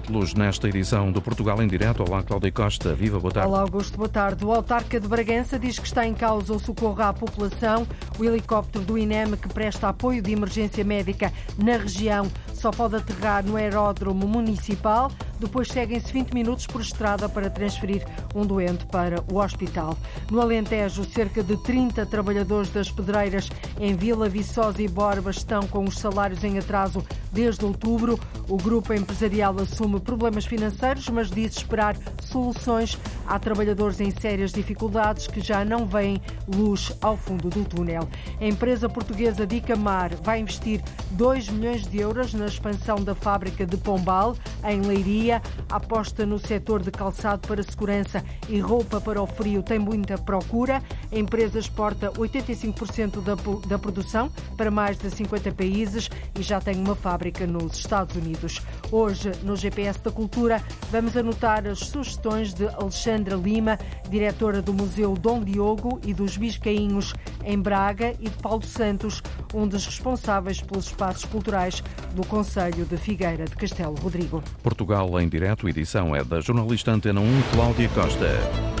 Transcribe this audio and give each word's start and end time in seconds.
títulos 0.00 0.32
nesta 0.32 0.68
edição 0.68 1.10
do 1.10 1.20
Portugal 1.20 1.60
em 1.60 1.66
Direto. 1.66 2.04
Olá, 2.04 2.22
Cláudia 2.22 2.52
Costa. 2.52 2.94
Viva, 2.94 3.18
boa 3.18 3.34
tarde. 3.34 3.48
Olá, 3.48 3.62
Augusto. 3.62 3.96
Boa 3.96 4.08
tarde. 4.08 4.44
O 4.44 4.52
autarca 4.52 5.00
de 5.00 5.08
Bragança 5.08 5.58
diz 5.58 5.76
que 5.76 5.86
está 5.86 6.06
em 6.06 6.14
causa 6.14 6.54
o 6.54 6.58
socorro 6.60 7.02
à 7.02 7.12
população. 7.12 7.84
O 8.16 8.24
helicóptero 8.24 8.84
do 8.84 8.96
INEM, 8.96 9.32
que 9.32 9.48
presta 9.48 9.88
apoio 9.88 10.22
de 10.22 10.30
emergência 10.30 10.84
médica 10.84 11.32
na 11.58 11.72
região, 11.78 12.30
só 12.54 12.70
pode 12.70 12.94
aterrar 12.94 13.44
no 13.44 13.56
aeródromo 13.56 14.24
municipal. 14.28 15.10
Depois 15.38 15.68
seguem-se 15.68 16.12
20 16.12 16.32
minutos 16.32 16.66
por 16.66 16.80
estrada 16.80 17.28
para 17.28 17.48
transferir 17.48 18.06
um 18.34 18.44
doente 18.44 18.84
para 18.86 19.22
o 19.32 19.38
hospital. 19.38 19.96
No 20.30 20.40
Alentejo, 20.40 21.04
cerca 21.04 21.42
de 21.42 21.56
30 21.56 22.04
trabalhadores 22.06 22.70
das 22.70 22.90
pedreiras 22.90 23.48
em 23.78 23.94
Vila 23.94 24.28
Viçosa 24.28 24.82
e 24.82 24.88
Borba 24.88 25.30
estão 25.30 25.66
com 25.66 25.84
os 25.84 25.98
salários 25.98 26.42
em 26.42 26.58
atraso 26.58 27.04
desde 27.32 27.64
outubro. 27.64 28.18
O 28.48 28.56
grupo 28.56 28.92
empresarial 28.92 29.54
assume 29.60 30.00
problemas 30.00 30.46
financeiros, 30.46 31.08
mas 31.08 31.30
diz 31.30 31.56
esperar 31.56 31.96
soluções. 32.22 32.98
Há 33.26 33.38
trabalhadores 33.38 34.00
em 34.00 34.10
sérias 34.10 34.52
dificuldades 34.52 35.26
que 35.26 35.40
já 35.40 35.64
não 35.64 35.86
veem 35.86 36.20
luz 36.56 36.92
ao 37.00 37.16
fundo 37.16 37.50
do 37.50 37.64
túnel. 37.64 38.08
A 38.40 38.46
empresa 38.46 38.88
portuguesa 38.88 39.46
Dicamar 39.46 40.14
vai 40.22 40.40
investir 40.40 40.82
2 41.10 41.50
milhões 41.50 41.86
de 41.86 41.98
euros 41.98 42.32
na 42.32 42.46
expansão 42.46 42.96
da 43.02 43.14
fábrica 43.14 43.66
de 43.66 43.76
Pombal, 43.76 44.34
em 44.64 44.80
Leiria. 44.80 45.27
A 45.32 45.76
aposta 45.76 46.24
no 46.24 46.38
setor 46.38 46.82
de 46.82 46.90
calçado 46.90 47.46
para 47.46 47.62
segurança 47.62 48.24
e 48.48 48.58
roupa 48.58 49.00
para 49.00 49.20
o 49.20 49.26
frio 49.26 49.62
tem 49.62 49.78
muita 49.78 50.16
procura. 50.16 50.82
A 51.12 51.18
empresa 51.18 51.58
exporta 51.58 52.10
85% 52.12 53.22
da, 53.22 53.34
da 53.66 53.78
produção 53.78 54.30
para 54.56 54.70
mais 54.70 54.96
de 54.98 55.10
50 55.10 55.52
países 55.52 56.08
e 56.38 56.42
já 56.42 56.60
tem 56.60 56.76
uma 56.76 56.94
fábrica 56.94 57.46
nos 57.46 57.76
Estados 57.76 58.16
Unidos. 58.16 58.62
Hoje, 58.90 59.32
no 59.42 59.56
GPS 59.56 60.00
da 60.02 60.10
Cultura, 60.10 60.62
vamos 60.90 61.16
anotar 61.16 61.66
as 61.66 61.80
sugestões 61.80 62.54
de 62.54 62.66
Alexandra 62.68 63.36
Lima, 63.36 63.78
diretora 64.08 64.62
do 64.62 64.72
Museu 64.72 65.14
Dom 65.14 65.42
Diogo 65.42 66.00
e 66.04 66.14
dos 66.14 66.36
Biscainhos 66.36 67.14
em 67.44 67.58
Braga, 67.58 68.14
e 68.20 68.28
de 68.28 68.36
Paulo 68.42 68.62
Santos, 68.64 69.22
um 69.54 69.66
dos 69.66 69.86
responsáveis 69.86 70.60
pelos 70.60 70.86
espaços 70.86 71.24
culturais 71.24 71.82
do 72.14 72.26
Conselho 72.26 72.84
de 72.84 72.96
Figueira 72.96 73.44
de 73.44 73.56
Castelo 73.56 73.94
Rodrigo. 73.94 74.42
Portugal 74.62 75.17
em 75.22 75.28
direto, 75.28 75.68
edição 75.68 76.14
é 76.14 76.22
da 76.22 76.40
jornalista 76.40 76.90
Antena 76.90 77.20
1, 77.20 77.42
Cláudia 77.52 77.88
Costa. 77.88 78.77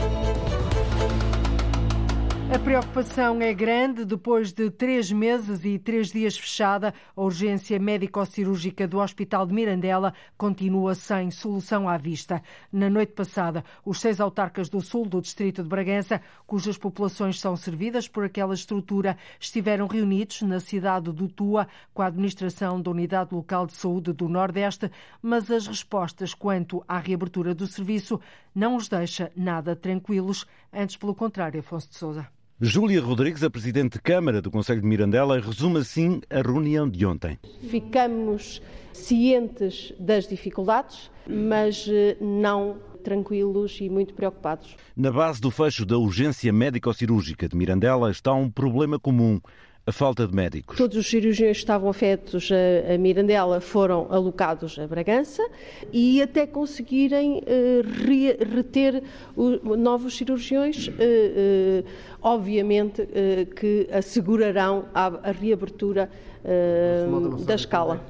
A 2.50 2.58
preocupação 2.58 3.42
é 3.42 3.52
grande. 3.52 4.06
Depois 4.06 4.52
de 4.54 4.70
três 4.70 5.12
meses 5.12 5.66
e 5.66 5.78
três 5.78 6.10
dias 6.10 6.34
fechada, 6.34 6.94
a 7.14 7.20
urgência 7.20 7.78
médico-cirúrgica 7.78 8.88
do 8.88 9.00
Hospital 9.00 9.46
de 9.46 9.52
Mirandela 9.52 10.14
continua 10.36 10.94
sem 10.94 11.30
solução 11.30 11.86
à 11.86 11.98
vista. 11.98 12.42
Na 12.72 12.88
noite 12.88 13.12
passada, 13.12 13.62
os 13.84 14.00
seis 14.00 14.18
autarcas 14.18 14.70
do 14.70 14.80
sul 14.80 15.04
do 15.04 15.20
distrito 15.20 15.62
de 15.62 15.68
Bragança, 15.68 16.22
cujas 16.46 16.78
populações 16.78 17.38
são 17.38 17.54
servidas 17.54 18.08
por 18.08 18.24
aquela 18.24 18.54
estrutura, 18.54 19.18
estiveram 19.38 19.86
reunidos 19.86 20.40
na 20.40 20.58
cidade 20.58 21.12
do 21.12 21.28
Tua 21.28 21.68
com 21.92 22.00
a 22.00 22.06
administração 22.06 22.80
da 22.80 22.90
Unidade 22.90 23.34
Local 23.34 23.66
de 23.66 23.74
Saúde 23.74 24.14
do 24.14 24.26
Nordeste, 24.26 24.90
mas 25.20 25.50
as 25.50 25.66
respostas 25.66 26.32
quanto 26.32 26.82
à 26.88 26.98
reabertura 26.98 27.54
do 27.54 27.66
serviço 27.66 28.18
não 28.54 28.74
os 28.74 28.88
deixa 28.88 29.30
nada 29.36 29.76
tranquilos, 29.76 30.46
antes 30.72 30.96
pelo 30.96 31.14
contrário, 31.14 31.60
Afonso 31.60 31.90
de 31.90 31.96
Sousa. 31.96 32.38
Júlia 32.60 33.00
Rodrigues, 33.00 33.44
a 33.44 33.50
Presidente 33.50 33.92
de 33.92 34.00
Câmara 34.00 34.42
do 34.42 34.50
Conselho 34.50 34.80
de 34.80 34.86
Mirandela, 34.88 35.38
resume 35.38 35.78
assim 35.78 36.20
a 36.28 36.42
reunião 36.42 36.90
de 36.90 37.06
ontem. 37.06 37.38
Ficamos 37.70 38.60
cientes 38.92 39.94
das 39.96 40.26
dificuldades, 40.26 41.08
mas 41.24 41.86
eh, 41.88 42.16
não 42.20 42.80
tranquilos 43.04 43.78
e 43.80 43.88
muito 43.88 44.12
preocupados. 44.12 44.74
Na 44.96 45.12
base 45.12 45.40
do 45.40 45.52
fecho 45.52 45.86
da 45.86 45.96
urgência 45.98 46.52
médico-cirúrgica 46.52 47.48
de 47.48 47.56
Mirandela 47.56 48.10
está 48.10 48.32
um 48.32 48.50
problema 48.50 48.98
comum 48.98 49.40
a 49.88 49.92
falta 49.92 50.26
de 50.26 50.34
médicos. 50.34 50.76
Todos 50.76 50.98
os 50.98 51.08
cirurgiões 51.08 51.56
que 51.56 51.62
estavam 51.62 51.88
afetos 51.88 52.50
a, 52.52 52.98
Mirandela 52.98 53.58
foram 53.58 54.06
alocados 54.10 54.78
a 54.78 54.86
Bragança 54.86 55.42
e 55.90 56.20
até 56.20 56.46
conseguirem 56.46 57.38
uh, 57.38 58.04
re, 58.06 58.36
reter 58.54 59.02
o, 59.34 59.76
novos 59.78 60.14
cirurgiões, 60.14 60.88
uh, 60.88 60.92
uh, 60.92 61.84
obviamente 62.20 63.08
que 63.56 63.88
assegurarão 63.90 64.84
a, 64.94 65.06
a 65.06 65.30
reabertura 65.30 66.10
da 67.44 67.54
escala. 67.54 68.00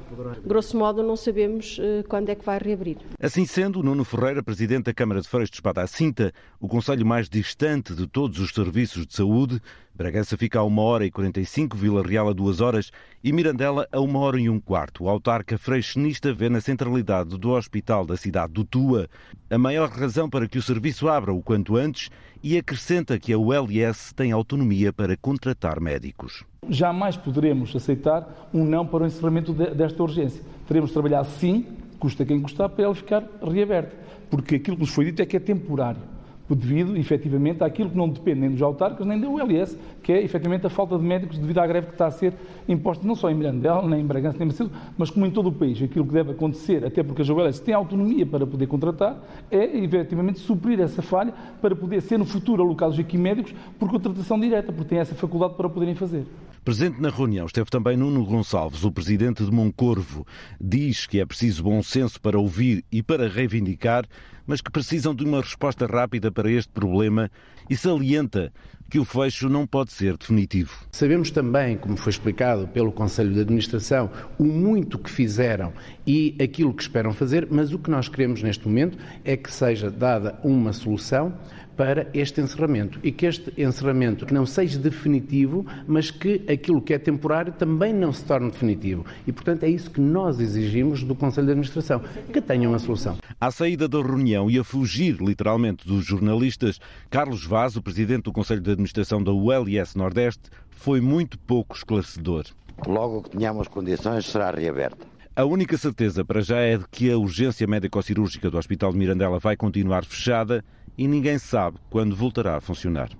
Grosso 0.44 0.76
modo, 0.76 1.02
não 1.02 1.16
sabemos 1.16 1.80
quando 2.08 2.28
é 2.28 2.34
que 2.34 2.44
vai 2.44 2.58
reabrir. 2.58 2.98
Assim 3.20 3.44
sendo, 3.46 3.82
Nuno 3.82 4.04
Ferreira, 4.04 4.42
Presidente 4.42 4.84
da 4.84 4.94
Câmara 4.94 5.20
de 5.20 5.28
Freios 5.28 5.50
de 5.50 5.56
Espada 5.56 5.86
Cinta, 5.86 6.32
o 6.60 6.68
conselho 6.68 7.06
mais 7.06 7.28
distante 7.28 7.94
de 7.94 8.06
todos 8.06 8.38
os 8.38 8.50
serviços 8.50 9.06
de 9.06 9.14
saúde, 9.14 9.60
Bragança 9.98 10.36
fica 10.36 10.60
a 10.60 10.64
1 10.64 10.78
hora 10.78 11.06
e 11.06 11.10
45, 11.10 11.76
Vila 11.76 12.06
Real 12.06 12.28
a 12.28 12.32
2 12.32 12.60
horas 12.60 12.92
e 13.24 13.32
Mirandela 13.32 13.88
a 13.90 14.00
1 14.00 14.16
hora 14.16 14.40
e 14.40 14.48
um 14.48 14.60
quarto. 14.60 15.02
O 15.02 15.08
autarca 15.08 15.58
freixenista 15.58 16.32
vê 16.32 16.48
na 16.48 16.60
centralidade 16.60 17.36
do 17.36 17.50
hospital 17.50 18.06
da 18.06 18.16
cidade 18.16 18.52
do 18.52 18.64
Tua 18.64 19.08
a 19.50 19.58
maior 19.58 19.88
razão 19.88 20.30
para 20.30 20.46
que 20.46 20.56
o 20.56 20.62
serviço 20.62 21.08
abra 21.08 21.32
o 21.32 21.42
quanto 21.42 21.76
antes 21.76 22.10
e 22.42 22.56
acrescenta 22.56 23.18
que 23.18 23.32
a 23.32 23.38
ULS 23.38 24.12
tem 24.14 24.32
autonomia 24.32 24.92
para 24.92 25.16
contratar 25.16 25.80
médicos. 25.80 26.44
Jamais 26.68 27.16
poderemos 27.16 27.74
aceitar 27.74 28.48
um 28.52 28.64
não 28.64 28.86
para 28.86 29.04
o 29.04 29.06
encerramento 29.06 29.52
desta 29.52 30.02
urgência. 30.02 30.42
Teremos 30.66 30.90
de 30.90 30.94
trabalhar 30.94 31.24
sim, 31.24 31.66
custa 31.98 32.24
quem 32.24 32.40
custar, 32.40 32.68
para 32.68 32.84
ela 32.84 32.94
ficar 32.94 33.24
reaberta. 33.42 33.96
Porque 34.30 34.56
aquilo 34.56 34.76
que 34.76 34.82
nos 34.82 34.90
foi 34.90 35.06
dito 35.06 35.22
é 35.22 35.26
que 35.26 35.36
é 35.36 35.40
temporário 35.40 36.17
devido, 36.54 36.96
efetivamente, 36.96 37.62
àquilo 37.62 37.90
que 37.90 37.96
não 37.96 38.08
depende 38.08 38.40
nem 38.40 38.50
dos 38.50 38.62
autarcas 38.62 39.06
nem 39.06 39.20
da 39.20 39.28
ULS, 39.28 39.76
que 40.02 40.12
é, 40.12 40.22
efetivamente, 40.22 40.66
a 40.66 40.70
falta 40.70 40.96
de 40.98 41.04
médicos 41.04 41.38
devido 41.38 41.58
à 41.58 41.66
greve 41.66 41.88
que 41.88 41.92
está 41.92 42.06
a 42.06 42.10
ser 42.10 42.34
imposta 42.68 43.06
não 43.06 43.14
só 43.14 43.30
em 43.30 43.34
Mirandela, 43.34 43.86
nem 43.86 44.00
em 44.00 44.06
Bragança, 44.06 44.38
nem 44.38 44.48
em 44.48 44.50
Macedo, 44.50 44.70
mas 44.96 45.10
como 45.10 45.26
em 45.26 45.30
todo 45.30 45.48
o 45.48 45.52
país. 45.52 45.82
Aquilo 45.82 46.06
que 46.06 46.12
deve 46.12 46.32
acontecer, 46.32 46.84
até 46.84 47.02
porque 47.02 47.22
as 47.22 47.28
ULS 47.28 47.60
têm 47.60 47.74
autonomia 47.74 48.26
para 48.26 48.46
poder 48.46 48.66
contratar, 48.66 49.18
é, 49.50 49.78
efetivamente, 49.78 50.38
suprir 50.38 50.80
essa 50.80 51.02
falha 51.02 51.32
para 51.60 51.76
poder 51.76 52.00
ser, 52.00 52.18
no 52.18 52.24
futuro, 52.24 52.62
alocados 52.62 52.98
aqui 52.98 53.18
médicos 53.18 53.54
por 53.78 53.90
contratação 53.90 54.38
direta, 54.38 54.72
porque 54.72 54.88
têm 54.90 54.98
essa 54.98 55.14
faculdade 55.14 55.54
para 55.54 55.68
poderem 55.68 55.94
fazer. 55.94 56.24
Presente 56.64 57.00
na 57.00 57.08
reunião 57.08 57.46
esteve 57.46 57.70
também 57.70 57.96
Nuno 57.96 58.24
Gonçalves, 58.26 58.84
o 58.84 58.92
presidente 58.92 59.42
de 59.42 59.50
Moncorvo. 59.50 60.26
Diz 60.60 61.06
que 61.06 61.18
é 61.18 61.24
preciso 61.24 61.62
bom 61.62 61.82
senso 61.82 62.20
para 62.20 62.38
ouvir 62.38 62.84
e 62.92 63.02
para 63.02 63.26
reivindicar, 63.26 64.04
mas 64.48 64.62
que 64.62 64.72
precisam 64.72 65.14
de 65.14 65.22
uma 65.24 65.42
resposta 65.42 65.86
rápida 65.86 66.32
para 66.32 66.50
este 66.50 66.72
problema 66.72 67.30
e 67.68 67.76
salienta 67.76 68.50
que 68.90 68.98
o 68.98 69.04
fecho 69.04 69.50
não 69.50 69.66
pode 69.66 69.92
ser 69.92 70.16
definitivo. 70.16 70.72
Sabemos 70.90 71.30
também, 71.30 71.76
como 71.76 71.96
foi 71.96 72.10
explicado 72.10 72.66
pelo 72.68 72.90
Conselho 72.90 73.34
de 73.34 73.40
Administração, 73.40 74.10
o 74.38 74.44
muito 74.44 74.98
que 74.98 75.10
fizeram 75.10 75.74
e 76.06 76.34
aquilo 76.42 76.72
que 76.72 76.80
esperam 76.80 77.12
fazer, 77.12 77.46
mas 77.50 77.72
o 77.74 77.78
que 77.78 77.90
nós 77.90 78.08
queremos 78.08 78.42
neste 78.42 78.66
momento 78.66 78.96
é 79.26 79.36
que 79.36 79.52
seja 79.52 79.90
dada 79.90 80.40
uma 80.42 80.72
solução 80.72 81.34
para 81.78 82.08
este 82.12 82.40
encerramento 82.40 82.98
e 83.04 83.12
que 83.12 83.24
este 83.24 83.52
encerramento 83.56 84.26
não 84.34 84.44
seja 84.44 84.76
definitivo, 84.76 85.64
mas 85.86 86.10
que 86.10 86.42
aquilo 86.50 86.82
que 86.82 86.92
é 86.92 86.98
temporário 86.98 87.52
também 87.52 87.94
não 87.94 88.12
se 88.12 88.24
torne 88.24 88.50
definitivo. 88.50 89.06
E, 89.24 89.32
portanto, 89.32 89.62
é 89.62 89.68
isso 89.68 89.88
que 89.88 90.00
nós 90.00 90.40
exigimos 90.40 91.04
do 91.04 91.14
Conselho 91.14 91.46
de 91.46 91.52
Administração, 91.52 92.02
que 92.32 92.40
tenha 92.40 92.68
uma 92.68 92.80
solução. 92.80 93.16
À 93.40 93.52
saída 93.52 93.86
da 93.88 94.02
reunião 94.02 94.50
e 94.50 94.58
a 94.58 94.64
fugir, 94.64 95.18
literalmente, 95.20 95.86
dos 95.86 96.04
jornalistas, 96.04 96.80
Carlos 97.08 97.46
Vaz, 97.46 97.76
o 97.76 97.82
presidente 97.82 98.24
do 98.24 98.32
Conselho 98.32 98.60
de 98.60 98.72
Administração 98.72 99.22
da 99.22 99.30
ULS 99.30 99.94
Nordeste, 99.94 100.50
foi 100.70 101.00
muito 101.00 101.38
pouco 101.38 101.76
esclarecedor. 101.76 102.46
Logo 102.88 103.22
que 103.22 103.36
tenhamos 103.36 103.68
condições, 103.68 104.26
será 104.26 104.50
reaberta. 104.50 105.06
A 105.36 105.44
única 105.44 105.76
certeza 105.76 106.24
para 106.24 106.40
já 106.40 106.58
é 106.58 106.76
de 106.76 106.84
que 106.90 107.08
a 107.12 107.16
urgência 107.16 107.64
médico-cirúrgica 107.64 108.50
do 108.50 108.58
Hospital 108.58 108.90
de 108.90 108.98
Mirandela 108.98 109.38
vai 109.38 109.56
continuar 109.56 110.04
fechada 110.04 110.64
e 110.98 111.06
ninguém 111.06 111.38
sabe 111.38 111.78
quando 111.88 112.16
voltará 112.16 112.56
a 112.56 112.60
funcionar. 112.60 113.10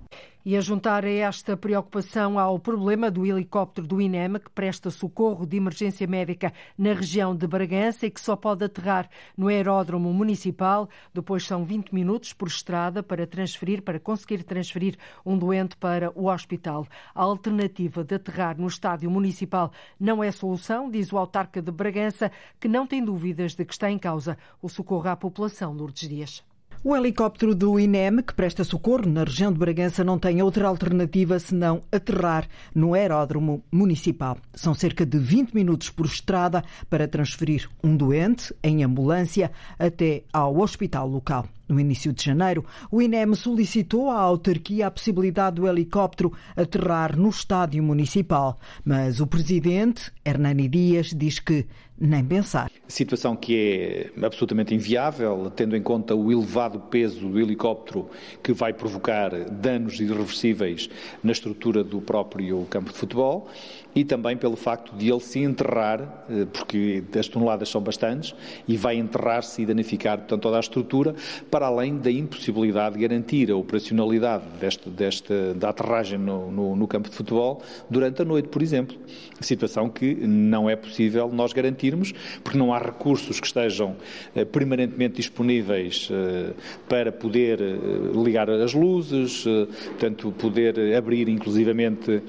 E 0.45 0.55
a 0.55 0.61
juntar 0.61 1.05
a 1.05 1.09
esta 1.09 1.55
preocupação 1.55 2.39
ao 2.39 2.57
problema 2.57 3.11
do 3.11 3.25
helicóptero 3.25 3.85
do 3.85 4.01
INEM, 4.01 4.39
que 4.39 4.49
presta 4.49 4.89
socorro 4.89 5.45
de 5.45 5.57
emergência 5.57 6.07
médica 6.07 6.53
na 6.77 6.93
região 6.93 7.35
de 7.35 7.45
Bragança 7.45 8.05
e 8.05 8.09
que 8.09 8.21
só 8.21 8.35
pode 8.35 8.63
aterrar 8.63 9.09
no 9.37 9.47
aeródromo 9.47 10.11
municipal. 10.13 10.89
Depois 11.13 11.45
são 11.45 11.63
20 11.65 11.93
minutos 11.93 12.33
por 12.33 12.47
estrada 12.47 13.03
para 13.03 13.27
transferir, 13.27 13.81
para 13.81 13.99
conseguir 13.99 14.43
transferir 14.43 14.97
um 15.25 15.37
doente 15.37 15.77
para 15.77 16.09
o 16.17 16.27
hospital. 16.27 16.87
A 17.13 17.21
alternativa 17.21 18.03
de 18.03 18.15
aterrar 18.15 18.59
no 18.59 18.67
estádio 18.67 19.11
municipal 19.11 19.71
não 19.99 20.23
é 20.23 20.31
solução, 20.31 20.89
diz 20.89 21.13
o 21.13 21.17
autarca 21.17 21.61
de 21.61 21.71
Bragança, 21.71 22.31
que 22.59 22.67
não 22.67 22.87
tem 22.87 23.03
dúvidas 23.03 23.55
de 23.55 23.65
que 23.65 23.73
está 23.73 23.91
em 23.91 23.99
causa 23.99 24.37
o 24.61 24.69
socorro 24.69 25.09
à 25.09 25.15
população, 25.15 25.73
Lourdes 25.73 26.09
Dias. 26.09 26.48
O 26.81 26.95
helicóptero 26.95 27.53
do 27.53 27.77
INEM, 27.77 28.23
que 28.23 28.33
presta 28.33 28.63
socorro 28.63 29.05
na 29.05 29.25
região 29.25 29.51
de 29.51 29.59
Bragança, 29.59 30.01
não 30.01 30.17
tem 30.17 30.41
outra 30.41 30.65
alternativa 30.65 31.37
senão 31.37 31.81
aterrar 31.91 32.47
no 32.73 32.93
aeródromo 32.93 33.61
municipal. 33.69 34.37
São 34.53 34.73
cerca 34.73 35.05
de 35.05 35.19
20 35.19 35.51
minutos 35.51 35.89
por 35.89 36.05
estrada 36.05 36.63
para 36.89 37.05
transferir 37.05 37.69
um 37.83 37.97
doente 37.97 38.55
em 38.63 38.81
ambulância 38.81 39.51
até 39.77 40.23
ao 40.31 40.57
hospital 40.57 41.05
local. 41.09 41.45
No 41.67 41.79
início 41.79 42.11
de 42.11 42.23
janeiro, 42.23 42.65
o 42.89 42.99
INEM 42.99 43.35
solicitou 43.35 44.09
à 44.09 44.19
autarquia 44.19 44.87
a 44.87 44.91
possibilidade 44.91 45.57
do 45.57 45.67
helicóptero 45.67 46.33
aterrar 46.55 47.15
no 47.15 47.29
estádio 47.29 47.83
municipal, 47.83 48.57
mas 48.83 49.19
o 49.19 49.27
presidente, 49.27 50.11
Hernani 50.25 50.67
Dias, 50.67 51.13
diz 51.15 51.39
que 51.39 51.67
nem 51.99 52.23
pensar. 52.23 52.71
Situação 52.87 53.35
que 53.35 54.11
é 54.17 54.25
absolutamente 54.25 54.73
inviável, 54.73 55.51
tendo 55.55 55.75
em 55.75 55.81
conta 55.81 56.15
o 56.15 56.31
elevado 56.31 56.79
peso 56.79 57.27
do 57.27 57.39
helicóptero 57.39 58.09
que 58.41 58.53
vai 58.53 58.73
provocar 58.73 59.31
danos 59.49 59.99
irreversíveis 59.99 60.89
na 61.23 61.31
estrutura 61.31 61.83
do 61.83 62.01
próprio 62.01 62.65
campo 62.69 62.91
de 62.91 62.97
futebol 62.97 63.49
e 63.95 64.03
também 64.03 64.37
pelo 64.37 64.55
facto 64.55 64.95
de 64.95 65.09
ele 65.09 65.19
se 65.19 65.39
enterrar, 65.39 66.23
eh, 66.29 66.45
porque 66.45 67.03
as 67.17 67.27
toneladas 67.27 67.69
são 67.69 67.81
bastantes, 67.81 68.35
e 68.67 68.77
vai 68.77 68.97
enterrar-se 68.97 69.61
e 69.61 69.65
danificar 69.65 70.17
portanto, 70.19 70.41
toda 70.41 70.57
a 70.57 70.59
estrutura, 70.59 71.15
para 71.49 71.65
além 71.65 71.97
da 71.97 72.11
impossibilidade 72.11 72.95
de 72.95 73.01
garantir 73.01 73.51
a 73.51 73.55
operacionalidade 73.55 74.43
deste, 74.59 74.89
deste, 74.89 75.53
da 75.55 75.69
aterragem 75.69 76.19
no, 76.19 76.51
no, 76.51 76.75
no, 76.75 76.87
campo 76.87 77.09
de 77.09 77.15
futebol 77.15 77.61
durante 77.89 78.21
a 78.21 78.25
noite, 78.25 78.47
por 78.49 78.61
exemplo. 78.61 78.95
Situação 79.41 79.89
que 79.89 80.15
não 80.15 80.69
é 80.69 80.75
possível 80.75 81.29
nós 81.31 81.51
garantirmos, 81.89 82.13
porque 82.43 82.57
não 82.57 82.73
há 82.73 82.79
recursos 82.79 83.39
que 83.39 83.47
estejam 83.47 83.95
eh, 84.35 84.45
permanentemente 84.45 85.15
disponíveis 85.15 86.09
eh, 86.11 86.53
para 86.87 87.11
poder 87.11 87.59
ligar 88.23 88.49
as 88.49 88.73
luzes, 88.73 89.43
portanto, 89.43 90.31
poder 90.31 90.95
abrir 90.95 91.27
inclusivamente 91.29 92.21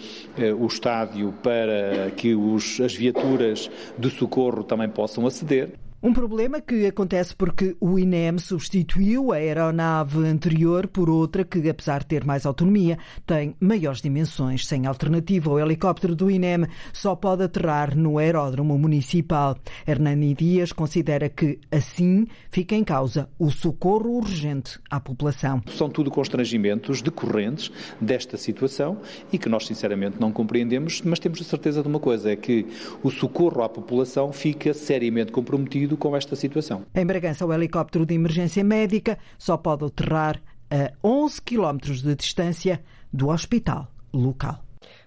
o 0.58 0.66
estádio 0.66 1.32
para 1.42 1.60
para 1.60 2.10
que 2.10 2.34
os, 2.34 2.80
as 2.80 2.94
viaturas 2.94 3.70
de 3.98 4.10
socorro 4.10 4.64
também 4.64 4.88
possam 4.88 5.26
aceder. 5.26 5.70
Um 6.02 6.14
problema 6.14 6.62
que 6.62 6.86
acontece 6.86 7.36
porque 7.36 7.76
o 7.78 7.98
INEM 7.98 8.38
substituiu 8.38 9.32
a 9.32 9.36
aeronave 9.36 10.26
anterior 10.26 10.88
por 10.88 11.10
outra 11.10 11.44
que, 11.44 11.68
apesar 11.68 12.00
de 12.00 12.06
ter 12.06 12.24
mais 12.24 12.46
autonomia, 12.46 12.96
tem 13.26 13.54
maiores 13.60 14.00
dimensões. 14.00 14.66
Sem 14.66 14.86
alternativa, 14.86 15.50
o 15.50 15.60
helicóptero 15.60 16.16
do 16.16 16.30
INEM 16.30 16.66
só 16.90 17.14
pode 17.14 17.42
aterrar 17.42 17.94
no 17.94 18.16
aeródromo 18.16 18.78
municipal. 18.78 19.58
Hernani 19.86 20.32
Dias 20.32 20.72
considera 20.72 21.28
que, 21.28 21.60
assim, 21.70 22.26
fica 22.50 22.74
em 22.74 22.82
causa 22.82 23.28
o 23.38 23.50
socorro 23.50 24.16
urgente 24.16 24.80
à 24.88 24.98
população. 24.98 25.62
São 25.66 25.90
tudo 25.90 26.10
constrangimentos 26.10 27.02
decorrentes 27.02 27.70
desta 28.00 28.38
situação 28.38 29.02
e 29.30 29.36
que 29.36 29.50
nós, 29.50 29.66
sinceramente, 29.66 30.18
não 30.18 30.32
compreendemos, 30.32 31.02
mas 31.02 31.18
temos 31.18 31.42
a 31.42 31.44
certeza 31.44 31.82
de 31.82 31.88
uma 31.88 32.00
coisa, 32.00 32.32
é 32.32 32.36
que 32.36 32.66
o 33.02 33.10
socorro 33.10 33.62
à 33.62 33.68
população 33.68 34.32
fica 34.32 34.72
seriamente 34.72 35.30
comprometido 35.30 35.89
com 35.96 36.16
esta 36.16 36.36
situação. 36.36 36.84
Em 36.94 37.06
Bragança, 37.06 37.46
o 37.46 37.52
helicóptero 37.52 38.06
de 38.06 38.14
emergência 38.14 38.62
médica 38.64 39.18
só 39.38 39.56
pode 39.56 39.84
aterrar 39.84 40.40
a 40.70 40.92
11 41.06 41.42
quilómetros 41.42 42.02
de 42.02 42.14
distância 42.14 42.82
do 43.12 43.28
hospital 43.28 43.88
local. 44.12 44.62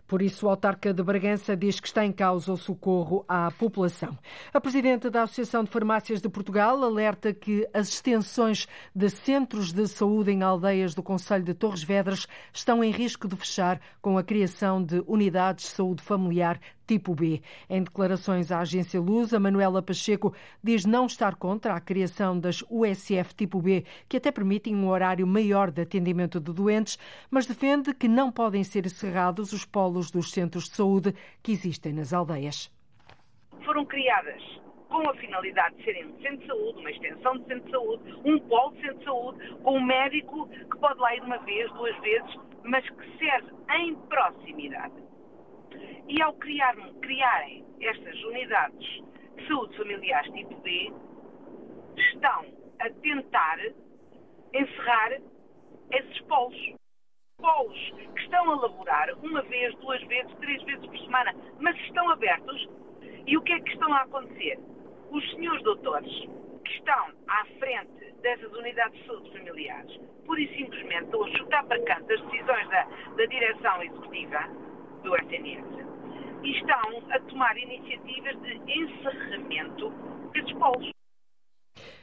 Por 0.06 0.22
isso, 0.22 0.46
o 0.46 0.50
autarca 0.50 0.94
de 0.94 1.02
Bragança 1.02 1.56
diz 1.56 1.80
que 1.80 1.88
está 1.88 2.06
em 2.06 2.12
causa 2.12 2.54
o 2.54 2.58
socorro 2.58 3.26
à 3.28 3.50
população. 3.50 4.16
A 4.54 4.62
presidente 4.62 5.10
da 5.10 5.24
Associação 5.24 5.64
de 5.64 5.72
Farmácias 5.72 6.22
de 6.22 6.30
Portugal 6.30 6.84
alerta 6.84 7.34
que 7.34 7.68
as 7.74 7.88
extensões 7.88 8.68
de 8.94 9.10
centros 9.10 9.72
de 9.72 9.88
saúde 9.88 10.30
em 10.30 10.44
aldeias 10.44 10.94
do 10.94 11.02
Conselho 11.02 11.44
de 11.44 11.56
Torres 11.56 11.84
Vedras 11.84 12.28
estão 12.54 12.84
em 12.84 12.92
risco 12.92 13.28
de 13.28 13.36
fechar 13.36 13.82
com 14.02 14.18
a 14.18 14.24
criação 14.24 14.84
de 14.84 15.02
unidades 15.08 15.66
de 15.66 15.72
saúde 15.72 16.04
familiar 16.04 16.60
tipo 16.86 17.16
B. 17.16 17.42
Em 17.70 17.84
declarações 17.84 18.52
à 18.52 18.60
agência 18.60 19.00
Lusa, 19.00 19.40
Manuela 19.40 19.82
Pacheco 19.82 20.34
diz 20.64 20.86
não 20.86 21.06
estar 21.06 21.36
contra 21.36 21.74
a 21.74 21.82
criação 21.82 22.40
das 22.40 22.64
USF 22.70 23.34
tipo 23.36 23.62
B, 23.62 23.86
que 24.08 24.18
até 24.18 24.32
permitem 24.32 24.76
um 24.76 24.88
horário 24.88 25.26
maior 25.26 25.72
de 25.72 25.82
atendimento 25.82 26.40
de 26.40 26.54
doentes, 26.54 26.98
mas 27.30 27.46
defende 27.46 27.94
que 27.94 28.08
não 28.08 28.32
podem 28.32 28.64
ser 28.64 28.86
encerrados 28.86 29.54
os 29.54 29.66
polos 29.66 30.12
dos 30.12 30.32
centros 30.32 30.66
de 30.66 30.76
saúde 30.76 31.14
que 31.42 31.52
existem 31.52 31.94
nas 31.94 32.14
aldeias. 32.14 32.72
Foram 33.66 33.86
criadas 33.86 34.42
com 34.90 35.10
a 35.10 35.14
finalidade 35.16 35.76
de 35.78 35.84
serem 35.86 36.06
um 36.06 36.22
centro 36.22 36.38
de 36.38 36.48
saúde, 36.48 36.80
uma 36.80 36.92
extensão 36.92 37.38
de 37.40 37.48
centro 37.48 37.66
de 37.66 37.72
saúde, 37.72 38.22
um 38.26 38.40
polo 38.40 38.74
de 38.74 38.82
centro 38.82 39.00
de 39.00 39.06
saúde, 39.06 39.56
com 39.64 39.78
um 39.78 39.84
médico 39.84 40.48
que 40.48 40.78
pode 40.78 41.00
lá 41.00 41.16
ir 41.16 41.22
uma 41.24 41.38
vez, 41.40 41.72
duas 41.74 41.98
vezes, 42.02 42.36
mas 42.64 42.88
que 42.88 43.18
serve 43.18 43.52
em 43.72 43.96
proximidade 43.96 45.03
e 46.08 46.22
ao 46.22 46.34
criar, 46.34 46.76
criarem 47.02 47.66
estas 47.82 48.24
unidades 48.24 49.04
de 49.38 49.48
saúde 49.48 49.78
familiares 49.78 50.32
tipo 50.34 50.56
B, 50.62 50.92
estão 51.98 52.46
a 52.80 52.90
tentar 53.02 53.60
encerrar 54.54 55.20
esses 55.92 56.22
polos. 56.22 56.74
Polos 57.38 57.94
que 58.16 58.22
estão 58.22 58.52
a 58.52 58.56
laborar 58.56 59.10
uma 59.22 59.42
vez, 59.44 59.76
duas 59.76 60.02
vezes, 60.04 60.34
três 60.36 60.62
vezes 60.64 60.86
por 60.86 60.98
semana, 61.00 61.34
mas 61.60 61.76
estão 61.82 62.10
abertos. 62.10 62.70
E 63.26 63.38
o 63.38 63.42
que 63.42 63.54
é 63.54 63.60
que 63.60 63.72
estão 63.72 63.92
a 63.94 64.02
acontecer? 64.02 64.60
Os 65.12 65.32
senhores 65.32 65.62
doutores 65.64 66.12
que 66.64 66.72
estão 66.72 67.12
à 67.28 67.46
frente 67.60 68.14
dessas 68.22 68.52
unidades 68.54 68.98
de 69.00 69.08
saúde 69.08 69.32
familiares, 69.32 70.00
pura 70.26 70.40
e 70.40 70.56
simplesmente 70.56 71.06
estão 71.06 71.24
a 71.24 71.38
chutar 71.38 71.66
para 71.66 71.84
canto 71.84 72.14
as 72.14 72.22
decisões 72.22 72.70
da, 72.70 72.84
da 73.18 73.26
direção 73.26 73.84
executiva 73.84 74.73
do 75.04 75.16
SNS 75.16 75.64
e 76.44 76.52
estão 76.52 77.04
a 77.12 77.20
tomar 77.20 77.58
iniciativas 77.58 78.36
de 78.42 78.54
encerramento 78.74 79.90
desses 80.34 80.54
polos. 80.54 81.03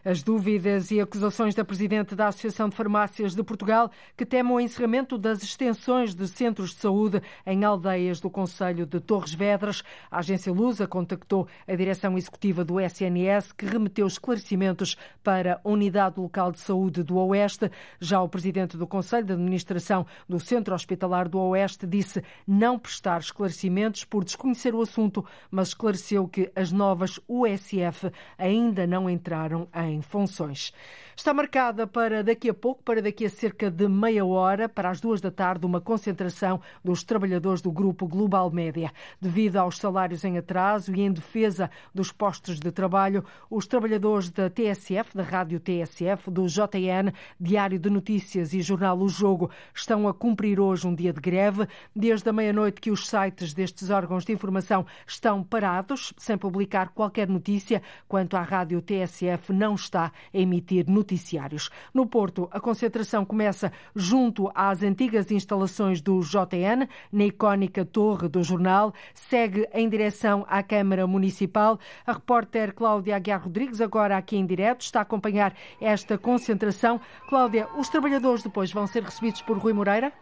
As 0.02 0.23
dúvidas 0.23 0.91
e 0.91 0.99
acusações 0.99 1.55
da 1.55 1.62
Presidente 1.62 2.14
da 2.14 2.29
Associação 2.29 2.70
de 2.70 2.76
Farmácias 2.76 3.35
de 3.35 3.43
Portugal, 3.43 3.91
que 4.17 4.25
teme 4.25 4.50
o 4.50 4.58
encerramento 4.58 5.19
das 5.19 5.43
extensões 5.43 6.14
de 6.14 6.26
centros 6.26 6.70
de 6.70 6.76
saúde 6.76 7.20
em 7.47 7.64
aldeias 7.64 8.19
do 8.19 8.31
Conselho 8.31 8.87
de 8.87 8.99
Torres 8.99 9.35
Vedras. 9.35 9.82
A 10.11 10.20
agência 10.20 10.50
Lusa 10.52 10.87
contactou 10.87 11.47
a 11.69 11.75
direção 11.75 12.17
executiva 12.17 12.64
do 12.64 12.81
SNS, 12.81 13.52
que 13.52 13.67
remeteu 13.67 14.06
esclarecimentos 14.06 14.97
para 15.23 15.61
a 15.62 15.69
Unidade 15.69 16.19
Local 16.19 16.50
de 16.52 16.61
Saúde 16.61 17.02
do 17.02 17.19
Oeste. 17.19 17.70
Já 18.00 18.23
o 18.23 18.29
Presidente 18.29 18.79
do 18.79 18.87
Conselho 18.87 19.26
de 19.26 19.35
Administração 19.35 20.06
do 20.26 20.41
Centro 20.41 20.75
Hospitalar 20.75 21.29
do 21.29 21.38
Oeste 21.38 21.87
disse 21.87 22.23
não 22.47 22.78
prestar 22.78 23.21
esclarecimentos 23.21 24.04
por 24.04 24.25
desconhecer 24.25 24.75
o 24.75 24.80
assunto, 24.80 25.25
mas 25.50 25.69
esclareceu 25.69 26.26
que 26.26 26.50
as 26.57 26.73
novas 26.73 27.21
USF 27.28 28.11
ainda 28.38 28.87
não 28.87 29.11
entraram 29.11 29.69
em 29.75 29.89
em 29.90 30.02
funções. 30.02 30.73
Está 31.17 31.35
marcada 31.35 31.87
para 31.87 32.23
daqui 32.23 32.49
a 32.49 32.55
pouco, 32.55 32.83
para 32.83 33.02
daqui 33.02 33.26
a 33.26 33.31
cerca 33.31 33.71
de 33.71 33.88
meia 33.88 34.25
hora, 34.25 34.69
para 34.69 34.88
as 34.88 35.00
duas 35.00 35.21
da 35.21 35.31
tarde, 35.31 35.67
uma 35.67 35.81
concentração 35.81 36.61
dos 36.85 37.02
trabalhadores 37.05 37.61
do 37.61 37.71
grupo 37.71 38.07
Global 38.07 38.50
Média. 38.50 38.93
Devido 39.21 39.57
aos 39.57 39.76
salários 39.76 40.25
em 40.25 40.38
atraso 40.38 40.95
e 40.95 41.00
em 41.00 41.12
defesa 41.12 41.71
dos 41.95 42.12
postos 42.12 42.59
de 42.59 42.71
trabalho, 42.71 43.25
os 43.50 43.67
trabalhadores 43.67 44.31
da 44.31 44.49
TSF, 44.49 45.17
da 45.17 45.23
Rádio 45.23 45.61
TSF, 45.61 46.31
do 46.31 46.47
JN, 46.47 47.12
Diário 47.38 47.79
de 47.79 47.90
Notícias 47.90 48.55
e 48.55 48.62
Jornal 48.62 48.99
O 48.99 49.09
Jogo 49.09 49.50
estão 49.75 50.09
a 50.09 50.14
cumprir 50.14 50.61
hoje 50.61 50.87
um 50.87 50.95
dia 50.95 51.12
de 51.12 51.21
greve. 51.21 51.67
Desde 51.95 52.29
a 52.29 52.33
meia-noite 52.33 52.81
que 52.81 52.90
os 52.90 53.07
sites 53.09 53.52
destes 53.52 53.90
órgãos 53.90 54.25
de 54.25 54.33
informação 54.33 54.87
estão 55.07 55.43
parados, 55.43 56.14
sem 56.17 56.38
publicar 56.38 56.90
qualquer 56.90 57.29
notícia 57.29 57.83
quanto 58.09 58.37
à 58.37 58.43
Rádio 58.43 58.81
TSF 58.81 59.52
não 59.52 59.75
está 59.75 60.12
a 60.33 60.38
emitir 60.38 60.88
noticiários. 61.11 61.71
No 61.93 62.07
Porto, 62.07 62.49
a 62.52 62.61
concentração 62.61 63.25
começa 63.25 63.73
junto 63.95 64.50
às 64.55 64.83
antigas 64.83 65.31
instalações 65.31 66.00
do 66.00 66.21
JN, 66.21 66.88
na 67.12 67.25
icónica 67.25 67.85
torre 67.85 68.29
do 68.29 68.43
jornal, 68.43 68.95
segue 69.12 69.69
em 69.75 69.88
direção 69.88 70.47
à 70.49 70.62
Câmara 70.62 71.07
Municipal. 71.07 71.79
A 72.07 72.12
repórter 72.12 72.73
Cláudia 72.73 73.17
Aguiar 73.17 73.43
Rodrigues, 73.43 73.81
agora 73.81 74.17
aqui 74.17 74.37
em 74.37 74.47
direto, 74.47 74.83
está 74.83 75.00
a 75.00 75.02
acompanhar 75.02 75.55
esta 75.81 76.17
concentração. 76.17 77.00
Cláudia, 77.29 77.69
os 77.76 77.88
trabalhadores 77.88 78.43
depois 78.43 78.73
vão 78.73 78.87
ser 78.87 79.02
recebidos 79.02 79.43
por 79.43 79.59
Rui 79.59 79.73
Moreira? 79.73 80.12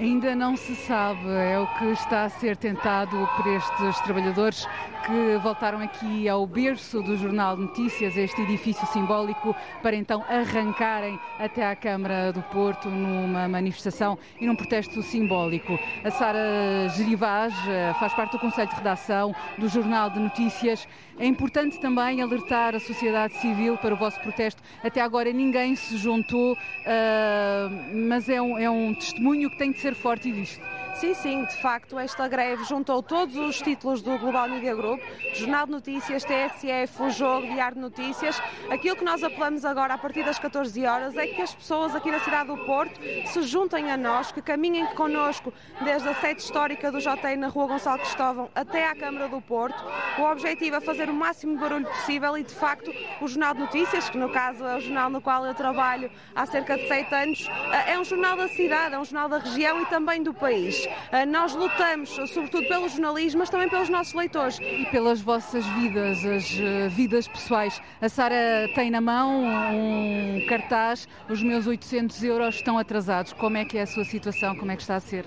Ainda 0.00 0.32
não 0.36 0.56
se 0.56 0.76
sabe, 0.76 1.28
é 1.28 1.58
o 1.58 1.66
que 1.76 1.86
está 1.86 2.22
a 2.22 2.28
ser 2.28 2.56
tentado 2.56 3.28
por 3.36 3.44
estes 3.48 4.00
trabalhadores 4.02 4.64
que 5.04 5.38
voltaram 5.42 5.80
aqui 5.80 6.28
ao 6.28 6.46
berço 6.46 7.02
do 7.02 7.16
Jornal 7.16 7.56
Notícias, 7.56 8.16
este 8.16 8.42
edifício 8.42 8.86
simbólico, 8.88 9.56
para 9.82 9.96
então 9.96 10.22
arrancarem 10.28 11.18
até 11.38 11.66
à 11.66 11.74
Câmara 11.74 12.32
do 12.32 12.42
Porto 12.42 12.88
numa 12.88 13.48
manifestação 13.48 14.18
e 14.38 14.46
num 14.46 14.54
protesto 14.54 15.02
simbólico. 15.02 15.78
A 16.04 16.10
Sara 16.10 16.88
Gerivaz 16.94 17.54
eh, 17.66 17.92
faz 17.98 18.12
parte 18.12 18.32
do 18.32 18.38
Conselho 18.38 18.68
de 18.68 18.76
Redação 18.76 19.34
do 19.56 19.68
Jornal 19.68 20.10
de 20.10 20.20
Notícias. 20.20 20.86
É 21.18 21.26
importante 21.26 21.80
também 21.80 22.22
alertar 22.22 22.76
a 22.76 22.80
sociedade 22.80 23.34
civil 23.38 23.76
para 23.78 23.92
o 23.92 23.96
vosso 23.96 24.20
protesto. 24.20 24.62
Até 24.84 25.00
agora 25.00 25.32
ninguém 25.32 25.74
se 25.74 25.96
juntou, 25.96 26.52
uh, 26.52 27.96
mas 28.08 28.28
é 28.28 28.40
um, 28.40 28.56
é 28.56 28.70
um 28.70 28.94
testemunho 28.94 29.50
que 29.50 29.58
tem 29.58 29.72
de 29.72 29.80
ser 29.80 29.87
forte 29.94 30.28
e 30.28 30.32
visto. 30.32 30.77
Sim, 31.00 31.14
sim, 31.14 31.44
de 31.44 31.54
facto, 31.62 31.96
esta 31.96 32.26
greve 32.26 32.64
juntou 32.64 33.00
todos 33.00 33.36
os 33.36 33.62
títulos 33.62 34.02
do 34.02 34.18
Global 34.18 34.48
Media 34.48 34.74
Group, 34.74 35.00
Jornal 35.32 35.64
de 35.64 35.70
Notícias, 35.70 36.24
TSF, 36.24 37.04
O 37.04 37.10
Jogo, 37.10 37.46
Diário 37.46 37.76
de 37.76 37.80
Notícias. 37.82 38.42
Aquilo 38.68 38.96
que 38.96 39.04
nós 39.04 39.22
apelamos 39.22 39.64
agora 39.64 39.94
a 39.94 39.98
partir 39.98 40.24
das 40.24 40.40
14 40.40 40.84
horas 40.84 41.16
é 41.16 41.28
que 41.28 41.40
as 41.40 41.54
pessoas 41.54 41.94
aqui 41.94 42.10
na 42.10 42.18
cidade 42.18 42.48
do 42.48 42.56
Porto 42.66 42.98
se 43.26 43.42
juntem 43.42 43.92
a 43.92 43.96
nós, 43.96 44.32
que 44.32 44.42
caminhem 44.42 44.86
connosco 44.96 45.52
desde 45.84 46.08
a 46.08 46.14
sede 46.16 46.42
histórica 46.42 46.90
do 46.90 46.98
JTI 46.98 47.36
na 47.36 47.46
Rua 47.46 47.68
Gonçalo 47.68 48.00
Cristóvão 48.00 48.50
até 48.52 48.88
à 48.88 48.96
Câmara 48.96 49.28
do 49.28 49.40
Porto. 49.40 49.80
O 50.18 50.22
objetivo 50.22 50.74
é 50.74 50.80
fazer 50.80 51.08
o 51.08 51.14
máximo 51.14 51.54
de 51.54 51.60
barulho 51.60 51.86
possível 51.86 52.36
e, 52.36 52.42
de 52.42 52.54
facto, 52.54 52.92
o 53.20 53.28
Jornal 53.28 53.54
de 53.54 53.60
Notícias, 53.60 54.10
que 54.10 54.18
no 54.18 54.30
caso 54.30 54.64
é 54.64 54.76
o 54.76 54.80
jornal 54.80 55.08
no 55.10 55.20
qual 55.20 55.46
eu 55.46 55.54
trabalho 55.54 56.10
há 56.34 56.44
cerca 56.44 56.76
de 56.76 56.88
sete 56.88 57.14
anos, 57.14 57.48
é 57.86 57.96
um 57.96 58.02
jornal 58.02 58.36
da 58.36 58.48
cidade, 58.48 58.96
é 58.96 58.98
um 58.98 59.04
jornal 59.04 59.28
da 59.28 59.38
região 59.38 59.80
e 59.80 59.86
também 59.86 60.24
do 60.24 60.34
país. 60.34 60.87
Ah, 61.12 61.26
nós 61.26 61.54
lutamos, 61.54 62.10
sobretudo 62.10 62.66
pelo 62.68 62.88
jornalismo, 62.88 63.40
mas 63.40 63.50
também 63.50 63.68
pelos 63.68 63.88
nossos 63.88 64.14
leitores. 64.14 64.58
E 64.60 64.86
pelas 64.90 65.20
vossas 65.20 65.64
vidas, 65.66 66.24
as 66.24 66.44
ah, 66.60 66.88
vidas 66.88 67.28
pessoais. 67.28 67.80
A 68.00 68.08
Sara 68.08 68.68
tem 68.74 68.90
na 68.90 69.00
mão 69.00 69.44
um 69.72 70.44
cartaz, 70.48 71.08
os 71.28 71.42
meus 71.42 71.66
800 71.66 72.22
euros 72.24 72.56
estão 72.56 72.78
atrasados. 72.78 73.32
Como 73.32 73.56
é 73.56 73.64
que 73.64 73.78
é 73.78 73.82
a 73.82 73.86
sua 73.86 74.04
situação? 74.04 74.56
Como 74.56 74.70
é 74.70 74.76
que 74.76 74.82
está 74.82 74.96
a 74.96 75.00
ser? 75.00 75.24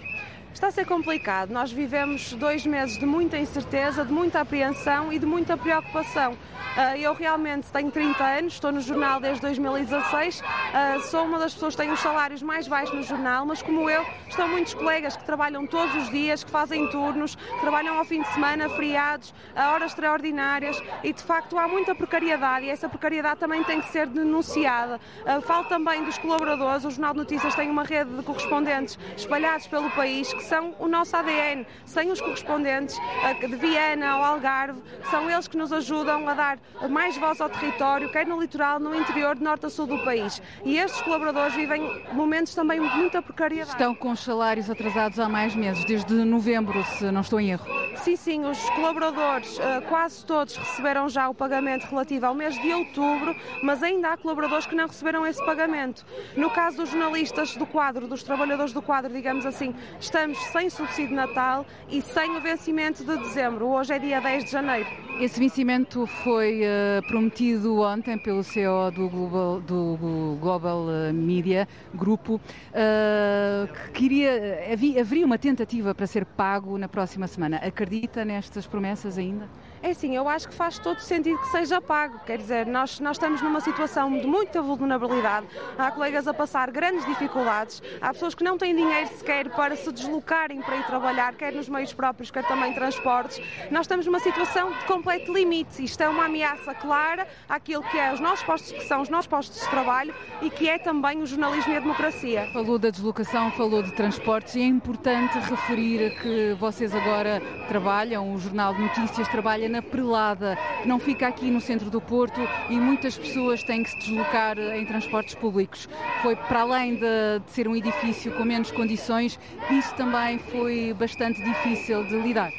Está 0.54 0.68
a 0.68 0.72
ser 0.72 0.86
complicado. 0.86 1.50
Nós 1.52 1.72
vivemos 1.72 2.34
dois 2.34 2.66
meses 2.66 2.98
de 2.98 3.06
muita 3.06 3.38
incerteza, 3.38 4.04
de 4.04 4.12
muita 4.12 4.42
apreensão 4.42 5.12
e 5.12 5.18
de 5.18 5.26
muita 5.26 5.56
preocupação. 5.58 6.38
Ah, 6.78 6.98
eu 6.98 7.14
realmente 7.14 7.70
tenho 7.70 7.92
30 7.92 8.24
anos, 8.24 8.54
estou 8.54 8.72
no 8.72 8.80
jornal 8.80 9.20
desde 9.20 9.42
2016, 9.42 10.42
ah, 10.74 11.00
sou 11.10 11.26
uma 11.26 11.38
das 11.38 11.54
pessoas 11.54 11.76
que 11.76 11.82
tem 11.82 11.92
os 11.92 12.00
salários 12.00 12.42
mais 12.42 12.66
baixos 12.66 12.96
no 12.96 13.04
jornal, 13.04 13.46
mas 13.46 13.62
como 13.62 13.90
eu, 13.90 14.06
estão 14.30 14.48
muitos 14.48 14.74
colegas 14.74 15.18
que 15.18 15.26
trabalham 15.26 15.68
todos 15.68 15.94
os 15.96 16.10
dias, 16.10 16.46
que 16.46 16.50
fazem 16.50 16.88
turnos, 16.88 17.38
trabalham 17.60 17.98
ao 17.98 18.06
fim 18.06 18.22
de 18.22 18.28
semana, 18.30 18.70
feriados, 18.70 19.34
a 19.54 19.72
horas 19.72 19.92
extraordinárias 19.92 20.82
e 21.04 21.12
de 21.12 21.22
facto 21.22 21.58
há 21.58 21.68
muita 21.68 21.94
precariedade 21.94 22.66
e 22.66 22.70
essa 22.70 22.88
precariedade 22.88 23.42
também 23.42 23.64
tem 23.66 23.82
que 23.82 23.90
ser 23.92 24.08
denunciada. 24.08 24.98
Ah, 25.26 25.42
falo 25.42 25.66
também 25.66 26.06
dos 26.06 26.18
colaboradores, 26.20 26.86
o 26.86 26.92
Jornal 26.92 27.14
de 27.14 27.20
Notícias 27.20 27.54
tem 27.54 27.70
uma 27.70 27.84
rede 27.84 28.16
de 28.16 28.24
correspondentes 28.24 28.98
espalhados 29.18 29.68
pelo 29.68 29.90
país 29.92 30.32
que 30.42 30.48
são 30.48 30.74
o 30.80 30.88
nosso 30.88 31.16
ADN. 31.16 31.66
Sem 31.86 32.12
os 32.12 32.20
correspondentes 32.20 32.98
de 33.40 33.56
Viena 33.56 34.18
ou 34.18 34.24
Algarve, 34.24 34.82
são 35.10 35.30
eles 35.30 35.48
que 35.48 35.56
nos 35.56 35.72
ajudam 35.72 36.28
a 36.28 36.34
dar 36.34 36.60
mais 36.90 37.16
voz 37.18 37.40
ao 37.40 37.50
território, 37.50 38.12
quer 38.12 38.26
no 38.26 38.40
litoral, 38.40 38.80
no 38.80 38.96
interior, 38.96 39.36
de 39.36 39.44
norte 39.44 39.68
a 39.68 39.70
sul 39.70 39.86
do 39.86 40.04
país. 40.04 40.42
E 40.66 40.78
estes 40.78 41.02
colaboradores 41.02 41.54
vivem 41.56 42.04
momentos 42.14 42.56
também 42.56 42.82
de 42.82 42.88
muita 42.96 43.22
precariedade. 43.22 43.72
Estão 43.72 43.94
com 43.94 44.12
os 44.12 44.20
salários 44.22 44.70
atrasados 44.70 45.20
há 45.20 45.30
mais 45.30 45.56
meses, 45.56 45.86
desde 45.86 46.14
novembro, 46.14 46.84
se 46.84 47.12
não 47.12 47.22
estou 47.22 47.40
em 47.40 47.52
erro. 47.52 47.66
Sim, 47.98 48.16
sim, 48.16 48.46
os 48.46 48.60
colaboradores, 48.72 49.60
eh, 49.60 49.82
quase 49.82 50.26
todos 50.26 50.56
receberam 50.56 51.08
já 51.08 51.30
o 51.30 51.36
pagamento 51.36 51.84
relativo 51.84 52.26
ao 52.26 52.34
mês 52.34 52.60
de 52.60 52.74
outubro, 52.74 53.36
mas 53.62 53.84
ainda 53.84 54.10
há 54.10 54.18
colaboradores 54.18 54.66
que 54.66 54.74
não 54.74 54.88
receberam 54.88 55.26
esse 55.28 55.44
pagamento. 55.46 56.04
No 56.36 56.50
caso 56.50 56.78
dos 56.78 56.90
jornalistas 56.90 57.56
do 57.56 57.66
quadro, 57.66 58.08
dos 58.08 58.24
trabalhadores 58.24 58.74
do 58.74 58.82
quadro, 58.82 59.14
digamos 59.14 59.46
assim, 59.46 59.76
estamos 60.00 60.31
sem 60.36 60.70
subsídio 60.70 61.10
de 61.10 61.16
Natal 61.16 61.66
e 61.90 62.02
sem 62.02 62.36
o 62.38 62.42
vencimento 62.42 63.04
de 63.04 63.18
dezembro. 63.18 63.68
Hoje 63.68 63.94
é 63.94 64.00
dia 64.00 64.20
10 64.20 64.46
de 64.46 64.52
janeiro. 64.52 64.88
Esse 65.20 65.40
vencimento 65.40 66.08
foi 66.08 66.62
uh, 66.62 67.08
prometido 67.08 67.80
ontem 67.82 68.18
pelo 68.18 68.44
CEO 68.44 68.90
do 68.92 69.08
Global, 69.10 69.62
do 69.62 70.38
Global 70.40 70.86
eh, 70.90 71.12
Media 71.12 71.68
Grupo, 71.94 72.36
uh, 72.36 73.74
que 73.94 74.02
queria, 74.02 74.72
havia, 74.72 75.02
haveria 75.02 75.26
uma 75.26 75.38
tentativa 75.38 75.94
para 75.94 76.08
ser 76.08 76.26
pago 76.26 76.78
na 76.78 76.88
próxima 76.88 77.28
semana. 77.28 77.58
Acredita 77.58 78.26
nestas 78.26 78.66
promessas 78.66 79.18
ainda? 79.18 79.48
É 79.84 79.96
sim, 79.96 80.16
eu 80.16 80.30
acho 80.30 80.48
que 80.48 80.54
faz 80.54 80.78
todo 80.78 81.00
sentido 81.00 81.40
que 81.40 81.48
seja 81.48 81.82
pago. 81.82 82.20
Quer 82.24 82.38
dizer, 82.38 82.68
nós, 82.68 83.00
nós 83.00 83.18
estamos 83.18 83.42
numa 83.42 83.60
situação 83.60 84.16
de 84.16 84.28
muita 84.28 84.62
vulnerabilidade. 84.62 85.48
Há 85.76 85.90
colegas 85.90 86.28
a 86.28 86.34
passar 86.34 86.70
grandes 86.70 87.04
dificuldades. 87.04 87.82
Há 88.00 88.14
pessoas 88.14 88.36
que 88.36 88.44
não 88.44 88.60
têm 88.60 88.76
dinheiro 88.76 89.08
sequer 89.08 89.50
para 89.50 89.76
se 89.76 89.92
deslocarem 89.92 90.62
para 90.62 90.78
ir 90.78 90.86
trabalhar, 90.86 91.34
quer 91.34 91.52
nos 91.54 91.68
meios 91.68 91.94
próprios, 91.94 92.30
quer 92.30 92.48
também 92.48 92.74
transportes. 92.74 93.42
Nós 93.72 93.82
estamos 93.82 94.06
numa 94.06 94.20
situação 94.20 94.72
de 94.72 94.86
completo 94.86 95.34
limite. 95.34 95.84
Isto 95.84 96.02
é 96.02 96.10
uma 96.10 96.26
ameaça 96.26 96.76
clara 96.76 97.28
àquilo 97.50 97.82
que 97.82 97.98
é 97.98 98.14
os 98.14 98.20
nossos 98.20 98.46
postos, 98.46 98.72
que 98.72 98.84
são 98.84 99.02
os 99.02 99.10
nossos 99.10 99.28
postos 99.28 99.62
de 99.62 99.68
trabalho 99.68 100.14
e 100.44 100.52
que 100.52 100.70
é 100.70 100.78
também 100.78 101.24
o 101.24 101.26
jornalismo 101.26 101.74
e 101.74 101.78
a 101.78 101.80
democracia. 101.80 102.48
Falou 102.54 102.78
da 102.78 102.92
deslocação, 102.92 103.50
falou 103.54 103.82
de 103.82 103.92
transportes 103.94 104.54
e 104.54 104.62
é 104.62 104.66
importante 104.66 105.40
referir 105.40 106.22
que 106.22 106.54
vocês 106.60 106.94
agora 106.94 107.42
trabalham, 107.68 108.32
o 108.32 108.38
Jornal 108.38 108.76
de 108.76 108.82
Notícias 108.82 109.28
trabalha 109.30 109.71
na 109.72 109.82
Prelada, 109.82 110.58
não 110.86 111.00
fica 111.00 111.28
aqui 111.28 111.50
no 111.50 111.62
centro 111.62 111.90
do 111.90 112.02
Porto 112.02 112.42
e 112.70 112.76
muitas 112.76 113.18
pessoas 113.18 113.64
têm 113.64 113.84
que 113.84 113.90
se 113.90 113.98
deslocar 114.00 114.60
em 114.60 114.86
transportes 114.86 115.34
públicos. 115.34 115.88
Foi 116.22 116.36
para 116.36 116.62
além 116.62 116.96
de, 116.96 117.40
de 117.46 117.52
ser 117.52 117.68
um 117.68 117.76
edifício 117.76 118.32
com 118.34 118.44
menos 118.44 118.70
condições, 118.72 119.40
isso 119.72 119.96
também 119.96 120.38
foi 120.38 120.94
bastante 120.94 121.42
difícil 121.44 122.04
de 122.04 122.18
lidar. 122.18 122.52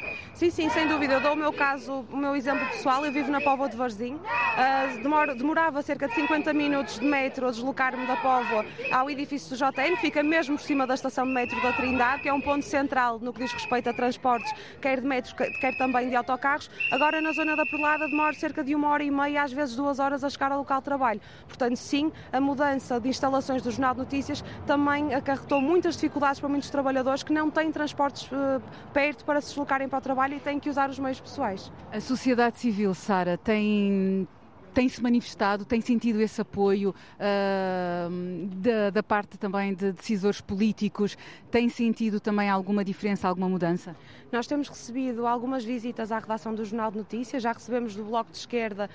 Sim, 0.51 0.69
sem 0.69 0.87
dúvida. 0.87 1.13
Eu 1.13 1.21
dou 1.21 1.33
o 1.33 1.37
meu 1.37 1.53
caso, 1.53 2.05
o 2.11 2.17
meu 2.17 2.35
exemplo 2.35 2.65
pessoal. 2.67 3.05
Eu 3.05 3.11
vivo 3.13 3.31
na 3.31 3.39
Póvoa 3.39 3.69
de 3.69 3.77
Varzim. 3.77 4.15
Uh, 4.15 5.35
demorava 5.37 5.81
cerca 5.81 6.07
de 6.07 6.15
50 6.15 6.53
minutos 6.53 6.99
de 6.99 7.05
metro 7.05 7.47
a 7.47 7.51
deslocar-me 7.51 8.05
da 8.05 8.17
Póvoa 8.17 8.65
ao 8.91 9.09
edifício 9.09 9.49
do 9.49 9.55
JN, 9.55 9.95
que 9.95 10.01
fica 10.01 10.21
mesmo 10.21 10.57
por 10.57 10.63
cima 10.63 10.85
da 10.85 10.95
estação 10.95 11.25
de 11.25 11.31
metro 11.31 11.59
da 11.61 11.71
Trindade, 11.71 12.21
que 12.21 12.29
é 12.29 12.33
um 12.33 12.41
ponto 12.41 12.65
central 12.65 13.19
no 13.19 13.31
que 13.31 13.39
diz 13.39 13.53
respeito 13.53 13.89
a 13.89 13.93
transportes, 13.93 14.53
quer 14.81 14.99
de 14.99 15.07
metro, 15.07 15.33
quer 15.35 15.77
também 15.77 16.09
de 16.09 16.15
autocarros. 16.15 16.69
Agora, 16.91 17.21
na 17.21 17.31
zona 17.31 17.55
da 17.55 17.65
Perlada, 17.65 18.05
demora 18.07 18.33
cerca 18.33 18.63
de 18.63 18.75
uma 18.75 18.89
hora 18.89 19.03
e 19.03 19.09
meia, 19.09 19.43
às 19.43 19.53
vezes 19.53 19.75
duas 19.75 19.97
horas, 19.97 20.23
a 20.23 20.29
chegar 20.29 20.51
ao 20.51 20.59
local 20.59 20.79
de 20.79 20.85
trabalho. 20.85 21.21
Portanto, 21.47 21.77
sim, 21.77 22.11
a 22.31 22.41
mudança 22.41 22.99
de 22.99 23.07
instalações 23.07 23.61
do 23.61 23.71
Jornal 23.71 23.93
de 23.93 24.01
Notícias 24.01 24.43
também 24.67 25.13
acarretou 25.15 25.61
muitas 25.61 25.95
dificuldades 25.95 26.39
para 26.39 26.49
muitos 26.49 26.69
trabalhadores 26.69 27.23
que 27.23 27.31
não 27.31 27.49
têm 27.49 27.71
transportes 27.71 28.29
uh, 28.31 28.61
perto 28.93 29.23
para 29.23 29.39
se 29.39 29.47
deslocarem 29.47 29.87
para 29.87 29.99
o 29.99 30.01
trabalho 30.01 30.32
e 30.35 30.39
têm 30.39 30.59
que 30.59 30.69
usar 30.69 30.89
os 30.89 30.99
meios 30.99 31.19
pessoais. 31.19 31.71
A 31.91 31.99
sociedade 31.99 32.59
civil, 32.59 32.93
Sara, 32.93 33.37
tem 33.37 34.27
tem 34.73 34.89
se 34.89 35.01
manifestado, 35.01 35.63
tem 35.63 35.79
sentido 35.79 36.19
esse 36.21 36.41
apoio 36.41 36.89
uh, 36.89 38.47
da, 38.55 38.89
da, 38.89 39.03
parte 39.03 39.37
também 39.37 39.73
de 39.73 39.91
decisores 39.91 40.41
políticos, 40.41 41.17
tem 41.51 41.69
sentido 41.69 42.19
também 42.19 42.49
alguma 42.49 42.83
diferença, 42.83 43.27
alguma 43.27 43.47
mudança? 43.47 43.95
Nós 44.31 44.47
temos 44.47 44.67
recebido 44.67 45.27
algumas 45.27 45.63
visitas 45.63 46.11
à 46.11 46.17
redação 46.17 46.55
do 46.55 46.65
Jornal 46.65 46.89
de 46.89 46.97
Notícias, 46.97 47.43
já 47.43 47.51
recebemos 47.51 47.95
do 47.95 48.03
Bloco 48.03 48.31
de 48.31 48.37
Esquerda, 48.37 48.89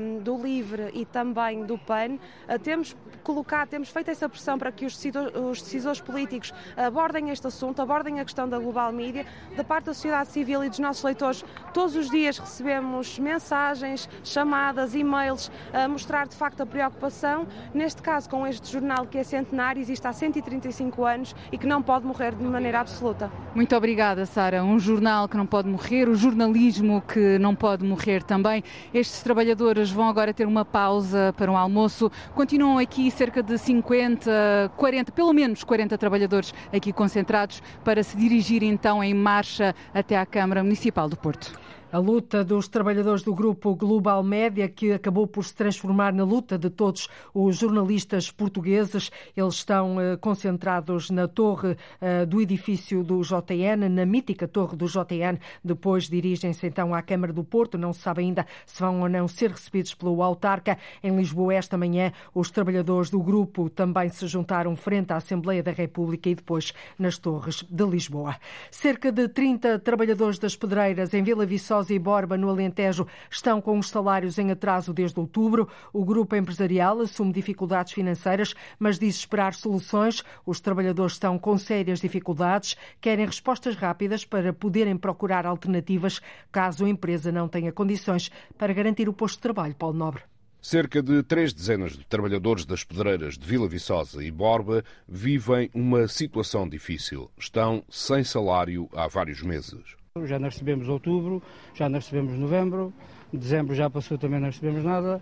um, 0.00 0.22
do 0.22 0.40
Livre 0.40 0.90
e 0.94 1.04
também 1.04 1.64
do 1.64 1.76
PAN. 1.76 2.14
Uh, 2.14 2.58
temos 2.62 2.96
colocado, 3.24 3.68
temos 3.68 3.88
feito 3.88 4.10
essa 4.10 4.28
pressão 4.28 4.56
para 4.56 4.70
que 4.70 4.86
os 4.86 4.94
decisores, 4.94 5.34
os 5.34 5.60
decisores 5.60 6.00
políticos 6.00 6.54
abordem 6.76 7.30
este 7.30 7.46
assunto, 7.46 7.82
abordem 7.82 8.20
a 8.20 8.24
questão 8.24 8.48
da 8.48 8.58
global 8.58 8.92
mídia. 8.92 9.26
Da 9.56 9.64
parte 9.64 9.86
da 9.86 9.94
sociedade 9.94 10.30
civil 10.30 10.62
e 10.62 10.68
dos 10.68 10.78
nossos 10.78 11.02
leitores, 11.02 11.44
todos 11.74 11.96
os 11.96 12.08
dias 12.08 12.38
recebemos 12.38 13.18
mensagens, 13.18 14.08
chamadas, 14.22 14.94
e-mails 15.16 15.50
a 15.72 15.88
mostrar 15.88 16.26
de 16.26 16.34
facto 16.34 16.60
a 16.62 16.66
preocupação. 16.66 17.46
Neste 17.74 18.02
caso, 18.02 18.28
com 18.28 18.46
este 18.46 18.70
jornal 18.70 19.06
que 19.06 19.18
é 19.18 19.24
centenário, 19.24 19.80
existe 19.80 20.06
há 20.06 20.12
135 20.12 21.04
anos 21.04 21.34
e 21.50 21.58
que 21.58 21.66
não 21.66 21.82
pode 21.82 22.06
morrer 22.06 22.34
de 22.34 22.44
maneira 22.44 22.80
absoluta. 22.80 23.30
Muito 23.54 23.74
obrigada, 23.74 24.26
Sara. 24.26 24.62
Um 24.62 24.78
jornal 24.78 25.28
que 25.28 25.36
não 25.36 25.46
pode 25.46 25.68
morrer, 25.68 26.08
o 26.08 26.14
jornalismo 26.14 27.02
que 27.02 27.38
não 27.38 27.54
pode 27.54 27.84
morrer 27.84 28.22
também. 28.22 28.62
Estes 28.92 29.22
trabalhadores 29.22 29.90
vão 29.90 30.08
agora 30.08 30.32
ter 30.32 30.46
uma 30.46 30.64
pausa 30.64 31.34
para 31.36 31.50
um 31.50 31.56
almoço. 31.56 32.10
Continuam 32.34 32.78
aqui 32.78 33.10
cerca 33.10 33.42
de 33.42 33.56
50, 33.58 34.72
40, 34.76 35.12
pelo 35.12 35.32
menos 35.32 35.64
40 35.64 35.96
trabalhadores 35.98 36.52
aqui 36.72 36.92
concentrados 36.92 37.62
para 37.84 38.02
se 38.02 38.16
dirigir 38.16 38.62
então 38.62 39.02
em 39.02 39.14
marcha 39.14 39.74
até 39.94 40.16
à 40.16 40.26
Câmara 40.26 40.62
Municipal 40.62 41.08
do 41.08 41.16
Porto. 41.16 41.58
A 41.92 41.98
luta 41.98 42.42
dos 42.42 42.66
trabalhadores 42.66 43.22
do 43.22 43.32
grupo 43.32 43.72
Global 43.76 44.20
Média, 44.20 44.68
que 44.68 44.92
acabou 44.92 45.24
por 45.24 45.44
se 45.44 45.54
transformar 45.54 46.12
na 46.12 46.24
luta 46.24 46.58
de 46.58 46.68
todos 46.68 47.08
os 47.32 47.58
jornalistas 47.58 48.28
portugueses, 48.28 49.08
eles 49.36 49.54
estão 49.54 50.00
eh, 50.00 50.16
concentrados 50.16 51.10
na 51.10 51.28
torre 51.28 51.76
eh, 52.00 52.26
do 52.26 52.40
edifício 52.40 53.04
do 53.04 53.22
JN, 53.22 53.88
na 53.88 54.04
mítica 54.04 54.48
torre 54.48 54.76
do 54.76 54.86
JN. 54.86 55.38
Depois 55.62 56.08
dirigem-se 56.08 56.66
então 56.66 56.92
à 56.92 57.00
Câmara 57.02 57.32
do 57.32 57.44
Porto. 57.44 57.78
Não 57.78 57.92
se 57.92 58.00
sabe 58.00 58.22
ainda 58.22 58.44
se 58.66 58.80
vão 58.80 59.02
ou 59.02 59.08
não 59.08 59.28
ser 59.28 59.52
recebidos 59.52 59.94
pelo 59.94 60.24
autarca. 60.24 60.76
Em 61.04 61.16
Lisboa, 61.16 61.54
esta 61.54 61.78
manhã, 61.78 62.12
os 62.34 62.50
trabalhadores 62.50 63.10
do 63.10 63.20
grupo 63.20 63.70
também 63.70 64.08
se 64.08 64.26
juntaram 64.26 64.74
frente 64.74 65.12
à 65.12 65.16
Assembleia 65.18 65.62
da 65.62 65.70
República 65.70 66.28
e 66.28 66.34
depois 66.34 66.74
nas 66.98 67.16
torres 67.16 67.62
de 67.62 67.84
Lisboa. 67.84 68.34
Cerca 68.72 69.12
de 69.12 69.28
30 69.28 69.78
trabalhadores 69.78 70.40
das 70.40 70.56
pedreiras 70.56 71.14
em 71.14 71.22
Vila 71.22 71.46
Viçosa 71.46 71.75
Viçosa 71.76 71.94
e 71.94 71.98
Borba, 71.98 72.38
no 72.38 72.48
Alentejo, 72.48 73.06
estão 73.30 73.60
com 73.60 73.78
os 73.78 73.90
salários 73.90 74.38
em 74.38 74.50
atraso 74.50 74.94
desde 74.94 75.18
outubro. 75.20 75.68
O 75.92 76.04
grupo 76.04 76.34
empresarial 76.34 77.00
assume 77.00 77.32
dificuldades 77.32 77.92
financeiras, 77.92 78.54
mas 78.78 78.98
diz 78.98 79.16
esperar 79.16 79.52
soluções. 79.52 80.22
Os 80.46 80.60
trabalhadores 80.60 81.14
estão 81.14 81.38
com 81.38 81.58
sérias 81.58 82.00
dificuldades, 82.00 82.76
querem 83.00 83.26
respostas 83.26 83.76
rápidas 83.76 84.24
para 84.24 84.52
poderem 84.52 84.96
procurar 84.96 85.44
alternativas 85.44 86.20
caso 86.50 86.84
a 86.84 86.88
empresa 86.88 87.30
não 87.30 87.48
tenha 87.48 87.72
condições 87.72 88.30
para 88.56 88.72
garantir 88.72 89.08
o 89.08 89.12
posto 89.12 89.36
de 89.36 89.42
trabalho. 89.42 89.74
Paulo 89.74 89.96
Nobre. 89.98 90.22
Cerca 90.62 91.02
de 91.02 91.22
três 91.22 91.52
dezenas 91.52 91.92
de 91.92 92.04
trabalhadores 92.06 92.64
das 92.64 92.82
pedreiras 92.82 93.36
de 93.36 93.46
Vila 93.46 93.68
Viçosa 93.68 94.24
e 94.24 94.30
Borba 94.30 94.82
vivem 95.06 95.70
uma 95.74 96.08
situação 96.08 96.68
difícil. 96.68 97.30
Estão 97.38 97.84
sem 97.88 98.24
salário 98.24 98.88
há 98.92 99.06
vários 99.06 99.42
meses. 99.42 100.05
Já 100.24 100.38
não 100.38 100.48
recebemos 100.48 100.88
outubro, 100.88 101.42
já 101.74 101.88
não 101.88 101.98
recebemos 101.98 102.32
novembro, 102.38 102.92
dezembro 103.32 103.74
já 103.74 103.90
passou 103.90 104.16
também 104.16 104.40
não 104.40 104.46
recebemos 104.46 104.84
nada 104.84 105.20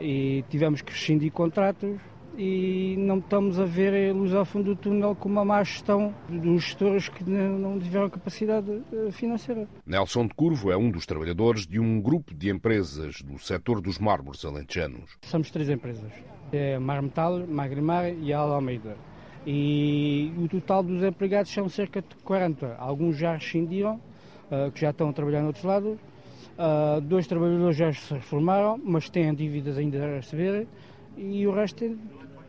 e 0.00 0.44
tivemos 0.48 0.80
que 0.80 0.92
rescindir 0.92 1.30
contratos 1.30 2.00
e 2.36 2.94
não 2.98 3.18
estamos 3.18 3.58
a 3.58 3.64
ver 3.64 4.10
a 4.10 4.14
luz 4.14 4.34
ao 4.34 4.44
fundo 4.44 4.74
do 4.74 4.76
túnel 4.76 5.14
com 5.14 5.28
uma 5.28 5.44
má 5.44 5.62
gestão 5.62 6.14
dos 6.28 6.64
gestores 6.64 7.08
que 7.08 7.22
não 7.28 7.78
tiveram 7.78 8.08
capacidade 8.08 8.82
eh, 8.92 9.10
financeira. 9.10 9.68
Nelson 9.86 10.26
de 10.26 10.34
Curvo 10.34 10.70
é 10.70 10.76
um 10.76 10.90
dos 10.90 11.04
trabalhadores 11.04 11.66
de 11.66 11.78
um 11.78 12.00
grupo 12.00 12.34
de 12.34 12.50
empresas 12.50 13.20
do 13.20 13.38
setor 13.38 13.80
dos 13.80 13.98
mármores 13.98 14.44
alentejanos. 14.44 15.18
Somos 15.22 15.50
três 15.50 15.68
empresas, 15.68 16.10
é 16.50 16.78
Marmetal, 16.78 17.46
Magrimar 17.46 18.08
e 18.08 18.32
a 18.32 18.38
Almeida. 18.38 18.96
E 19.46 20.32
o 20.38 20.48
total 20.48 20.82
dos 20.84 21.02
empregados 21.02 21.52
são 21.52 21.68
cerca 21.68 22.00
de 22.00 22.14
40. 22.22 22.76
Alguns 22.78 23.16
já 23.16 23.34
rescindiram 23.34 24.00
que 24.72 24.80
já 24.80 24.90
estão 24.90 25.08
a 25.08 25.12
trabalhar 25.12 25.40
no 25.40 25.48
outro 25.48 25.66
lado. 25.66 25.98
Uh, 26.52 27.00
dois 27.00 27.26
trabalhadores 27.26 27.76
já 27.76 27.92
se 27.92 28.12
reformaram, 28.12 28.78
mas 28.82 29.08
têm 29.08 29.34
dívidas 29.34 29.78
ainda 29.78 30.04
a 30.04 30.16
receber. 30.16 30.66
E 31.16 31.46
o 31.46 31.52
resto 31.52 31.76
tem, 31.76 31.98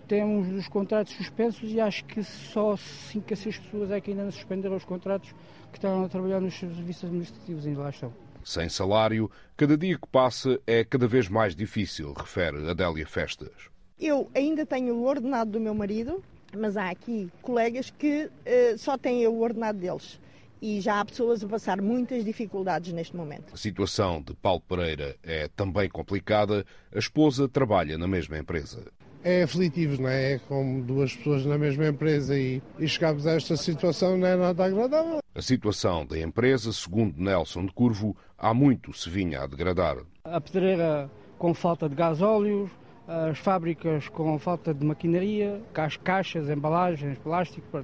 temos 0.08 0.50
os 0.52 0.68
contratos 0.68 1.14
suspensos 1.14 1.72
e 1.72 1.80
acho 1.80 2.04
que 2.06 2.24
só 2.24 2.76
5 2.76 3.34
a 3.34 3.36
6 3.36 3.58
pessoas 3.60 3.92
é 3.92 4.02
que 4.02 4.12
ainda 4.12 4.24
não 4.26 4.32
suspenderam 4.32 4.76
os 4.76 4.84
contratos 4.84 5.34
que 5.72 5.78
estão 5.78 6.04
a 6.04 6.10
trabalhar 6.10 6.42
nos 6.42 6.54
serviços 6.54 7.06
administrativos, 7.06 7.66
ainda 7.66 7.82
lá 7.82 7.90
estão. 7.90 8.14
Sem 8.44 8.68
salário, 8.68 9.32
cada 9.56 9.78
dia 9.78 9.98
que 9.98 10.08
passa 10.08 10.60
é 10.68 10.84
cada 10.84 11.08
vez 11.08 11.30
mais 11.30 11.56
difícil, 11.56 12.12
refere 12.12 12.70
Adélia 12.70 13.08
Festas. 13.08 13.70
Eu 13.98 14.30
ainda 14.36 14.66
tenho 14.66 14.96
o 14.96 15.06
ordenado 15.06 15.52
do 15.52 15.60
meu 15.62 15.74
marido, 15.74 16.22
mas 16.56 16.76
há 16.76 16.90
aqui 16.90 17.32
colegas 17.42 17.90
que 17.90 18.26
uh, 18.26 18.78
só 18.78 18.98
têm 18.98 19.26
o 19.26 19.40
ordenado 19.40 19.80
deles 19.80 20.20
e 20.64 20.80
já 20.80 21.02
há 21.02 21.06
pessoas 21.06 21.44
a 21.44 21.48
passar 21.48 21.82
muitas 21.82 22.24
dificuldades 22.24 22.94
neste 22.94 23.18
momento. 23.18 23.54
A 23.54 23.58
situação 23.58 24.22
de 24.22 24.34
Paulo 24.34 24.62
Pereira 24.62 25.18
é 25.22 25.50
também 25.50 25.90
complicada. 25.90 26.66
A 26.96 26.98
esposa 26.98 27.50
trabalha 27.50 27.98
na 27.98 28.08
mesma 28.08 28.38
empresa. 28.38 28.86
É 29.26 29.44
aflitivo, 29.44 30.02
não 30.02 30.08
é? 30.08 30.36
É 30.36 30.40
como 30.40 30.82
duas 30.82 31.14
pessoas 31.14 31.46
na 31.46 31.58
mesma 31.58 31.88
empresa 31.88 32.40
e, 32.40 32.62
e 32.80 32.88
chegamos 32.88 33.28
a 33.28 33.34
esta 33.34 33.58
situação 33.58 34.18
não 34.18 34.26
é 34.26 34.38
nada 34.38 34.64
agradável. 34.64 35.20
A 35.36 35.42
situação 35.42 36.06
da 36.06 36.18
empresa, 36.18 36.72
segundo 36.72 37.22
Nelson 37.22 37.66
de 37.66 37.74
Curvo, 37.74 38.16
há 38.38 38.54
muito 38.54 38.94
se 38.94 39.10
vinha 39.10 39.42
a 39.42 39.48
degradar. 39.48 39.98
A 40.24 40.40
pedreira 40.40 41.12
com 41.38 41.54
falta 41.54 41.90
de 41.90 41.96
gasóleos, 41.96 42.70
as 43.06 43.38
fábricas 43.38 44.08
com 44.08 44.40
falta 44.40 44.74
de 44.74 44.86
maquinaria, 44.86 45.62
as 45.76 45.98
caixas, 45.98 46.50
embalagens, 46.50 47.18
plástico. 47.18 47.84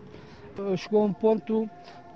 Chegou 0.77 1.03
a 1.03 1.05
um 1.05 1.13
ponto 1.13 1.69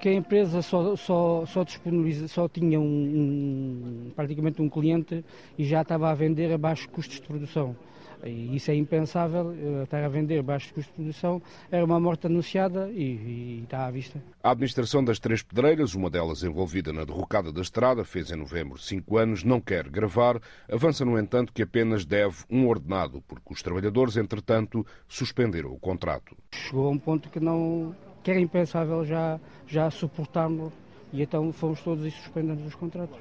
que 0.03 0.09
a 0.09 0.13
empresa 0.13 0.61
só, 0.61 0.97
só, 0.97 1.45
só 1.45 1.63
disponibiliza, 1.63 2.27
só 2.27 2.49
tinha 2.49 2.77
um, 2.77 2.83
um, 2.83 4.11
praticamente 4.13 4.61
um 4.61 4.67
cliente 4.67 5.23
e 5.57 5.63
já 5.63 5.81
estava 5.81 6.11
a 6.11 6.13
vender 6.13 6.51
a 6.51 6.57
baixos 6.57 6.87
custos 6.87 7.21
de 7.21 7.25
produção. 7.25 7.73
E 8.21 8.53
isso 8.53 8.69
é 8.69 8.75
impensável, 8.75 9.53
eh, 9.53 9.83
estar 9.83 10.03
a 10.03 10.09
vender 10.09 10.43
baixos 10.43 10.73
custos 10.73 10.91
de 10.91 11.03
produção, 11.03 11.41
era 11.71 11.85
uma 11.85 12.01
morte 12.01 12.27
anunciada 12.27 12.89
e, 12.91 13.01
e, 13.01 13.61
está 13.63 13.85
à 13.85 13.91
vista. 13.91 14.21
A 14.43 14.51
administração 14.51 15.01
das 15.01 15.19
Três 15.19 15.41
Pedreiras, 15.41 15.95
uma 15.95 16.09
delas 16.09 16.43
envolvida 16.43 16.91
na 16.91 17.05
derrocada 17.05 17.53
da 17.53 17.61
estrada, 17.61 18.03
fez 18.03 18.29
em 18.29 18.35
novembro 18.35 18.77
cinco 18.77 19.15
anos, 19.15 19.45
não 19.45 19.61
quer 19.61 19.87
gravar, 19.89 20.37
avança, 20.69 21.05
no 21.05 21.17
entanto, 21.17 21.53
que 21.53 21.63
apenas 21.63 22.03
deve 22.03 22.43
um 22.49 22.67
ordenado, 22.67 23.23
porque 23.25 23.53
os 23.53 23.63
trabalhadores, 23.63 24.17
entretanto, 24.17 24.85
suspenderam 25.07 25.71
o 25.71 25.79
contrato. 25.79 26.35
Chegou 26.51 26.87
a 26.87 26.91
um 26.91 26.99
ponto 26.99 27.29
que 27.29 27.39
não, 27.39 27.95
que 28.23 28.31
era 28.31 28.39
impensável 28.39 29.05
já, 29.05 29.39
já 29.67 29.91
suportarmos 29.91 30.71
e 31.11 31.21
então 31.21 31.51
fomos 31.51 31.81
todos 31.81 32.05
e 32.05 32.11
suspendemos 32.11 32.65
os 32.65 32.75
contratos 32.75 33.19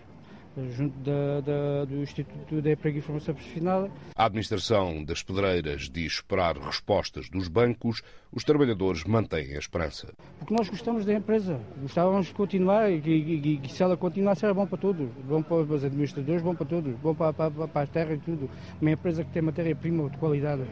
junto 0.71 0.99
da, 0.99 1.41
da, 1.41 1.85
do 1.85 2.03
Instituto 2.03 2.61
de 2.61 2.73
Emprego 2.73 2.99
e 2.99 3.01
Formação 3.01 3.35
Profissional. 3.35 3.91
A 4.15 4.27
administração 4.27 5.03
das 5.05 5.23
pedreiras 5.23 5.89
diz 5.89 6.15
esperar 6.15 6.57
respostas 6.57 7.29
dos 7.29 7.49
bancos. 7.49 8.03
Os 8.33 8.45
trabalhadores 8.45 9.05
mantêm 9.05 9.55
a 9.55 9.59
esperança. 9.59 10.13
Porque 10.39 10.55
nós 10.55 10.69
gostamos 10.69 11.05
da 11.05 11.15
empresa, 11.15 11.61
gostávamos 11.81 12.27
de 12.27 12.35
continuar 12.35 12.91
e, 12.91 12.99
e, 12.99 13.61
e 13.63 13.69
se 13.69 13.83
ela 13.83 13.97
continuasse 13.97 14.45
era 14.45 14.55
bom 14.55 14.67
para 14.67 14.79
todos, 14.79 15.09
bom 15.25 15.43
para 15.43 15.57
os 15.57 15.85
administradores, 15.85 16.43
bom 16.43 16.55
para 16.55 16.67
todos, 16.67 16.95
bom 16.97 17.15
para, 17.15 17.33
para, 17.33 17.51
para 17.51 17.83
a 17.83 17.87
terra 17.87 18.15
e 18.15 18.19
tudo. 18.19 18.51
Uma 18.81 18.91
empresa 18.91 19.25
que 19.25 19.31
tem 19.31 19.43
matéria-prima 19.43 20.09
de 20.09 20.19
qualidade. 20.19 20.63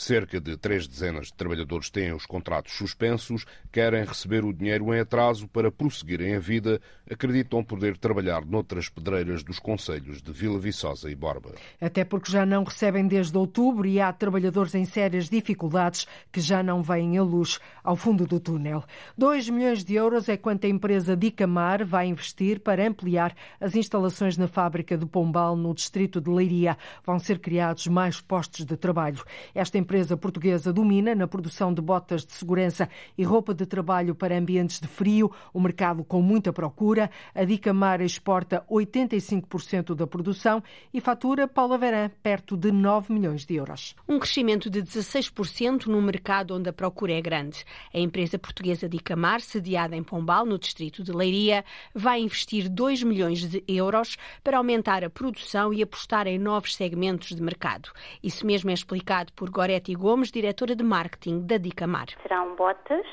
Cerca 0.00 0.40
de 0.40 0.56
três 0.56 0.86
dezenas 0.86 1.26
de 1.26 1.34
trabalhadores 1.34 1.90
têm 1.90 2.12
os 2.12 2.24
contratos 2.24 2.72
suspensos, 2.74 3.44
querem 3.72 4.04
receber 4.04 4.44
o 4.44 4.52
dinheiro 4.52 4.94
em 4.94 5.00
atraso 5.00 5.48
para 5.48 5.72
prosseguirem 5.72 6.36
a 6.36 6.38
vida, 6.38 6.80
acreditam 7.10 7.64
poder 7.64 7.98
trabalhar 7.98 8.44
noutras 8.44 8.88
pedreiras 8.88 9.42
dos 9.42 9.58
conselhos 9.58 10.22
de 10.22 10.30
Vila 10.30 10.56
Viçosa 10.56 11.10
e 11.10 11.16
Borba. 11.16 11.50
Até 11.80 12.04
porque 12.04 12.30
já 12.30 12.46
não 12.46 12.62
recebem 12.62 13.08
desde 13.08 13.36
outubro 13.36 13.88
e 13.88 14.00
há 14.00 14.12
trabalhadores 14.12 14.72
em 14.76 14.84
sérias 14.84 15.28
dificuldades 15.28 16.06
que 16.30 16.40
já 16.40 16.62
não 16.62 16.80
veem 16.80 17.18
a 17.18 17.22
luz 17.24 17.58
ao 17.82 17.96
fundo 17.96 18.24
do 18.24 18.38
túnel. 18.38 18.84
2 19.16 19.50
milhões 19.50 19.82
de 19.82 19.96
euros 19.96 20.28
é 20.28 20.36
quanto 20.36 20.64
a 20.64 20.70
empresa 20.70 21.16
Dicamar 21.16 21.84
vai 21.84 22.06
investir 22.06 22.60
para 22.60 22.86
ampliar 22.86 23.34
as 23.60 23.74
instalações 23.74 24.36
na 24.36 24.46
fábrica 24.46 24.96
de 24.96 25.06
Pombal, 25.06 25.56
no 25.56 25.74
distrito 25.74 26.20
de 26.20 26.30
Leiria. 26.30 26.78
Vão 27.04 27.18
ser 27.18 27.40
criados 27.40 27.88
mais 27.88 28.20
postos 28.20 28.64
de 28.64 28.76
trabalho. 28.76 29.24
Esta 29.52 29.76
empresa 29.88 30.18
portuguesa 30.18 30.70
domina 30.70 31.14
na 31.14 31.26
produção 31.26 31.72
de 31.72 31.80
botas 31.80 32.22
de 32.22 32.32
segurança 32.32 32.90
e 33.16 33.24
roupa 33.24 33.54
de 33.54 33.64
trabalho 33.64 34.14
para 34.14 34.36
ambientes 34.36 34.78
de 34.78 34.86
frio, 34.86 35.32
o 35.50 35.58
mercado 35.58 36.04
com 36.04 36.20
muita 36.20 36.52
procura. 36.52 37.10
A 37.34 37.42
Dicamar 37.42 38.02
exporta 38.02 38.62
85% 38.70 39.94
da 39.94 40.06
produção 40.06 40.62
e 40.92 41.00
fatura, 41.00 41.48
Paula 41.48 41.78
Verã, 41.78 42.10
perto 42.22 42.54
de 42.54 42.70
9 42.70 43.14
milhões 43.14 43.46
de 43.46 43.54
euros. 43.54 43.96
Um 44.06 44.18
crescimento 44.18 44.68
de 44.68 44.82
16% 44.82 45.86
no 45.86 46.02
mercado 46.02 46.54
onde 46.54 46.68
a 46.68 46.72
procura 46.72 47.14
é 47.14 47.22
grande. 47.22 47.64
A 47.94 47.98
empresa 47.98 48.38
portuguesa 48.38 48.90
Dicamar, 48.90 49.40
sediada 49.40 49.96
em 49.96 50.02
Pombal, 50.02 50.44
no 50.44 50.58
distrito 50.58 51.02
de 51.02 51.12
Leiria, 51.12 51.64
vai 51.94 52.20
investir 52.20 52.68
2 52.68 53.04
milhões 53.04 53.42
de 53.42 53.64
euros 53.66 54.18
para 54.44 54.58
aumentar 54.58 55.02
a 55.02 55.08
produção 55.08 55.72
e 55.72 55.82
apostar 55.82 56.26
em 56.26 56.38
novos 56.38 56.74
segmentos 56.76 57.34
de 57.34 57.40
mercado. 57.40 57.88
Isso 58.22 58.44
mesmo 58.44 58.68
é 58.68 58.74
explicado 58.74 59.32
por 59.32 59.48
Gorete 59.48 59.77
Betty 59.78 59.94
Gomes, 59.94 60.32
diretora 60.32 60.74
de 60.74 60.82
marketing 60.82 61.46
da 61.46 61.56
Dicamar. 61.56 62.06
Serão 62.22 62.56
botas 62.56 63.06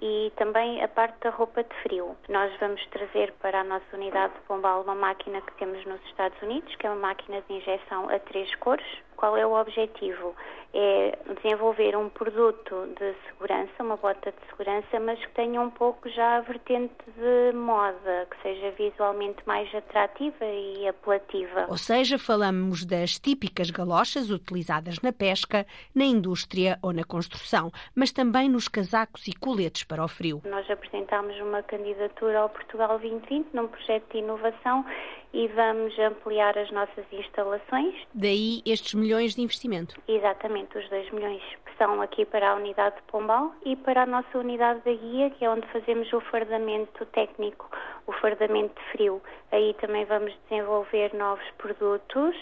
e 0.00 0.32
também 0.36 0.82
a 0.82 0.88
parte 0.88 1.20
da 1.20 1.28
roupa 1.28 1.62
de 1.62 1.74
frio. 1.82 2.16
Nós 2.30 2.50
vamos 2.58 2.80
trazer 2.86 3.30
para 3.42 3.60
a 3.60 3.64
nossa 3.64 3.84
unidade 3.92 4.32
de 4.32 4.40
Pombal 4.48 4.80
uma 4.84 4.94
máquina 4.94 5.42
que 5.42 5.52
temos 5.58 5.84
nos 5.84 6.00
Estados 6.06 6.40
Unidos, 6.40 6.74
que 6.76 6.86
é 6.86 6.90
uma 6.90 7.08
máquina 7.08 7.42
de 7.42 7.52
injeção 7.52 8.08
a 8.08 8.18
três 8.20 8.54
cores. 8.54 8.86
Qual 9.22 9.36
é 9.36 9.46
o 9.46 9.52
objetivo? 9.52 10.34
é 10.74 11.18
desenvolver 11.42 11.96
um 11.96 12.08
produto 12.08 12.88
de 12.98 13.14
segurança, 13.26 13.72
uma 13.80 13.96
bota 13.96 14.32
de 14.32 14.48
segurança, 14.48 14.98
mas 15.00 15.18
que 15.18 15.30
tenha 15.32 15.60
um 15.60 15.70
pouco 15.70 16.08
já 16.08 16.38
a 16.38 16.40
vertente 16.40 16.94
de 17.14 17.56
moda, 17.56 18.26
que 18.30 18.42
seja 18.42 18.70
visualmente 18.70 19.46
mais 19.46 19.72
atrativa 19.74 20.44
e 20.44 20.88
apelativa. 20.88 21.66
Ou 21.68 21.76
seja, 21.76 22.18
falamos 22.18 22.86
das 22.86 23.18
típicas 23.18 23.70
galochas 23.70 24.30
utilizadas 24.30 25.00
na 25.02 25.12
pesca, 25.12 25.66
na 25.94 26.04
indústria 26.04 26.78
ou 26.82 26.92
na 26.92 27.04
construção, 27.04 27.70
mas 27.94 28.10
também 28.10 28.48
nos 28.48 28.66
casacos 28.66 29.28
e 29.28 29.34
coletes 29.34 29.84
para 29.84 30.02
o 30.02 30.08
frio. 30.08 30.40
Nós 30.46 30.68
apresentámos 30.70 31.38
uma 31.40 31.62
candidatura 31.62 32.40
ao 32.40 32.48
Portugal 32.48 32.98
2020 32.98 33.48
num 33.52 33.68
projeto 33.68 34.10
de 34.10 34.18
inovação 34.18 34.84
e 35.32 35.48
vamos 35.48 35.98
ampliar 35.98 36.56
as 36.58 36.70
nossas 36.70 37.04
instalações. 37.12 37.94
Daí 38.14 38.62
estes 38.66 38.94
milhões 38.94 39.34
de 39.34 39.42
investimento. 39.42 39.94
Exatamente, 40.06 40.76
os 40.76 40.88
2 40.88 41.10
milhões 41.10 41.42
que 41.64 41.76
são 41.78 42.00
aqui 42.00 42.24
para 42.24 42.50
a 42.50 42.54
unidade 42.54 42.96
de 42.96 43.02
Pombal 43.02 43.54
e 43.64 43.76
para 43.76 44.02
a 44.02 44.06
nossa 44.06 44.38
unidade 44.38 44.80
da 44.84 44.92
guia, 44.92 45.30
que 45.30 45.44
é 45.44 45.50
onde 45.50 45.66
fazemos 45.68 46.12
o 46.12 46.20
fardamento 46.20 47.04
técnico, 47.06 47.70
o 48.06 48.12
fardamento 48.12 48.74
de 48.80 48.90
frio. 48.90 49.22
Aí 49.50 49.74
também 49.80 50.04
vamos 50.04 50.32
desenvolver 50.48 51.14
novos 51.14 51.44
produtos 51.58 52.36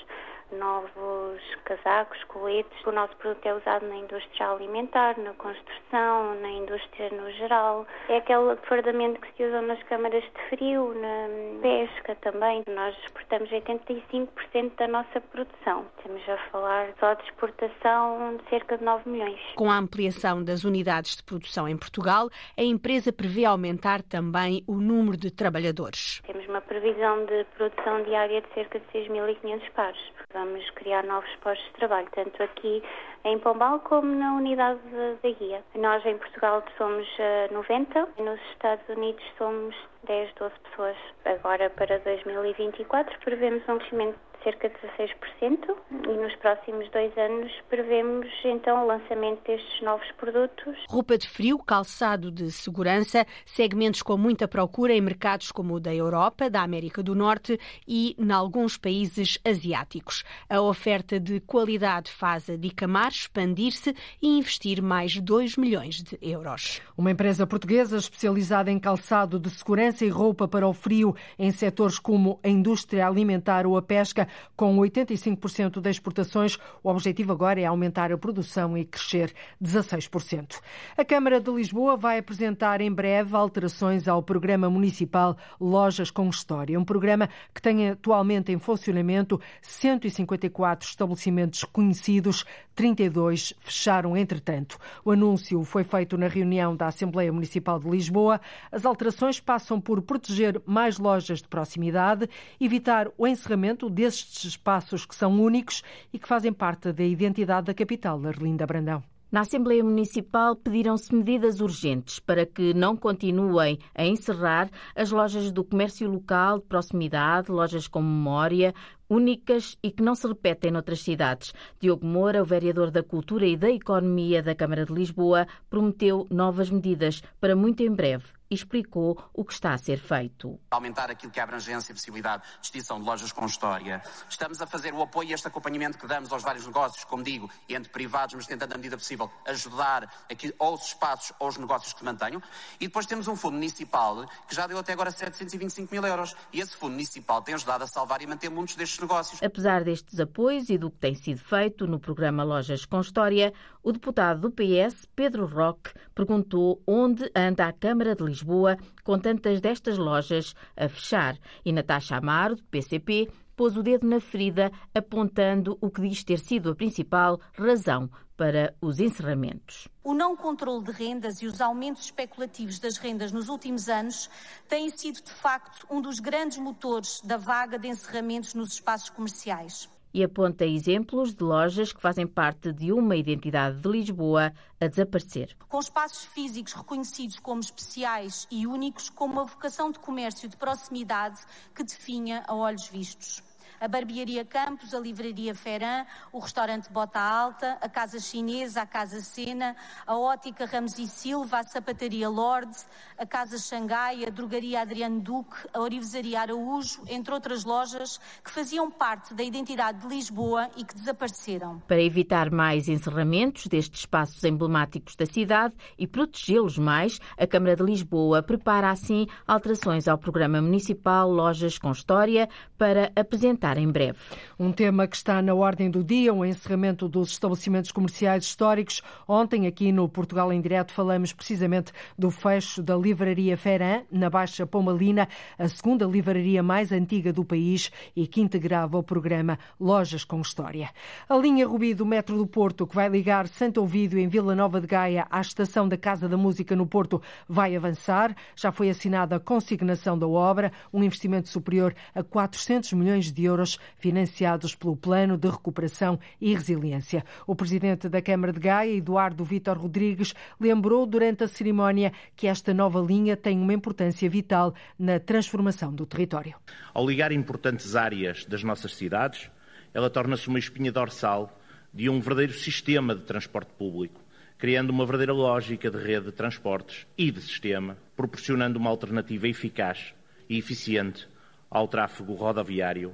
novos 0.53 1.41
casacos, 1.65 2.23
coletes. 2.25 2.87
O 2.87 2.93
nosso 2.93 3.15
produto 3.17 3.47
é 3.47 3.55
usado 3.55 3.87
na 3.87 3.97
indústria 3.97 4.51
alimentar, 4.51 5.19
na 5.19 5.33
construção, 5.35 6.35
na 6.41 6.51
indústria 6.51 7.11
no 7.11 7.31
geral. 7.33 7.87
É 8.09 8.19
aquele 8.19 8.57
fardamento 8.69 9.21
que 9.21 9.33
se 9.37 9.45
usa 9.45 9.63
nas 9.63 9.83
câmaras 9.85 10.23
de 10.23 10.49
frio, 10.49 10.95
na 10.95 11.61
pesca 11.63 12.15
também. 12.17 12.63
Nós 12.69 12.97
exportamos 13.05 13.51
85% 13.51 14.77
da 14.79 14.89
nossa 14.89 15.21
produção. 15.21 15.87
Estamos 15.99 16.29
a 16.29 16.37
falar 16.51 16.89
só 16.99 17.15
de 17.15 17.25
exportação 17.25 18.37
de 18.37 18.51
cerca 18.51 18.79
de 18.79 18.85
9 18.85 19.09
milhões. 19.09 19.41
Com 19.57 19.71
a 19.71 19.77
ampliação 19.77 20.43
das 20.43 20.65
unidades 20.65 21.17
de 21.17 21.23
produção 21.23 21.69
em 21.69 21.77
Portugal, 21.77 22.29
a 22.57 22.63
empresa 22.63 23.13
prevê 23.13 23.45
aumentar 23.45 24.03
também 24.03 24.63
o 24.67 24.75
número 24.75 25.17
de 25.17 25.31
trabalhadores. 25.31 26.21
Temos 26.27 26.47
uma 26.49 26.61
previsão 26.61 27.25
de 27.27 27.45
produção 27.57 28.03
diária 28.03 28.41
de 28.41 28.55
cerca 28.55 28.79
de 28.79 28.87
6.500 28.87 29.71
pares 29.73 30.01
vamos 30.45 30.69
criar 30.71 31.05
novos 31.05 31.29
postos 31.43 31.67
de 31.67 31.73
trabalho, 31.75 32.09
tanto 32.15 32.43
aqui 32.43 32.83
em 33.25 33.39
Pombal 33.39 33.81
como 33.81 34.07
na 34.17 34.35
unidade 34.35 34.81
da 35.23 35.31
guia. 35.31 35.63
Nós 35.75 36.05
em 36.07 36.17
Portugal 36.17 36.65
somos 36.79 37.07
90 37.51 37.99
eh, 37.99 38.23
nos 38.23 38.41
Estados 38.53 38.89
Unidos 38.89 39.23
somos 39.37 39.77
10, 40.05 40.33
12 40.35 40.55
pessoas. 40.61 40.97
Agora 41.27 41.69
para 41.71 41.99
2024 41.99 43.19
prevemos 43.21 43.63
um 43.69 43.79
crescimento 43.79 44.19
cerca 44.43 44.69
de 44.69 44.75
16% 44.75 45.77
e 46.09 46.17
nos 46.17 46.35
próximos 46.37 46.91
dois 46.91 47.17
anos 47.17 47.53
prevemos 47.69 48.27
então 48.45 48.85
o 48.85 48.87
lançamento 48.87 49.43
destes 49.47 49.83
novos 49.83 50.11
produtos. 50.13 50.77
Roupa 50.89 51.19
de 51.19 51.29
frio, 51.29 51.59
calçado 51.59 52.31
de 52.31 52.51
segurança, 52.51 53.27
segmentos 53.45 54.03
com 54.03 54.17
muita 54.17 54.49
procura 54.49 54.93
em 54.93 55.01
mercados 55.01 55.53
como 55.53 55.75
o 55.75 55.81
da 55.81 55.95
Europa, 55.95 56.49
da 56.49 56.63
América 56.63 57.03
do 57.03 57.15
Norte 57.15 57.59
e 57.87 58.17
em 58.19 58.33
alguns 58.33 58.77
países 58.77 59.39
asiáticos. 59.45 60.25
A 60.49 60.61
oferta 60.61 61.21
de 61.21 61.41
qualidade 61.41 62.11
faz 62.11 62.49
a 62.49 62.57
Dicamar 62.57 63.11
expandir-se 63.11 63.95
e 64.23 64.39
investir 64.39 64.83
mais 64.83 65.17
2 65.21 65.57
milhões 65.57 66.03
de 66.03 66.19
euros. 66.23 66.81
Uma 66.97 67.11
empresa 67.11 67.47
portuguesa 67.47 67.97
especializada 67.97 68.71
em 68.71 68.79
calçado 68.79 69.39
de 69.39 69.51
segurança 69.51 70.05
e 70.05 70.09
roupa 70.09 70.49
para 70.49 70.67
o 70.67 70.73
frio 70.73 71.15
em 71.39 71.51
setores 71.51 71.99
como 71.99 72.41
a 72.43 72.49
indústria 72.49 73.07
alimentar 73.07 73.67
ou 73.67 73.77
a 73.77 73.83
pesca 73.83 74.30
com 74.57 74.77
85% 74.77 75.81
das 75.81 75.97
exportações, 75.97 76.59
o 76.83 76.91
objetivo 76.91 77.33
agora 77.33 77.61
é 77.61 77.65
aumentar 77.65 78.13
a 78.13 78.19
produção 78.19 78.77
e 78.77 78.85
crescer 78.85 79.33
16%. 79.63 80.61
A 80.97 81.05
Câmara 81.05 81.41
de 81.41 81.51
Lisboa 81.51 81.97
vai 81.97 82.19
apresentar 82.19 82.81
em 82.81 82.93
breve 82.93 83.37
alterações 83.37 84.09
ao 84.09 84.23
programa 84.23 84.69
municipal 84.69 85.37
Lojas 85.61 86.11
com 86.11 86.29
História, 86.29 86.79
um 86.79 86.85
programa 86.85 87.29
que 87.55 87.63
tem 87.63 87.91
atualmente 87.91 88.53
em 88.53 88.59
funcionamento 88.59 89.41
154 89.63 90.89
estabelecimentos 90.89 91.65
conhecidos, 91.65 92.45
32 92.81 93.53
fecharam 93.61 94.17
entretanto. 94.17 94.79
O 95.05 95.11
anúncio 95.11 95.63
foi 95.65 95.85
feito 95.85 96.17
na 96.17 96.29
reunião 96.29 96.75
da 96.75 96.87
Assembleia 96.87 97.31
Municipal 97.31 97.79
de 97.79 97.91
Lisboa. 97.91 98.41
As 98.73 98.87
alterações 98.87 99.39
passam 99.39 99.79
por 99.79 100.01
proteger 100.01 100.63
mais 100.65 100.99
lojas 100.99 101.43
de 101.43 101.49
proximidade, 101.49 102.27
evitar 102.59 103.09
o 103.19 103.27
encerramento 103.27 103.91
desses 103.91 104.21
estes 104.21 104.45
espaços 104.45 105.05
que 105.05 105.15
são 105.15 105.39
únicos 105.41 105.83
e 106.11 106.19
que 106.19 106.27
fazem 106.27 106.53
parte 106.55 106.91
da 106.91 107.05
identidade 107.05 107.67
da 107.67 107.75
capital, 107.75 108.25
Arlinda 108.27 108.67
Brandão. 108.67 109.03
Na 109.31 109.43
Assembleia 109.43 109.85
Municipal 109.85 110.57
pediram-se 110.57 111.15
medidas 111.15 111.61
urgentes 111.61 112.19
para 112.19 112.45
que 112.45 112.75
não 112.75 112.97
continuem 112.97 113.79
a 113.95 114.05
encerrar 114.05 114.69
as 114.97 115.13
lojas 115.13 115.53
do 115.53 115.63
comércio 115.63 116.11
local 116.11 116.59
de 116.59 116.65
proximidade, 116.65 117.53
lojas 117.53 117.87
com 117.87 118.03
memória, 118.03 118.75
únicas 119.11 119.77
e 119.83 119.91
que 119.91 120.03
não 120.03 120.15
se 120.15 120.27
repetem 120.27 120.71
noutras 120.71 121.01
cidades. 121.01 121.53
Diogo 121.81 122.07
Moura, 122.07 122.41
o 122.41 122.47
vereador 122.47 122.91
da 122.91 123.03
Cultura 123.03 123.45
e 123.45 123.57
da 123.57 123.69
Economia 123.69 124.43
da 124.43 124.55
Câmara 124.55 124.87
de 124.87 124.93
Lisboa, 124.95 125.47
prometeu 125.69 126.27
novas 126.31 126.71
medidas 126.71 127.21
para 127.41 127.57
muito 127.57 127.83
em 127.83 127.93
breve 127.93 128.41
e 128.51 128.55
explicou 128.55 129.17
o 129.33 129.45
que 129.45 129.53
está 129.53 129.73
a 129.73 129.79
ser 129.79 129.99
feito. 129.99 130.59
Aumentar 130.73 131.09
aquilo 131.09 131.31
que 131.31 131.39
é 131.39 131.43
a 131.43 131.45
abrangência 131.45 131.93
e 131.93 131.95
possibilidade 131.95 132.43
de 132.43 132.67
extinção 132.67 132.99
de 132.99 133.07
lojas 133.07 133.31
com 133.31 133.47
história. 133.47 134.03
Estamos 134.29 134.61
a 134.61 134.67
fazer 134.67 134.93
o 134.93 135.01
apoio 135.01 135.31
e 135.31 135.33
este 135.33 135.47
acompanhamento 135.47 135.97
que 135.97 136.07
damos 136.07 136.33
aos 136.33 136.43
vários 136.43 136.67
negócios, 136.67 137.05
como 137.05 137.23
digo, 137.23 137.49
entre 137.69 137.93
privados, 137.93 138.35
mas 138.35 138.47
tentando, 138.47 138.71
na 138.71 138.77
medida 138.77 138.99
possível, 138.99 139.31
ajudar 139.47 140.13
aqui, 140.29 140.53
ou 140.59 140.75
os 140.75 140.87
espaços 140.87 141.33
ou 141.39 141.49
os 141.49 141.57
negócios 141.57 141.93
que 141.93 142.05
mantenham. 142.05 142.43
E 142.81 142.89
depois 142.89 143.07
temos 143.07 143.29
um 143.29 143.37
fundo 143.37 143.55
municipal 143.55 144.27
que 144.49 144.55
já 144.55 144.67
deu 144.67 144.79
até 144.79 144.95
agora 144.95 145.13
725 145.13 145.93
mil 145.93 146.05
euros. 146.05 146.35
E 146.53 146.59
esse 146.61 146.77
fundo 146.77 146.93
municipal 146.93 147.41
tem 147.43 147.55
ajudado 147.55 147.85
a 147.85 147.87
salvar 147.87 148.21
e 148.21 148.27
manter 148.27 148.51
muitos 148.51 148.75
destes 148.75 148.99
negócios. 149.01 149.43
Apesar 149.43 149.85
destes 149.85 150.21
apoios 150.21 150.69
e 150.69 150.79
do 150.79 150.91
que 150.91 150.99
tem 150.99 151.15
sido 151.15 151.39
feito 151.39 151.87
no 151.87 151.99
programa 151.99 152.45
Lojas 152.45 152.85
com 152.85 153.01
História, 153.01 153.53
o 153.83 153.93
deputado 153.93 154.41
do 154.41 154.51
PS, 154.51 155.07
Pedro 155.15 155.47
Roque, 155.47 155.91
perguntou 156.15 156.83
onde 156.87 157.31
anda 157.35 157.67
a 157.67 157.73
Câmara 157.73 158.15
de 158.15 158.25
Lisboa 158.25 158.77
com 159.03 159.19
tantas 159.19 159.61
destas 159.61 159.99
lojas 159.99 160.55
a 160.77 160.89
fechar. 160.89 161.37
E 161.65 161.73
Natasha 161.73 162.17
Amaro, 162.17 162.57
do 162.57 162.65
PCP, 162.65 163.29
pôs 163.57 163.77
o 163.77 163.83
dedo 163.83 164.07
na 164.07 164.21
ferida, 164.21 164.73
apontando 164.95 165.77
o 165.81 165.91
que 165.91 166.01
diz 166.01 166.25
ter 166.25 166.39
sido 166.39 166.71
a 166.71 166.75
principal 166.75 167.39
razão 167.53 168.09
para 168.41 168.75
os 168.81 168.99
encerramentos. 168.99 169.87
O 170.03 170.15
não 170.15 170.35
controle 170.35 170.83
de 170.83 170.93
rendas 170.93 171.43
e 171.43 171.47
os 171.47 171.61
aumentos 171.61 172.05
especulativos 172.05 172.79
das 172.79 172.97
rendas 172.97 173.31
nos 173.31 173.51
últimos 173.51 173.87
anos 173.87 174.31
têm 174.67 174.89
sido, 174.89 175.21
de 175.21 175.31
facto, 175.31 175.87
um 175.91 176.01
dos 176.01 176.21
grandes 176.21 176.57
motores 176.57 177.21
da 177.21 177.37
vaga 177.37 177.79
de 177.79 177.87
encerramentos 177.87 178.55
nos 178.55 178.73
espaços 178.73 179.11
comerciais 179.11 179.91
e 180.13 180.25
aponta 180.25 180.65
exemplos 180.65 181.35
de 181.35 181.45
lojas 181.45 181.93
que 181.93 182.01
fazem 182.01 182.27
parte 182.27 182.73
de 182.73 182.91
uma 182.93 183.15
identidade 183.15 183.79
de 183.79 183.89
Lisboa 183.89 184.53
a 184.81 184.87
desaparecer. 184.89 185.55
Com 185.69 185.79
espaços 185.79 186.25
físicos 186.25 186.73
reconhecidos 186.73 187.39
como 187.39 187.61
especiais 187.61 188.49
e 188.51 188.67
únicos, 188.67 189.11
com 189.11 189.27
uma 189.27 189.45
vocação 189.45 189.91
de 189.91 189.99
comércio 189.99 190.49
de 190.49 190.57
proximidade 190.57 191.39
que 191.75 191.85
definha 191.85 192.43
a 192.49 192.55
olhos 192.55 192.89
vistos 192.89 193.50
a 193.81 193.89
Barbearia 193.89 194.45
Campos, 194.45 194.93
a 194.93 195.01
Livraria 195.01 195.55
Ferran, 195.55 196.05
o 196.31 196.39
restaurante 196.39 196.93
Bota 196.93 197.19
Alta, 197.19 197.79
a 197.81 197.89
Casa 197.89 198.21
Chinesa, 198.21 198.83
a 198.83 198.87
Casa 198.87 199.23
Sena, 199.23 199.75
a 200.07 200.17
Ótica 200.17 200.67
Ramos 200.67 200.99
e 200.99 201.07
Silva, 201.07 201.61
a 201.61 201.65
Sapataria 201.65 202.29
Lorde, 202.29 202.77
a 203.17 203.25
Casa 203.25 203.57
Xangai, 203.57 204.25
a 204.27 204.31
Drogaria 204.31 204.83
Adriano 204.83 205.21
Duque, 205.21 205.57
a 205.73 205.81
Orivesaria 205.81 206.43
Araújo, 206.43 207.03
entre 207.09 207.33
outras 207.33 207.65
lojas 207.65 208.21
que 208.45 208.51
faziam 208.51 208.91
parte 208.91 209.33
da 209.33 209.43
identidade 209.43 210.01
de 210.01 210.15
Lisboa 210.15 210.69
e 210.77 210.85
que 210.85 210.95
desapareceram. 210.95 211.81
Para 211.89 212.03
evitar 212.03 212.51
mais 212.51 212.87
encerramentos 212.87 213.67
destes 213.67 214.01
espaços 214.01 214.45
emblemáticos 214.45 215.17
da 215.17 215.25
cidade 215.25 215.75
e 215.99 216.07
protegê-los 216.07 216.77
mais, 216.77 217.19
a 217.39 217.47
Câmara 217.47 217.77
de 217.77 217.83
Lisboa 217.83 218.43
prepara 218.43 218.91
assim 218.91 219.27
alterações 219.47 220.07
ao 220.07 220.19
programa 220.19 220.61
municipal 220.61 221.31
Lojas 221.31 221.79
com 221.79 221.91
História 221.93 222.49
para 222.77 223.11
apresentar 223.17 223.70
em 223.77 223.89
breve. 223.89 224.19
Um 224.59 224.73
tema 224.73 225.07
que 225.07 225.17
está 225.17 225.41
na 225.43 225.55
ordem 225.55 225.91
do 225.91 226.05
dia, 226.05 226.33
o 226.33 226.45
encerramento 226.45 227.09
dos 227.09 227.31
estabelecimentos 227.31 227.93
comerciais 227.93 228.45
históricos. 228.45 229.03
Ontem, 229.27 229.67
aqui 229.67 229.93
no 229.93 230.09
Portugal 230.09 230.53
em 230.53 230.61
Direto, 230.61 230.93
falamos 230.93 231.33
precisamente 231.33 231.93
do 232.19 232.31
fecho 232.31 232.83
da 232.83 232.97
Livraria 232.97 233.57
Ferran, 233.57 234.03
na 234.11 234.31
Baixa 234.31 234.67
Pomalina, 234.67 235.29
a 235.59 235.69
segunda 235.69 236.05
livraria 236.05 236.63
mais 236.63 236.93
antiga 236.93 237.33
do 237.33 237.45
país 237.45 237.91
e 238.17 238.27
que 238.27 238.41
integrava 238.41 238.99
o 238.99 239.03
programa 239.03 239.59
Lojas 239.79 240.25
com 240.25 240.41
História. 240.41 240.91
A 241.29 241.37
linha 241.37 241.67
Rubi 241.67 241.95
do 241.95 242.07
Metro 242.07 242.37
do 242.37 242.47
Porto, 242.47 242.87
que 242.87 242.95
vai 242.95 243.09
ligar 243.09 243.47
Santo 243.49 243.83
Ovídio 243.83 244.19
em 244.19 244.29
Vila 244.29 244.55
Nova 244.55 244.81
de 244.81 244.87
Gaia 244.87 245.27
à 245.31 245.41
estação 245.41 245.89
da 245.89 245.97
Casa 245.97 246.29
da 246.29 246.37
Música 246.37 246.75
no 246.75 246.87
Porto, 246.87 247.21
vai 247.49 247.77
avançar. 247.77 248.35
Já 248.57 248.73
foi 248.73 248.89
assinada 248.89 249.37
a 249.37 249.41
consignação 249.41 250.19
da 250.19 250.27
obra, 250.27 250.73
um 250.93 251.03
investimento 251.03 251.49
superior 251.49 251.95
a 252.15 252.23
400 252.23 252.93
milhões 252.95 253.31
de 253.33 253.45
euros 253.45 253.60
euros 253.61 253.79
financiados 253.99 254.75
pelo 254.75 254.97
Plano 254.97 255.37
de 255.37 255.49
Recuperação 255.49 256.19
e 256.41 256.55
Resiliência. 256.55 257.25
O 257.47 257.55
presidente 257.55 258.09
da 258.09 258.23
Câmara 258.23 258.53
de 258.53 258.59
Gaia, 258.59 258.97
Eduardo 258.97 259.45
Vítor 259.45 259.77
Rodrigues, 259.77 260.35
lembrou 260.59 261.07
durante 261.07 261.45
a 261.45 261.49
cerimónia 261.49 262.13
que 262.35 262.47
esta 262.47 262.73
nova 262.73 263.01
linha 263.01 263.37
tem 263.37 263.59
uma 263.59 263.75
importância 263.75 264.29
vital 264.29 264.75
na 264.99 265.21
transformação 265.21 265.93
do 265.93 266.07
território. 266.07 266.55
Ao 266.95 267.07
ligar 267.07 267.33
importantes 267.33 267.95
áreas 267.95 268.45
das 268.47 268.65
nossas 268.65 268.95
cidades, 268.95 269.51
ela 269.93 270.09
torna-se 270.09 270.49
uma 270.49 270.59
espinha 270.59 270.91
dorsal 270.91 271.59
de 271.93 272.09
um 272.09 272.21
verdadeiro 272.21 272.55
sistema 272.55 273.15
de 273.15 273.23
transporte 273.23 273.73
público, 273.77 274.21
criando 274.57 274.91
uma 274.91 275.05
verdadeira 275.05 275.33
lógica 275.33 275.91
de 275.91 275.99
rede 275.99 276.27
de 276.27 276.33
transportes 276.33 277.07
e 277.19 277.31
de 277.31 277.41
sistema, 277.41 277.97
proporcionando 278.17 278.79
uma 278.79 278.91
alternativa 278.91 279.49
eficaz 279.49 280.15
e 280.49 280.57
eficiente 280.57 281.29
ao 281.71 281.87
tráfego 281.87 282.35
rodoviário, 282.35 283.13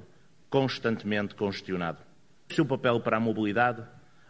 constantemente 0.48 1.34
congestionado. 1.34 1.98
O 2.48 2.54
seu 2.54 2.64
papel 2.64 3.00
para 3.00 3.16
a 3.16 3.20
mobilidade, 3.20 3.82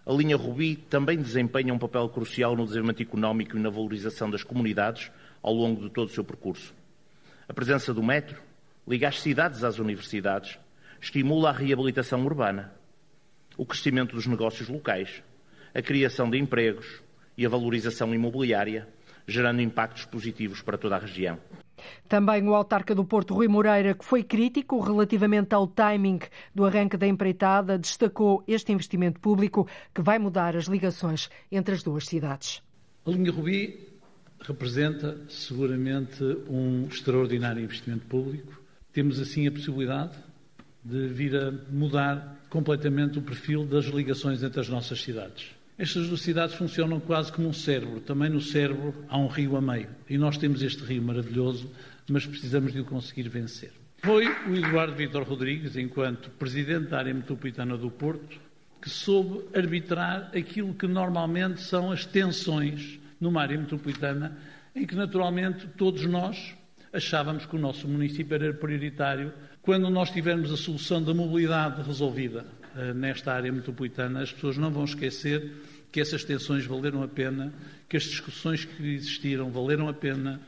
a 0.05 0.13
linha 0.13 0.37
Rubi 0.37 0.77
também 0.77 1.19
desempenha 1.19 1.75
um 1.75 1.79
papel 1.79 2.09
crucial 2.09 2.57
no 2.57 2.65
desenvolvimento 2.65 3.03
económico 3.03 3.57
e 3.57 3.61
na 3.61 3.71
valorização 3.71 4.31
das 4.31 4.43
comunidades 4.43 5.11
ao 5.43 5.53
longo 5.53 5.83
de 5.83 5.91
todo 5.91 6.09
o 6.09 6.13
seu 6.13 6.25
percurso. 6.25 6.75
A 7.49 7.53
presença 7.53 7.93
do 7.93 8.03
metro 8.03 8.41
liga 8.87 9.09
as 9.09 9.21
cidades 9.21 9.65
às 9.65 9.79
universidades, 9.79 10.59
estimula 11.01 11.51
a 11.51 11.53
reabilitação 11.53 12.25
urbana, 12.25 12.73
o 13.57 13.67
crescimento 13.67 14.15
dos 14.15 14.27
negócios 14.27 14.69
locais, 14.69 15.23
a 15.75 15.83
criação 15.83 16.31
de 16.31 16.39
empregos 16.39 17.03
e 17.37 17.45
a 17.45 17.49
valorização 17.49 18.15
imobiliária, 18.15 18.89
gerando 19.27 19.61
impactos 19.61 20.05
positivos 20.05 20.63
para 20.63 20.79
toda 20.79 20.97
a 20.97 21.01
região. 21.01 21.39
Também 22.09 22.47
o 22.49 22.55
autarca 22.55 22.95
do 22.95 23.05
Porto, 23.05 23.35
Rui 23.35 23.49
Moreira, 23.49 23.95
que 23.95 24.05
foi 24.05 24.23
crítico 24.23 24.81
relativamente 24.81 25.55
ao 25.55 25.67
timing 25.67 26.21
do 26.55 26.65
arranque 26.65 26.97
da 26.97 27.07
empreitada, 27.07 27.79
destacou 27.79 28.43
este 28.47 28.73
investimento 28.73 29.21
público 29.21 29.67
que 29.95 30.03
vai 30.03 30.19
mudar 30.19 30.57
as 30.57 30.65
ligações 30.65 31.29
entre 31.51 31.75
as 31.75 31.83
duas 31.83 32.07
cidades. 32.07 32.63
A 33.05 33.11
linha 33.11 33.31
Rubi 33.31 33.89
representa 34.41 35.19
seguramente 35.29 36.23
um 36.49 36.87
extraordinário 36.87 37.63
investimento 37.63 38.07
público. 38.07 38.61
Temos 38.93 39.21
assim 39.21 39.47
a 39.47 39.53
possibilidade 39.53 40.17
de 40.85 41.09
vir 41.09 41.35
a 41.37 41.53
mudar 41.71 42.47
completamente 42.49 43.19
o 43.19 43.23
perfil 43.23 43.67
das 43.67 43.87
ligações 43.87 44.43
entre 44.43 44.61
as 44.61 44.69
nossas 44.69 45.03
cidades. 45.03 45.56
Estas 45.79 46.09
duas 46.09 46.23
cidades 46.23 46.55
funcionam 46.55 46.99
quase 46.99 47.31
como 47.31 47.49
um 47.49 47.53
cérebro. 47.53 48.01
Também 48.01 48.31
no 48.31 48.41
cérebro 48.41 48.95
há 49.09 49.19
um 49.19 49.27
rio 49.27 49.57
a 49.57 49.61
meio. 49.61 49.91
E 50.09 50.17
nós 50.17 50.39
temos 50.39 50.63
este 50.63 50.83
rio 50.83 51.03
maravilhoso, 51.03 51.71
mas 52.09 52.25
precisamos 52.25 52.73
de 52.73 52.81
o 52.81 52.85
conseguir 52.85 53.29
vencer. 53.29 53.73
Foi 53.99 54.27
o 54.27 54.57
Eduardo 54.57 54.95
Vitor 54.95 55.23
Rodrigues, 55.25 55.77
enquanto 55.77 56.31
Presidente 56.31 56.89
da 56.89 56.99
área 56.99 57.13
metropolitana 57.13 57.77
do 57.77 57.91
Porto, 57.91 58.41
que 58.81 58.89
soube 58.89 59.45
arbitrar 59.55 60.31
aquilo 60.35 60.73
que 60.73 60.87
normalmente 60.87 61.61
são 61.61 61.93
as 61.93 62.07
tensões 62.07 62.99
numa 63.21 63.43
área 63.43 63.59
metropolitana, 63.59 64.39
em 64.75 64.87
que 64.87 64.95
naturalmente 64.95 65.67
todos 65.77 66.07
nós 66.07 66.55
achávamos 66.91 67.45
que 67.45 67.55
o 67.55 67.59
nosso 67.59 67.87
município 67.87 68.35
era 68.35 68.55
prioritário 68.55 69.31
quando 69.61 69.91
nós 69.91 70.11
tivermos 70.11 70.51
a 70.51 70.57
solução 70.57 71.03
da 71.03 71.13
mobilidade 71.13 71.83
resolvida 71.83 72.47
nesta 72.95 73.33
área 73.33 73.53
metropolitana, 73.53 74.23
as 74.23 74.33
pessoas 74.33 74.57
não 74.57 74.71
vão 74.71 74.85
esquecer 74.85 75.53
que 75.91 76.01
essas 76.01 76.25
tensões 76.25 76.67
valeram 76.67 77.03
a 77.03 77.09
pena, 77.09 77.53
que 77.89 77.97
as 77.97 78.03
discussões 78.03 78.65
que 78.65 78.95
existiram 78.95 79.51
valeram 79.51 79.89
a 79.89 79.95
pena, 79.95 80.41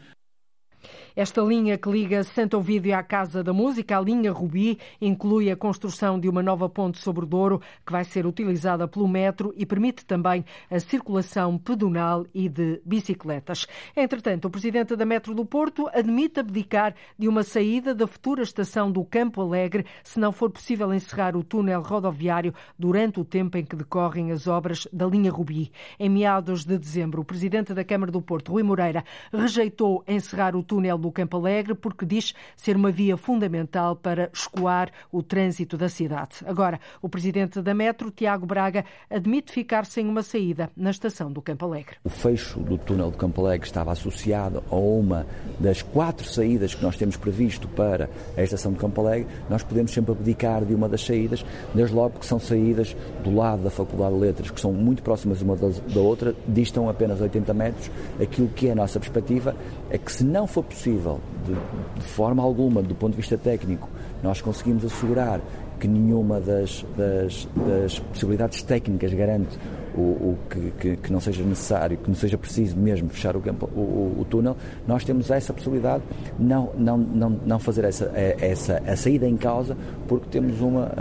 esta 1.17 1.41
linha 1.43 1.77
que 1.79 1.91
liga 1.91 2.23
Santo 2.23 2.59
Ovídio 2.59 2.97
à 2.97 3.03
Casa 3.03 3.43
da 3.43 3.53
Música, 3.53 3.97
a 3.97 4.01
linha 4.01 4.33
Rubi, 4.33 4.79
inclui 5.01 5.51
a 5.51 5.57
construção 5.57 6.19
de 6.19 6.29
uma 6.29 6.43
nova 6.43 6.69
ponte 6.69 6.99
sobre 6.99 7.25
o 7.25 7.27
Douro, 7.27 7.61
que 7.85 7.93
vai 7.93 8.05
ser 8.05 8.27
utilizada 8.27 8.87
pelo 8.87 9.09
metro 9.09 9.53
e 9.57 9.67
permite 9.67 10.05
também 10.05 10.45
a 10.71 10.79
circulação 10.79 11.59
pedonal 11.59 12.27
e 12.33 12.49
de 12.49 12.81
bicicletas. 12.85 13.67
Entretanto, 13.97 14.47
o 14.47 14.51
presidente 14.51 14.95
da 14.97 15.05
Metro 15.05 15.35
do 15.35 15.45
Porto 15.45 15.89
admite 15.93 16.41
abdicar 16.41 16.95
de 17.19 17.29
uma 17.29 17.43
saída 17.43 17.95
da 17.95 18.07
futura 18.07 18.43
estação 18.43 18.91
do 18.91 19.05
Campo 19.05 19.41
Alegre 19.41 19.87
se 20.03 20.21
não 20.21 20.33
for 20.33 20.51
possível 20.51 20.93
encerrar 20.93 21.37
o 21.37 21.43
túnel 21.43 21.83
rodoviário 21.83 22.55
durante 22.79 23.21
o 23.21 23.25
tempo 23.25 23.57
em 23.57 23.65
que 23.65 23.77
decorrem 23.77 24.31
as 24.31 24.47
obras 24.47 24.87
da 24.93 25.07
linha 25.07 25.31
Rubi. 25.31 25.71
Em 25.99 26.09
meados 26.09 26.65
de 26.65 26.79
dezembro, 26.79 27.23
o 27.23 27.25
presidente 27.25 27.75
da 27.75 27.85
Câmara 27.85 28.13
do 28.13 28.23
Porto, 28.23 28.53
Rui 28.53 28.63
Moreira, 28.63 29.05
rejeitou 29.33 30.05
encerrar 30.07 30.55
o 30.55 30.63
túnel 30.63 30.99
do 30.99 31.08
Campo 31.13 31.37
Alegre, 31.37 31.75
porque 31.75 32.05
diz 32.05 32.35
ser 32.57 32.77
uma 32.77 32.91
via 32.91 33.17
fundamental 33.17 33.97
para 33.97 34.31
escoar 34.33 34.91
o 35.11 35.23
trânsito 35.23 35.77
da 35.77 35.89
cidade. 35.89 36.37
Agora, 36.47 36.81
o 37.01 37.09
presidente 37.09 37.61
da 37.61 37.75
Metro, 37.75 38.11
Tiago 38.11 38.47
Braga, 38.47 38.85
admite 39.11 39.53
ficar 39.53 39.87
sem 39.87 40.07
uma 40.07 40.23
saída 40.23 40.71
na 40.77 40.91
estação 40.91 41.33
do 41.33 41.43
Campo 41.43 41.65
Alegre. 41.65 41.97
O 42.05 42.09
fecho 42.09 42.61
do 42.61 42.79
túnel 42.79 43.11
do 43.11 43.17
Campo 43.17 43.45
Alegre 43.45 43.67
estava 43.67 43.93
associado 43.93 44.63
a 44.71 44.77
uma 44.77 45.27
das 45.59 45.83
quatro 45.83 46.27
saídas 46.27 46.75
que 46.75 46.83
nós 46.83 46.97
temos 46.97 47.17
previsto 47.17 47.69
para 47.69 48.09
a 48.37 48.43
estação 48.43 48.73
do 48.73 48.79
Campo 48.79 49.01
Alegre. 49.01 49.29
Nós 49.49 49.63
podemos 49.63 49.93
sempre 49.93 50.13
abdicar 50.13 50.65
de 50.65 50.75
uma 50.75 50.89
das 50.89 51.05
saídas, 51.05 51.45
desde 51.75 51.95
logo 51.95 52.19
que 52.19 52.27
são 52.27 52.39
saídas 52.39 52.97
do 53.23 53.35
lado 53.35 53.63
da 53.63 53.71
Faculdade 53.71 54.15
de 54.15 54.21
Letras, 54.21 54.51
que 54.51 54.61
são 54.61 54.73
muito 54.73 55.03
próximas 55.03 55.43
uma 55.43 55.57
da 55.57 56.01
outra, 56.01 56.35
distam 56.47 56.89
apenas 56.89 57.21
80 57.21 57.55
metros. 57.55 57.91
Aquilo 58.21 58.49
que 58.49 58.69
é 58.69 58.73
a 58.73 58.75
nossa 58.75 58.99
perspectiva 58.99 59.55
é 59.91 59.99
que, 59.99 60.11
se 60.11 60.25
não 60.25 60.47
for 60.47 60.65
possível 60.65 60.88
possível, 60.89 61.21
de, 61.45 62.01
de, 62.01 62.07
forma 62.07 62.43
alguma, 62.43 62.83
do 62.83 62.95
ponto 62.95 63.13
de 63.13 63.19
vista 63.19 63.37
técnico, 63.37 63.89
nós 64.23 64.41
conseguimos 64.41 64.85
assegurar 64.85 65.41
que 65.79 65.87
nenhuma 65.87 66.41
das, 66.41 66.85
das, 66.97 67.49
das 67.55 67.99
possibilidades 68.01 68.63
técnicas 68.63 69.15
garante 69.15 69.57
o, 69.95 70.01
o 70.01 70.39
que, 70.51 70.71
que, 70.73 70.97
que, 70.97 71.13
não 71.13 71.21
seja 71.21 71.45
necessário, 71.45 71.97
que 71.97 72.09
não 72.09 72.17
seja 72.17 72.37
preciso 72.37 72.77
mesmo 72.77 73.09
fechar 73.09 73.37
o, 73.37 73.41
campo, 73.41 73.67
o, 73.67 74.17
o, 74.21 74.27
túnel, 74.29 74.57
nós 74.89 75.05
temos 75.05 75.31
essa 75.31 75.53
possibilidade, 75.53 76.03
não, 76.37 76.73
não, 76.77 76.99
não, 76.99 77.31
não 77.31 77.59
fazer 77.61 77.85
essa, 77.85 78.11
essa 78.17 78.83
a 78.87 78.97
saída 78.97 79.29
em 79.29 79.37
causa, 79.37 79.77
porque 80.09 80.27
temos 80.31 80.61
uma 80.61 80.93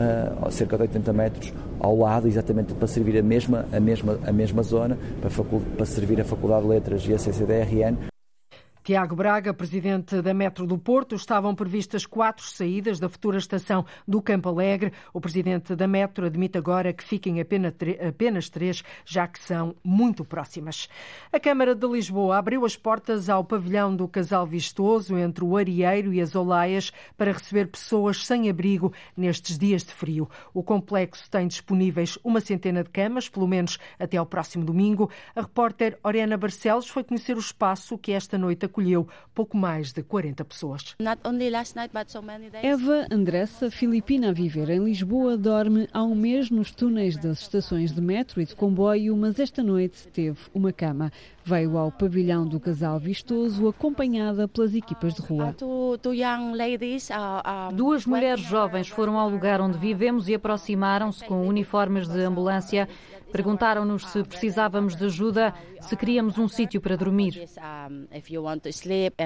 a 0.42 0.52
cerca 0.52 0.76
de 0.78 0.84
80 0.84 1.14
metros 1.14 1.54
ao 1.80 1.98
lado, 1.98 2.28
exatamente 2.28 2.74
para 2.76 2.88
servir 2.88 3.18
a 3.18 3.24
mesma, 3.24 3.66
a 3.72 3.80
mesma, 3.80 4.20
a 4.26 4.32
mesma 4.32 4.62
zona, 4.62 4.98
para, 5.22 5.32
para 5.76 5.86
servir 5.86 6.22
a 6.22 6.24
Faculdade 6.24 6.64
de 6.64 6.68
Letras 6.68 7.08
e 7.08 7.14
a 7.14 7.18
CCDRN. 7.18 7.98
Tiago 8.88 9.18
Braga, 9.18 9.54
presidente 9.54 10.22
da 10.22 10.34
Metro 10.34 10.66
do 10.66 10.78
Porto, 10.78 11.14
estavam 11.14 11.54
previstas 11.54 12.06
quatro 12.06 12.46
saídas 12.46 13.02
da 13.02 13.10
futura 13.10 13.38
estação 13.38 13.86
do 14.08 14.22
Campo 14.22 14.48
Alegre. 14.48 14.94
O 15.14 15.20
presidente 15.20 15.76
da 15.76 15.86
Metro 15.86 16.26
admite 16.26 16.58
agora 16.58 16.94
que 16.94 17.04
fiquem 17.04 17.42
apenas 17.42 18.50
três, 18.50 18.86
já 19.04 19.28
que 19.28 19.40
são 19.40 19.76
muito 19.84 20.24
próximas. 20.24 20.88
A 21.34 21.38
Câmara 21.38 21.76
de 21.76 21.86
Lisboa 21.86 22.38
abriu 22.38 22.64
as 22.64 22.78
portas 22.78 23.28
ao 23.28 23.44
pavilhão 23.44 23.94
do 23.94 24.08
Casal 24.08 24.48
Vistoso 24.48 25.18
entre 25.18 25.44
o 25.44 25.58
Arieiro 25.58 26.14
e 26.14 26.22
as 26.22 26.34
Olaias 26.34 26.94
para 27.18 27.34
receber 27.34 27.68
pessoas 27.68 28.26
sem 28.26 28.50
abrigo 28.50 28.94
nestes 29.18 29.58
dias 29.58 29.84
de 29.84 29.92
frio. 29.92 30.30
O 30.54 30.64
complexo 30.64 31.30
tem 31.30 31.46
disponíveis 31.46 32.18
uma 32.24 32.40
centena 32.40 32.86
de 32.86 32.90
camas, 32.90 33.28
pelo 33.28 33.50
menos 33.50 33.78
até 34.00 34.16
ao 34.16 34.26
próximo 34.26 34.64
domingo. 34.64 35.12
A 35.36 35.42
repórter 35.42 36.00
Oriana 36.06 36.38
Barcelos 36.38 36.88
foi 36.88 37.04
conhecer 37.04 37.36
o 37.36 37.42
espaço 37.42 37.98
que 37.98 38.14
esta 38.14 38.38
noite 38.38 38.66
acolheu 38.78 39.08
pouco 39.34 39.58
mais 39.58 39.92
de 39.92 40.04
40 40.04 40.46
pessoas. 40.46 40.96
Eva 42.64 43.08
Andressa, 43.12 43.72
filipina 43.72 44.30
a 44.30 44.32
viver 44.32 44.70
em 44.70 44.84
Lisboa, 44.84 45.36
dorme 45.36 45.90
há 45.92 46.04
um 46.04 46.14
mês 46.14 46.52
nos 46.52 46.72
túneis 46.72 47.18
das 47.18 47.42
estações 47.42 47.92
de 47.92 48.02
metro 48.02 48.40
e 48.40 48.46
de 48.46 48.56
comboio, 48.56 49.18
mas 49.18 49.40
esta 49.40 49.64
noite 49.64 50.08
teve 50.10 50.38
uma 50.54 50.72
cama. 50.72 51.12
Veio 51.48 51.78
ao 51.78 51.90
pavilhão 51.94 52.46
do 52.46 52.60
casal 52.60 53.00
vistoso 53.00 53.70
acompanhada 53.70 54.50
pelas 54.50 54.76
equipas 54.76 55.14
de 55.14 55.22
rua. 55.22 55.56
Duas 57.74 58.06
mulheres 58.06 58.44
jovens 58.44 58.90
foram 58.90 59.18
ao 59.18 59.30
lugar 59.30 59.62
onde 59.62 59.78
vivemos 59.78 60.28
e 60.28 60.36
aproximaram-se 60.36 61.24
com 61.24 61.48
uniformes 61.48 62.06
de 62.06 62.20
ambulância. 62.20 62.90
Perguntaram-nos 63.32 64.06
se 64.08 64.24
precisávamos 64.24 64.96
de 64.96 65.04
ajuda, 65.06 65.54
se 65.82 65.98
queríamos 65.98 66.38
um 66.38 66.48
sítio 66.48 66.80
para 66.80 66.96
dormir. 66.96 67.46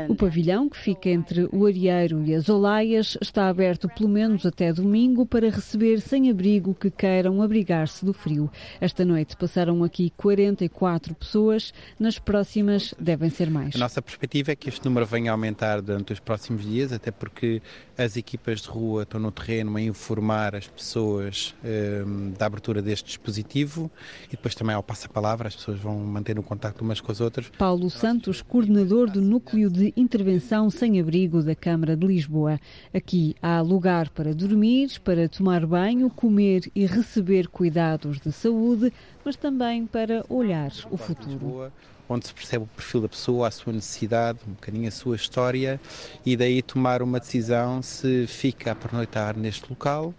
O 0.09 0.15
pavilhão, 0.15 0.67
que 0.67 0.77
fica 0.77 1.09
entre 1.09 1.47
o 1.51 1.67
Arieiro 1.67 2.23
e 2.25 2.33
as 2.33 2.49
Olaias, 2.49 3.15
está 3.21 3.47
aberto 3.47 3.87
pelo 3.89 4.09
menos 4.09 4.43
até 4.43 4.73
domingo 4.73 5.23
para 5.23 5.51
receber 5.51 6.01
sem-abrigo 6.01 6.73
que 6.73 6.89
queiram 6.89 7.43
abrigar-se 7.43 8.03
do 8.03 8.11
frio. 8.11 8.49
Esta 8.79 9.05
noite 9.05 9.37
passaram 9.37 9.83
aqui 9.83 10.11
44 10.17 11.13
pessoas, 11.13 11.71
nas 11.99 12.10
próximas 12.19 12.93
devem 12.99 13.29
ser 13.29 13.49
mais. 13.49 13.75
A 13.75 13.79
nossa 13.79 14.01
perspectiva 14.01 14.51
é 14.51 14.55
que 14.55 14.69
este 14.69 14.83
número 14.85 15.05
venha 15.05 15.31
a 15.31 15.33
aumentar 15.33 15.81
durante 15.81 16.13
os 16.13 16.19
próximos 16.19 16.63
dias, 16.63 16.91
até 16.91 17.11
porque 17.11 17.61
as 17.97 18.17
equipas 18.17 18.61
de 18.61 18.69
rua 18.69 19.03
estão 19.03 19.19
no 19.19 19.31
terreno 19.31 19.75
a 19.75 19.81
informar 19.81 20.55
as 20.55 20.67
pessoas 20.67 21.53
um, 21.63 22.31
da 22.31 22.45
abertura 22.45 22.81
deste 22.81 23.05
dispositivo 23.05 23.91
e 24.27 24.31
depois 24.31 24.55
também 24.55 24.75
ao 24.75 24.83
passa-palavra, 24.83 25.47
as 25.47 25.55
pessoas 25.55 25.79
vão 25.79 25.97
manter 25.99 26.37
o 26.39 26.43
contacto 26.43 26.83
umas 26.83 26.99
com 26.99 27.11
as 27.11 27.21
outras. 27.21 27.49
Paulo 27.57 27.89
Santos, 27.89 28.41
coordenador 28.41 29.09
do 29.09 29.21
Núcleo 29.21 29.69
de 29.69 29.93
Intervenção 29.95 30.69
Sem 30.69 30.99
Abrigo 30.99 31.43
da 31.43 31.55
Câmara 31.55 31.95
de 31.95 32.05
Lisboa. 32.05 32.59
Aqui 32.93 33.35
há 33.41 33.61
lugar 33.61 34.09
para 34.09 34.33
dormir, 34.33 34.99
para 35.03 35.29
tomar 35.29 35.65
banho, 35.65 36.09
comer 36.09 36.71
e 36.73 36.85
receber 36.85 37.47
cuidados 37.47 38.19
de 38.19 38.31
saúde, 38.31 38.91
mas 39.23 39.35
também 39.35 39.85
para 39.85 40.25
olhar 40.29 40.71
o 40.89 40.97
futuro 40.97 41.71
onde 42.09 42.27
se 42.27 42.33
percebe 42.33 42.65
o 42.65 42.67
perfil 42.67 43.01
da 43.01 43.09
pessoa, 43.09 43.47
a 43.47 43.51
sua 43.51 43.71
necessidade, 43.71 44.39
um 44.45 44.51
bocadinho 44.51 44.87
a 44.87 44.91
sua 44.91 45.15
história 45.15 45.79
e 46.25 46.35
daí 46.35 46.61
tomar 46.61 47.01
uma 47.01 47.19
decisão 47.19 47.81
se 47.81 48.27
fica 48.27 48.71
a 48.71 48.75
pernoitar 48.75 49.37
neste 49.37 49.69
local 49.69 50.13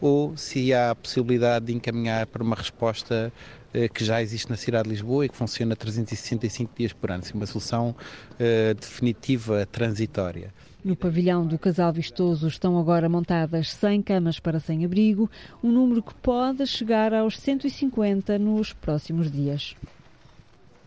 ou 0.00 0.36
se 0.36 0.72
há 0.72 0.90
a 0.90 0.94
possibilidade 0.94 1.66
de 1.66 1.74
encaminhar 1.74 2.26
para 2.26 2.42
uma 2.42 2.56
resposta 2.56 3.32
eh, 3.72 3.88
que 3.88 4.04
já 4.04 4.22
existe 4.22 4.48
na 4.50 4.56
cidade 4.56 4.84
de 4.84 4.90
Lisboa 4.90 5.26
e 5.26 5.28
que 5.28 5.36
funciona 5.36 5.74
365 5.74 6.72
dias 6.76 6.92
por 6.92 7.10
ano, 7.10 7.22
uma 7.34 7.46
solução 7.46 7.90
uh, 7.90 8.74
definitiva, 8.74 9.66
transitória. 9.66 10.52
No 10.84 10.94
pavilhão 10.94 11.46
do 11.46 11.58
Casal 11.58 11.90
Vistoso 11.94 12.46
estão 12.46 12.78
agora 12.78 13.08
montadas 13.08 13.72
100 13.72 14.02
camas 14.02 14.38
para 14.38 14.60
sem-abrigo, 14.60 15.30
um 15.62 15.72
número 15.72 16.02
que 16.02 16.14
pode 16.16 16.66
chegar 16.66 17.14
aos 17.14 17.38
150 17.38 18.38
nos 18.38 18.74
próximos 18.74 19.32
dias. 19.32 19.74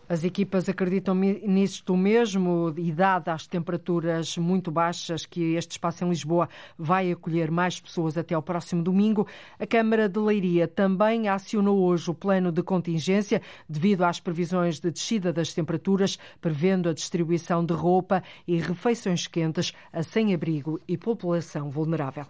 As 0.08 0.24
equipas 0.24 0.68
acreditam 0.70 1.14
nisto 1.14 1.94
mesmo 1.94 2.72
e, 2.78 2.90
dadas 2.90 3.34
as 3.34 3.46
temperaturas 3.46 4.38
muito 4.38 4.70
baixas 4.70 5.26
que 5.26 5.54
este 5.54 5.72
espaço 5.72 6.02
em 6.02 6.08
Lisboa 6.08 6.48
vai 6.78 7.12
acolher 7.12 7.50
mais 7.50 7.78
pessoas 7.78 8.16
até 8.16 8.34
ao 8.34 8.42
próximo 8.42 8.82
domingo, 8.82 9.26
a 9.58 9.66
Câmara 9.66 10.08
de 10.08 10.18
Leiria 10.18 10.66
também 10.66 11.28
acionou 11.28 11.80
hoje 11.80 12.10
o 12.10 12.14
plano 12.14 12.50
de 12.50 12.62
contingência 12.62 13.42
devido 13.68 14.02
às 14.02 14.18
previsões 14.18 14.80
de 14.80 14.90
descida 14.90 15.30
das 15.30 15.52
temperaturas, 15.52 16.18
prevendo 16.40 16.88
a 16.88 16.94
distribuição 16.94 17.62
de 17.62 17.74
roupa 17.74 18.22
e 18.46 18.56
refeições 18.56 19.26
quentes 19.26 19.74
a 19.92 20.02
sem-abrigo 20.02 20.80
e 20.88 20.96
população 20.96 21.68
vulnerável. 21.68 22.24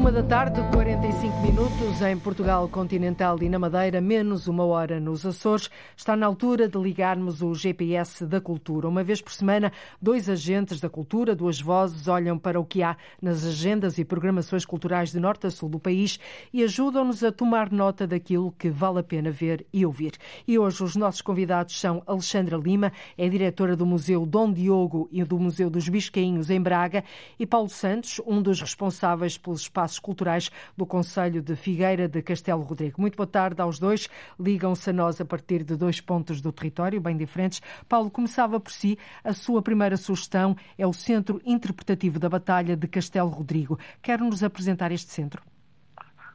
Uma 0.00 0.10
da 0.10 0.22
tarde, 0.22 0.58
45 0.72 1.42
minutos 1.42 2.00
em 2.00 2.18
Portugal 2.18 2.66
continental 2.70 3.36
e 3.42 3.50
na 3.50 3.58
Madeira, 3.58 4.00
menos 4.00 4.48
uma 4.48 4.64
hora 4.64 4.98
nos 4.98 5.26
Açores. 5.26 5.68
Está 5.94 6.16
na 6.16 6.24
altura 6.24 6.66
de 6.66 6.78
ligarmos 6.78 7.42
o 7.42 7.54
GPS 7.54 8.24
da 8.24 8.40
cultura. 8.40 8.88
Uma 8.88 9.04
vez 9.04 9.20
por 9.20 9.30
semana, 9.30 9.70
dois 10.00 10.30
agentes 10.30 10.80
da 10.80 10.88
cultura, 10.88 11.36
duas 11.36 11.60
vozes, 11.60 12.08
olham 12.08 12.38
para 12.38 12.58
o 12.58 12.64
que 12.64 12.82
há 12.82 12.96
nas 13.20 13.44
agendas 13.44 13.98
e 13.98 14.04
programações 14.04 14.64
culturais 14.64 15.12
de 15.12 15.20
norte 15.20 15.46
a 15.46 15.50
sul 15.50 15.68
do 15.68 15.78
país 15.78 16.18
e 16.50 16.64
ajudam-nos 16.64 17.22
a 17.22 17.30
tomar 17.30 17.70
nota 17.70 18.06
daquilo 18.06 18.52
que 18.52 18.70
vale 18.70 19.00
a 19.00 19.04
pena 19.04 19.30
ver 19.30 19.66
e 19.70 19.84
ouvir. 19.84 20.14
E 20.48 20.58
hoje 20.58 20.82
os 20.82 20.96
nossos 20.96 21.20
convidados 21.20 21.78
são 21.78 22.02
Alexandra 22.06 22.56
Lima, 22.56 22.90
é 23.18 23.28
diretora 23.28 23.76
do 23.76 23.84
Museu 23.84 24.24
Dom 24.24 24.50
Diogo 24.50 25.10
e 25.12 25.22
do 25.24 25.38
Museu 25.38 25.68
dos 25.68 25.90
Biscainhos 25.90 26.48
em 26.48 26.58
Braga, 26.60 27.04
e 27.38 27.44
Paulo 27.44 27.68
Santos, 27.68 28.18
um 28.26 28.40
dos 28.40 28.62
responsáveis 28.62 29.36
pelos 29.36 29.60
espaços 29.60 29.89
espaços 29.90 29.98
culturais 29.98 30.50
do 30.76 30.86
Conselho 30.86 31.42
de 31.42 31.56
Figueira 31.56 32.08
de 32.08 32.22
Castelo 32.22 32.62
Rodrigo. 32.62 33.00
Muito 33.00 33.16
boa 33.16 33.26
tarde 33.26 33.60
aos 33.60 33.78
dois. 33.78 34.08
Ligam-se 34.38 34.90
a 34.90 34.92
nós 34.92 35.20
a 35.20 35.24
partir 35.24 35.64
de 35.64 35.76
dois 35.76 36.00
pontos 36.00 36.40
do 36.40 36.52
território, 36.52 37.00
bem 37.00 37.16
diferentes. 37.16 37.60
Paulo, 37.88 38.10
começava 38.10 38.60
por 38.60 38.70
si. 38.70 38.98
A 39.24 39.32
sua 39.32 39.60
primeira 39.60 39.96
sugestão 39.96 40.56
é 40.78 40.86
o 40.86 40.92
Centro 40.92 41.40
Interpretativo 41.44 42.18
da 42.18 42.28
Batalha 42.28 42.76
de 42.76 42.86
Castelo 42.86 43.28
Rodrigo. 43.28 43.78
Quer-nos 44.00 44.44
apresentar 44.44 44.92
este 44.92 45.10
centro? 45.10 45.42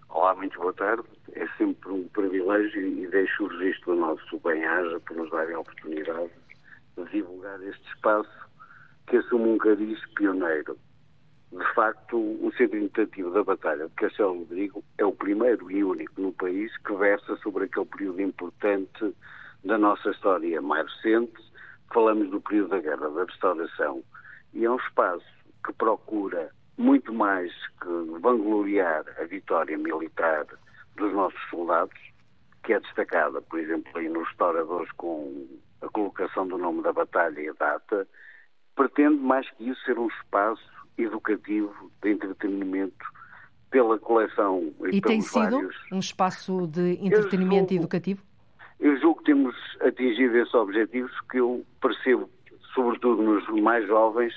Olá, 0.10 0.36
muito 0.36 0.58
boa 0.60 0.74
tarde. 0.74 1.04
É 1.34 1.48
sempre 1.58 1.92
um 1.92 2.08
privilégio 2.10 2.82
e 2.82 3.08
deixo 3.08 3.44
o 3.44 3.48
registro 3.48 3.96
do 3.96 4.02
nosso 4.02 4.40
bem-aja 4.40 5.00
por 5.02 5.18
nos 5.18 5.30
darem 5.32 5.56
a 5.56 5.60
oportunidade 5.60 6.30
de 6.98 7.06
divulgar 7.12 7.62
este 7.64 7.88
espaço 7.90 8.46
que 9.08 9.18
assume 9.18 9.50
um 9.50 9.58
cariz 9.58 10.00
pioneiro 10.16 10.78
de 11.52 11.74
facto, 11.74 12.18
o 12.18 12.52
Centro 12.58 12.78
Interpretativo 12.78 13.32
da 13.32 13.44
Batalha 13.44 13.88
de 13.88 13.94
Castelo 13.96 14.40
Rodrigo 14.40 14.84
é 14.98 15.06
o 15.06 15.12
primeiro 15.12 15.72
e 15.72 15.84
único 15.84 16.22
no 16.22 16.34
país 16.34 16.76
que 16.80 16.94
versa 16.96 17.38
sobre 17.38 17.66
aquele 17.66 17.86
período 17.86 18.22
importante 18.22 19.16
da 19.64 19.78
nossa 19.78 20.10
história 20.10 20.62
mais 20.62 20.86
recente. 20.96 21.34
Falamos 21.94 22.30
do 22.30 22.42
período 22.42 22.70
da 22.70 22.80
Guerra 22.80 23.10
da 23.10 23.24
Restauração. 23.24 24.04
E 24.54 24.66
é 24.66 24.70
um 24.70 24.78
espaço 24.78 25.26
que 25.66 25.72
procura 25.74 26.52
muito 26.78 27.14
mais 27.14 27.52
que 27.82 28.20
vangloriar 28.20 29.06
a 29.20 29.24
vitória 29.24 29.78
militar 29.78 30.46
dos 30.98 31.14
nossos 31.14 31.40
soldados, 31.50 31.98
que 32.64 32.74
é 32.74 32.80
destacada, 32.80 33.42
por 33.42 33.60
exemplo, 33.60 33.92
aí 33.96 34.10
nos 34.10 34.28
restauradores 34.28 34.92
com 34.94 35.48
a 35.82 35.90
colocação 35.90 36.48
do 36.48 36.58
nome 36.58 36.82
da 36.82 36.92
batalha 36.92 37.40
e 37.40 37.50
a 37.50 37.54
data, 37.54 38.08
pretende 38.76 39.18
mais 39.18 39.50
que 39.52 39.70
isso 39.70 39.82
ser 39.86 39.98
um 39.98 40.08
espaço 40.08 40.75
educativo, 40.98 41.92
de 42.02 42.12
entretenimento, 42.12 43.06
pela 43.70 44.00
coleção 44.00 44.72
e, 44.92 44.98
e 44.98 45.02
tem 45.02 45.20
sido 45.22 45.52
vários... 45.52 45.76
um 45.92 46.00
espaço 46.00 46.68
de 46.68 46.98
entretenimento 47.06 47.74
julgo, 47.74 47.84
educativo? 47.84 48.24
Eu 48.80 48.98
julgo 49.00 49.20
que 49.20 49.26
temos 49.26 49.56
atingido 49.82 50.38
esses 50.38 50.54
objetivos 50.54 51.12
que 51.30 51.40
eu 51.40 51.66
percebo, 51.82 52.30
sobretudo 52.74 53.22
nos 53.22 53.48
mais 53.62 53.86
jovens, 53.88 54.34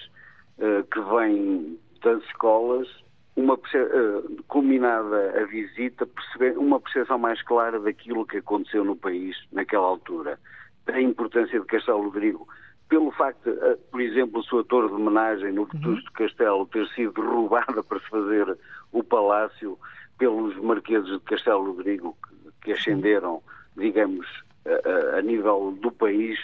uh, 0.58 0.82
que 0.84 1.00
vêm 1.00 1.78
das 2.02 2.22
escolas, 2.24 2.88
uma 3.36 3.54
uh, 3.54 4.42
culminada 4.48 5.40
a 5.40 5.44
visita, 5.46 6.06
perceber 6.06 6.58
uma 6.58 6.80
percepção 6.80 7.18
mais 7.18 7.40
clara 7.42 7.78
daquilo 7.78 8.26
que 8.26 8.38
aconteceu 8.38 8.84
no 8.84 8.96
país 8.96 9.36
naquela 9.52 9.86
altura, 9.86 10.38
da 10.84 11.00
importância 11.00 11.60
de 11.60 11.66
Castelo 11.66 12.02
Rodrigo 12.02 12.48
pelo 12.88 13.10
facto, 13.12 13.50
eh, 13.50 13.76
por 13.90 14.00
exemplo, 14.00 14.40
a 14.40 14.42
sua 14.42 14.64
torre 14.64 14.88
de 14.88 14.94
homenagem 14.94 15.52
no 15.52 15.66
Vetusto 15.66 16.08
uhum. 16.08 16.12
Castelo 16.14 16.66
ter 16.66 16.86
sido 16.88 17.20
roubada 17.20 17.82
para 17.82 18.00
se 18.00 18.08
fazer 18.08 18.58
o 18.92 19.02
palácio 19.02 19.78
pelos 20.18 20.56
marqueses 20.56 21.10
de 21.10 21.20
Castelo 21.20 21.72
Rodrigo, 21.72 22.16
que, 22.62 22.72
ascenderam, 22.72 23.42
digamos, 23.76 24.26
a, 24.66 25.18
a, 25.18 25.22
nível 25.22 25.76
do 25.80 25.92
país, 25.92 26.38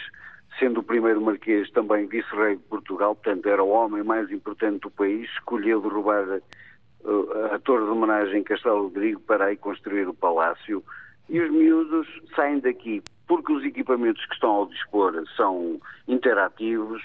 sendo 0.57 0.79
o 0.79 0.83
primeiro 0.83 1.19
marquês 1.21 1.69
também 1.71 2.07
vice-rei 2.07 2.55
de 2.55 2.63
Portugal, 2.63 3.15
portanto 3.15 3.47
era 3.47 3.63
o 3.63 3.69
homem 3.69 4.03
mais 4.03 4.31
importante 4.31 4.81
do 4.81 4.91
país, 4.91 5.29
escolheu 5.31 5.81
derrubar 5.81 6.23
a, 6.29 6.37
eh, 6.37 7.55
a 7.55 7.59
torre 7.59 7.83
de 7.83 7.91
homenagem 7.91 8.39
em 8.39 8.43
Castelo 8.43 8.83
Rodrigo 8.83 9.19
para 9.21 9.45
aí 9.45 9.57
construir 9.57 10.07
o 10.07 10.13
palácio. 10.13 10.83
E 11.27 11.39
os 11.39 11.51
miúdos 11.51 12.07
saem 12.35 12.59
daqui 12.59 13.03
porque 13.27 13.51
os 13.51 13.63
equipamentos 13.63 14.25
que 14.25 14.33
estão 14.33 14.49
ao 14.49 14.65
dispor 14.67 15.23
são 15.35 15.79
interativos, 16.07 17.01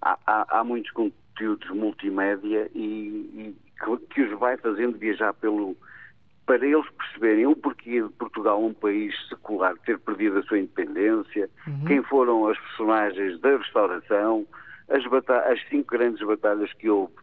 há, 0.00 0.18
há, 0.26 0.58
há 0.60 0.64
muitos 0.64 0.90
conteúdos 0.92 1.68
multimédia 1.70 2.70
e, 2.74 2.78
e 2.78 3.56
que, 3.78 4.14
que, 4.14 4.22
os 4.22 4.38
vai 4.38 4.56
fazendo 4.56 4.96
viajar 4.98 5.32
pelo. 5.34 5.76
para 6.46 6.64
eles 6.64 6.88
perceberem 6.90 7.46
o 7.46 7.56
porquê 7.56 8.02
de 8.02 8.08
Portugal, 8.10 8.64
um 8.64 8.74
país 8.74 9.14
secular, 9.28 9.76
ter 9.78 9.98
perdido 9.98 10.38
a 10.38 10.42
sua 10.44 10.58
independência, 10.58 11.50
uhum. 11.66 11.84
quem 11.86 12.02
foram 12.04 12.48
as 12.48 12.58
personagens 12.58 13.40
da 13.40 13.56
restauração, 13.56 14.46
as, 14.88 15.02
as 15.50 15.68
cinco 15.68 15.96
grandes 15.96 16.24
batalhas 16.24 16.72
que 16.74 16.88
houve, 16.88 17.14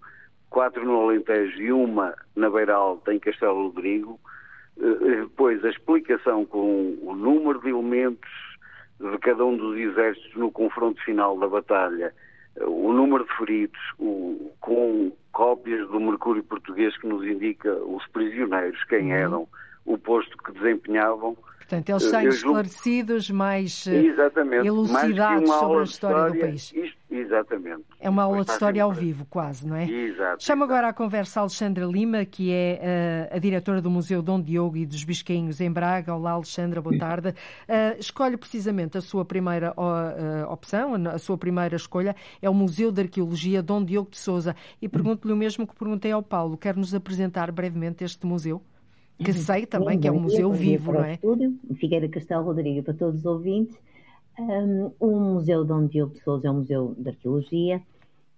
quatro 0.50 0.84
no 0.84 1.00
Alentejo 1.00 1.62
e 1.62 1.72
uma 1.72 2.14
na 2.36 2.50
Beira 2.50 2.76
Alta, 2.76 3.14
em 3.14 3.20
Castelo 3.20 3.68
Rodrigo 3.68 4.20
depois, 4.78 5.64
a 5.64 5.70
explicação 5.70 6.46
com 6.46 6.98
o 7.02 7.16
número 7.16 7.60
de 7.62 7.70
elementos 7.70 8.30
de 9.00 9.18
cada 9.20 9.44
um 9.46 9.58
dos 9.58 9.78
exércitos 9.78 10.36
no 10.36 10.52
confronto 10.52 11.02
final 11.04 11.38
da 11.38 11.48
batalha, 11.48 12.14
eh, 12.56 12.66
o 12.66 12.94
número 12.94 13.26
de 13.26 13.38
feridos, 13.38 13.80
o, 14.00 14.52
com 14.60 15.12
cópias 15.32 15.88
do 15.90 16.00
Mercúrio 16.00 16.44
Português 16.44 16.96
que 16.98 17.08
nos 17.08 17.26
indica 17.26 17.74
os 17.74 18.06
prisioneiros, 18.08 18.84
quem 18.86 19.06
uhum. 19.06 19.12
eram, 19.12 19.48
o 19.86 19.98
posto 19.98 20.38
que 20.38 20.52
desempenhavam. 20.52 21.36
Portanto, 21.72 21.90
eles 21.90 22.04
saem 22.04 22.28
esclarecidos, 22.28 23.30
mais 23.30 23.88
Exatamente, 23.88 24.68
elucidados 24.68 25.48
mais 25.48 25.60
sobre 25.62 25.80
a 25.80 25.84
história, 25.84 26.16
história, 26.16 26.34
do 26.34 26.40
país. 26.40 26.74
Isto 26.74 27.02
Exatamente. 27.12 27.84
É 28.00 28.10
uma 28.10 28.24
aula 28.24 28.46
de 28.46 28.52
história 28.52 28.82
ao 28.82 28.92
vivo, 28.92 29.26
quase, 29.30 29.68
não 29.68 29.76
é? 29.76 29.86
Exato. 29.86 30.44
Chamo 30.44 30.64
agora 30.64 30.88
à 30.88 30.94
conversa 30.94 31.40
a 31.40 31.44
Alexandra 31.44 31.86
Lima, 31.86 32.24
que 32.24 32.52
é 32.52 33.30
uh, 33.32 33.36
a 33.36 33.40
diretora 33.40 33.82
do 33.82 33.90
Museu 33.90 34.22
Dom 34.22 34.42
Diogo 34.42 34.78
e 34.78 34.86
dos 34.86 35.04
Biscainhos 35.04 35.60
em 35.60 35.70
Braga. 35.70 36.16
Olá, 36.16 36.32
Alexandra, 36.32 36.82
boa 36.82 36.98
tarde. 36.98 37.30
Uh, 37.30 38.00
escolhe 38.00 38.38
precisamente 38.38 38.98
a 38.98 39.02
sua 39.02 39.26
primeira 39.26 39.74
uh, 39.74 40.50
opção, 40.50 40.94
a 40.96 41.18
sua 41.18 41.38
primeira 41.38 41.76
escolha, 41.76 42.16
é 42.42 42.50
o 42.50 42.54
Museu 42.54 42.92
de 42.92 43.02
Arqueologia 43.02 43.62
Dom 43.62 43.84
Diogo 43.84 44.10
de 44.10 44.18
Souza. 44.18 44.56
E 44.82 44.88
pergunto-lhe 44.88 45.34
o 45.34 45.38
mesmo 45.38 45.68
que 45.68 45.76
perguntei 45.76 46.14
ao 46.14 46.24
Paulo. 46.24 46.58
Quer 46.58 46.78
nos 46.78 46.96
apresentar 46.96 47.52
brevemente 47.52 48.06
este 48.06 48.26
museu? 48.26 48.62
Que 49.24 49.34
sei 49.34 49.66
também 49.66 50.00
que 50.00 50.08
é 50.08 50.12
um 50.12 50.20
museu 50.20 50.52
vivo, 50.52 50.94
não 50.94 51.04
é? 51.04 51.14
Estúdio, 51.14 51.58
Figueira 51.80 52.08
Castelo 52.10 52.44
Rodrigo, 52.44 52.84
para 52.84 52.94
todos 52.94 53.20
os 53.20 53.26
ouvintes. 53.26 53.78
Um, 54.40 54.92
o 55.00 55.20
Museu 55.20 55.64
Dom 55.64 55.88
Diogo 55.88 56.14
de 56.14 56.22
Souza 56.22 56.48
é 56.48 56.52
um 56.52 56.56
museu 56.56 56.96
de 56.98 57.10
arqueologia 57.10 57.82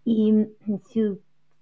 e 0.05 0.47
se 0.85 0.99
eu 0.99 1.19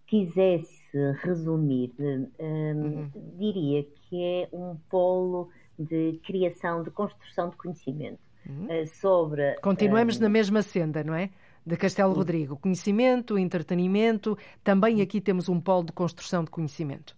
quisesse 0.08 0.82
resumir, 1.22 1.94
um, 2.00 2.28
uhum. 2.40 3.12
diria 3.38 3.84
que 3.84 4.24
é 4.24 4.50
um 4.52 4.76
polo 4.90 5.50
de 5.78 6.20
criação, 6.26 6.84
de 6.84 6.92
construção 6.92 7.50
de 7.50 7.56
conhecimento 7.56 8.20
uhum. 8.48 8.66
uh, 8.66 8.88
sobre... 8.88 9.56
Continuamos 9.62 10.18
um, 10.18 10.22
na 10.22 10.30
mesma 10.30 10.62
senda, 10.62 11.04
não 11.04 11.14
é? 11.14 11.30
De 11.66 11.78
Castelo 11.78 12.14
Rodrigo. 12.14 12.58
Conhecimento, 12.58 13.38
entretenimento, 13.38 14.38
também 14.64 15.02
aqui 15.02 15.22
temos 15.22 15.48
um 15.48 15.60
polo 15.60 15.86
de 15.86 15.92
construção 15.92 16.44
de 16.44 16.50
conhecimento. 16.50 17.16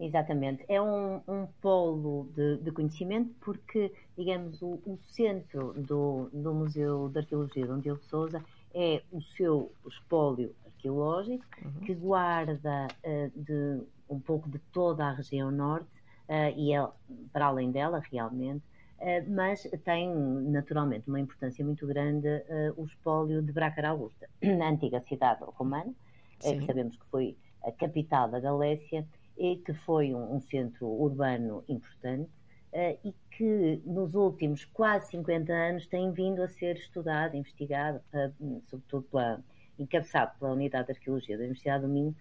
Exatamente. 0.00 0.64
É 0.68 0.80
um, 0.80 1.20
um 1.26 1.46
polo 1.60 2.28
de, 2.34 2.58
de, 2.58 2.70
conhecimento 2.70 3.34
porque, 3.40 3.92
digamos, 4.16 4.62
o, 4.62 4.80
o, 4.86 4.98
centro 5.08 5.72
do, 5.76 6.30
do 6.32 6.54
Museu 6.54 7.08
de 7.08 7.18
Arqueologia 7.18 7.66
de 7.66 7.82
Dom 7.82 7.98
Souza 8.02 8.42
é 8.72 9.02
o 9.10 9.20
seu 9.20 9.72
espólio 9.88 10.54
arqueológico 10.64 11.44
uhum. 11.64 11.80
que 11.84 11.94
guarda 11.94 12.86
uh, 13.04 13.30
de 13.34 13.82
um 14.08 14.20
pouco 14.20 14.48
de 14.48 14.58
toda 14.72 15.04
a 15.04 15.12
região 15.12 15.50
norte 15.50 15.88
uh, 16.28 16.56
e 16.56 16.72
é 16.72 16.88
para 17.32 17.46
além 17.46 17.72
dela 17.72 18.00
realmente, 18.10 18.64
uh, 19.00 19.24
mas 19.28 19.68
tem 19.84 20.14
naturalmente 20.14 21.08
uma 21.08 21.18
importância 21.18 21.64
muito 21.64 21.86
grande 21.86 22.28
o 22.76 22.84
espólio 22.84 23.42
de 23.42 23.52
Bracara 23.52 23.90
Augusta, 23.90 24.28
na 24.40 24.68
antiga 24.68 25.00
cidade 25.00 25.42
romana, 25.44 25.92
que 26.38 26.64
sabemos 26.64 26.96
que 26.96 27.04
foi 27.06 27.36
a 27.64 27.72
capital 27.72 28.30
da 28.30 28.38
Galécia 28.38 29.04
e 29.38 29.56
que 29.56 29.72
foi 29.72 30.14
um, 30.14 30.36
um 30.36 30.40
centro 30.40 30.86
urbano 30.86 31.64
importante 31.68 32.30
Uh, 32.70 32.98
e 33.02 33.14
que 33.30 33.80
nos 33.86 34.14
últimos 34.14 34.66
quase 34.66 35.08
50 35.12 35.50
anos 35.50 35.86
tem 35.86 36.12
vindo 36.12 36.42
a 36.42 36.48
ser 36.48 36.76
estudado, 36.76 37.34
investigado, 37.34 37.98
uh, 38.12 38.62
sobretudo 38.66 39.04
pela, 39.04 39.42
encabeçado 39.78 40.38
pela 40.38 40.52
Unidade 40.52 40.88
de 40.88 40.92
Arqueologia 40.92 41.38
da 41.38 41.44
Universidade 41.44 41.86
do 41.86 41.88
Minho, 41.88 42.14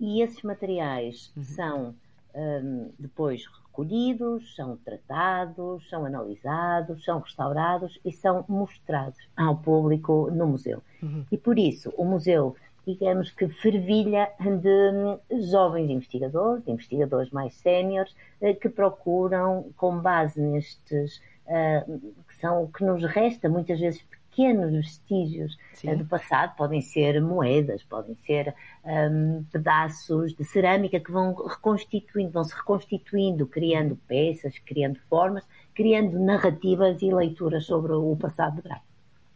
e 0.00 0.20
esses 0.20 0.42
materiais 0.42 1.32
uhum. 1.36 1.42
são 1.44 1.94
um, 2.34 2.90
depois 2.98 3.46
recolhidos, 3.46 4.54
são 4.56 4.76
tratados, 4.76 5.88
são 5.88 6.04
analisados, 6.04 7.04
são 7.04 7.20
restaurados 7.20 8.00
e 8.04 8.12
são 8.12 8.44
mostrados 8.48 9.18
ao 9.36 9.56
público 9.56 10.30
no 10.32 10.46
museu. 10.46 10.82
Uhum. 11.02 11.24
E 11.30 11.38
por 11.38 11.58
isso 11.58 11.92
o 11.96 12.04
museu 12.04 12.56
digamos 12.86 13.30
que 13.30 13.48
fervilha 13.48 14.30
de 14.40 15.40
jovens 15.50 15.90
investigadores, 15.90 16.64
de 16.64 16.70
investigadores 16.70 17.30
mais 17.30 17.54
séniores, 17.54 18.14
eh, 18.40 18.54
que 18.54 18.68
procuram, 18.68 19.72
com 19.76 19.98
base 19.98 20.40
nestes, 20.40 21.20
eh, 21.46 21.84
que 22.28 22.36
são 22.36 22.64
o 22.64 22.68
que 22.68 22.84
nos 22.84 23.02
resta, 23.04 23.48
muitas 23.48 23.80
vezes 23.80 24.02
pequenos 24.34 24.72
vestígios 24.72 25.56
eh, 25.72 25.76
Sim. 25.76 25.96
do 25.96 26.04
passado, 26.04 26.56
podem 26.56 26.80
ser 26.80 27.20
moedas, 27.22 27.82
podem 27.84 28.16
ser 28.26 28.54
um, 28.84 29.44
pedaços 29.52 30.34
de 30.34 30.44
cerâmica 30.44 30.98
que 30.98 31.12
vão 31.12 31.34
reconstituindo, 31.34 32.32
vão 32.32 32.44
se 32.44 32.54
reconstituindo, 32.54 33.46
criando 33.46 33.96
peças, 34.08 34.58
criando 34.58 34.98
formas, 35.08 35.44
criando 35.74 36.18
narrativas 36.18 37.00
e 37.00 37.12
leituras 37.12 37.64
sobre 37.64 37.92
o 37.92 38.16
passado 38.16 38.56
de 38.56 38.62
Braga. 38.62 38.93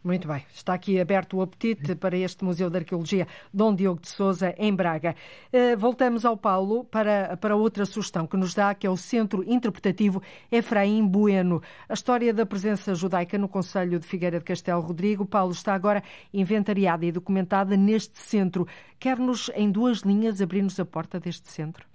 Muito 0.09 0.27
bem, 0.27 0.43
está 0.51 0.73
aqui 0.73 0.99
aberto 0.99 1.37
o 1.37 1.41
apetite 1.43 1.93
para 1.93 2.17
este 2.17 2.43
Museu 2.43 2.67
de 2.67 2.79
Arqueologia 2.79 3.27
Dom 3.53 3.75
Diogo 3.75 4.01
de 4.01 4.09
Souza, 4.09 4.55
em 4.57 4.73
Braga. 4.73 5.15
Uh, 5.53 5.77
voltamos 5.77 6.25
ao 6.25 6.35
Paulo 6.35 6.83
para, 6.83 7.37
para 7.37 7.55
outra 7.55 7.85
sugestão 7.85 8.25
que 8.25 8.35
nos 8.35 8.55
dá, 8.55 8.73
que 8.73 8.87
é 8.87 8.89
o 8.89 8.97
Centro 8.97 9.43
Interpretativo 9.47 10.19
Efraim 10.51 11.05
Bueno. 11.05 11.61
A 11.87 11.93
história 11.93 12.33
da 12.33 12.43
presença 12.43 12.95
judaica 12.95 13.37
no 13.37 13.47
Conselho 13.47 13.99
de 13.99 14.07
Figueira 14.07 14.39
de 14.39 14.45
Castelo 14.45 14.81
Rodrigo. 14.81 15.27
Paulo 15.27 15.51
está 15.51 15.75
agora 15.75 16.01
inventariada 16.33 17.05
e 17.05 17.11
documentada 17.11 17.77
neste 17.77 18.17
centro. 18.17 18.67
Quer-nos, 18.99 19.51
em 19.53 19.69
duas 19.69 19.99
linhas, 19.99 20.41
abrir-nos 20.41 20.79
a 20.79 20.85
porta 20.85 21.19
deste 21.19 21.51
centro? 21.51 21.88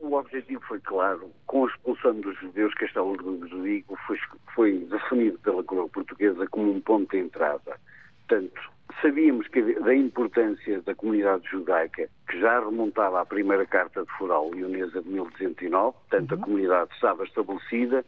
O 0.00 0.14
objetivo 0.14 0.60
foi 0.66 0.80
claro. 0.80 1.30
Com 1.46 1.64
a 1.64 1.68
expulsão 1.68 2.20
dos 2.20 2.38
judeus, 2.38 2.74
Castelo 2.74 3.16
Rodrigo 3.16 3.96
foi, 4.06 4.18
foi 4.54 4.78
definido 4.78 5.38
pela 5.38 5.62
coroa 5.62 5.88
portuguesa 5.88 6.46
como 6.48 6.72
um 6.72 6.80
ponto 6.80 7.10
de 7.10 7.18
entrada. 7.18 7.78
Portanto, 8.26 8.60
sabíamos 9.00 9.46
que, 9.48 9.62
da 9.80 9.94
importância 9.94 10.80
da 10.82 10.94
comunidade 10.94 11.48
judaica, 11.50 12.08
que 12.28 12.40
já 12.40 12.60
remontava 12.60 13.20
à 13.20 13.26
primeira 13.26 13.66
carta 13.66 14.04
de 14.04 14.12
Foral 14.18 14.50
Leonesa 14.50 15.02
de 15.02 15.08
1209, 15.08 15.96
portanto 15.98 16.32
uhum. 16.32 16.38
a 16.38 16.44
comunidade 16.44 16.94
estava 16.94 17.24
estabelecida. 17.24 18.04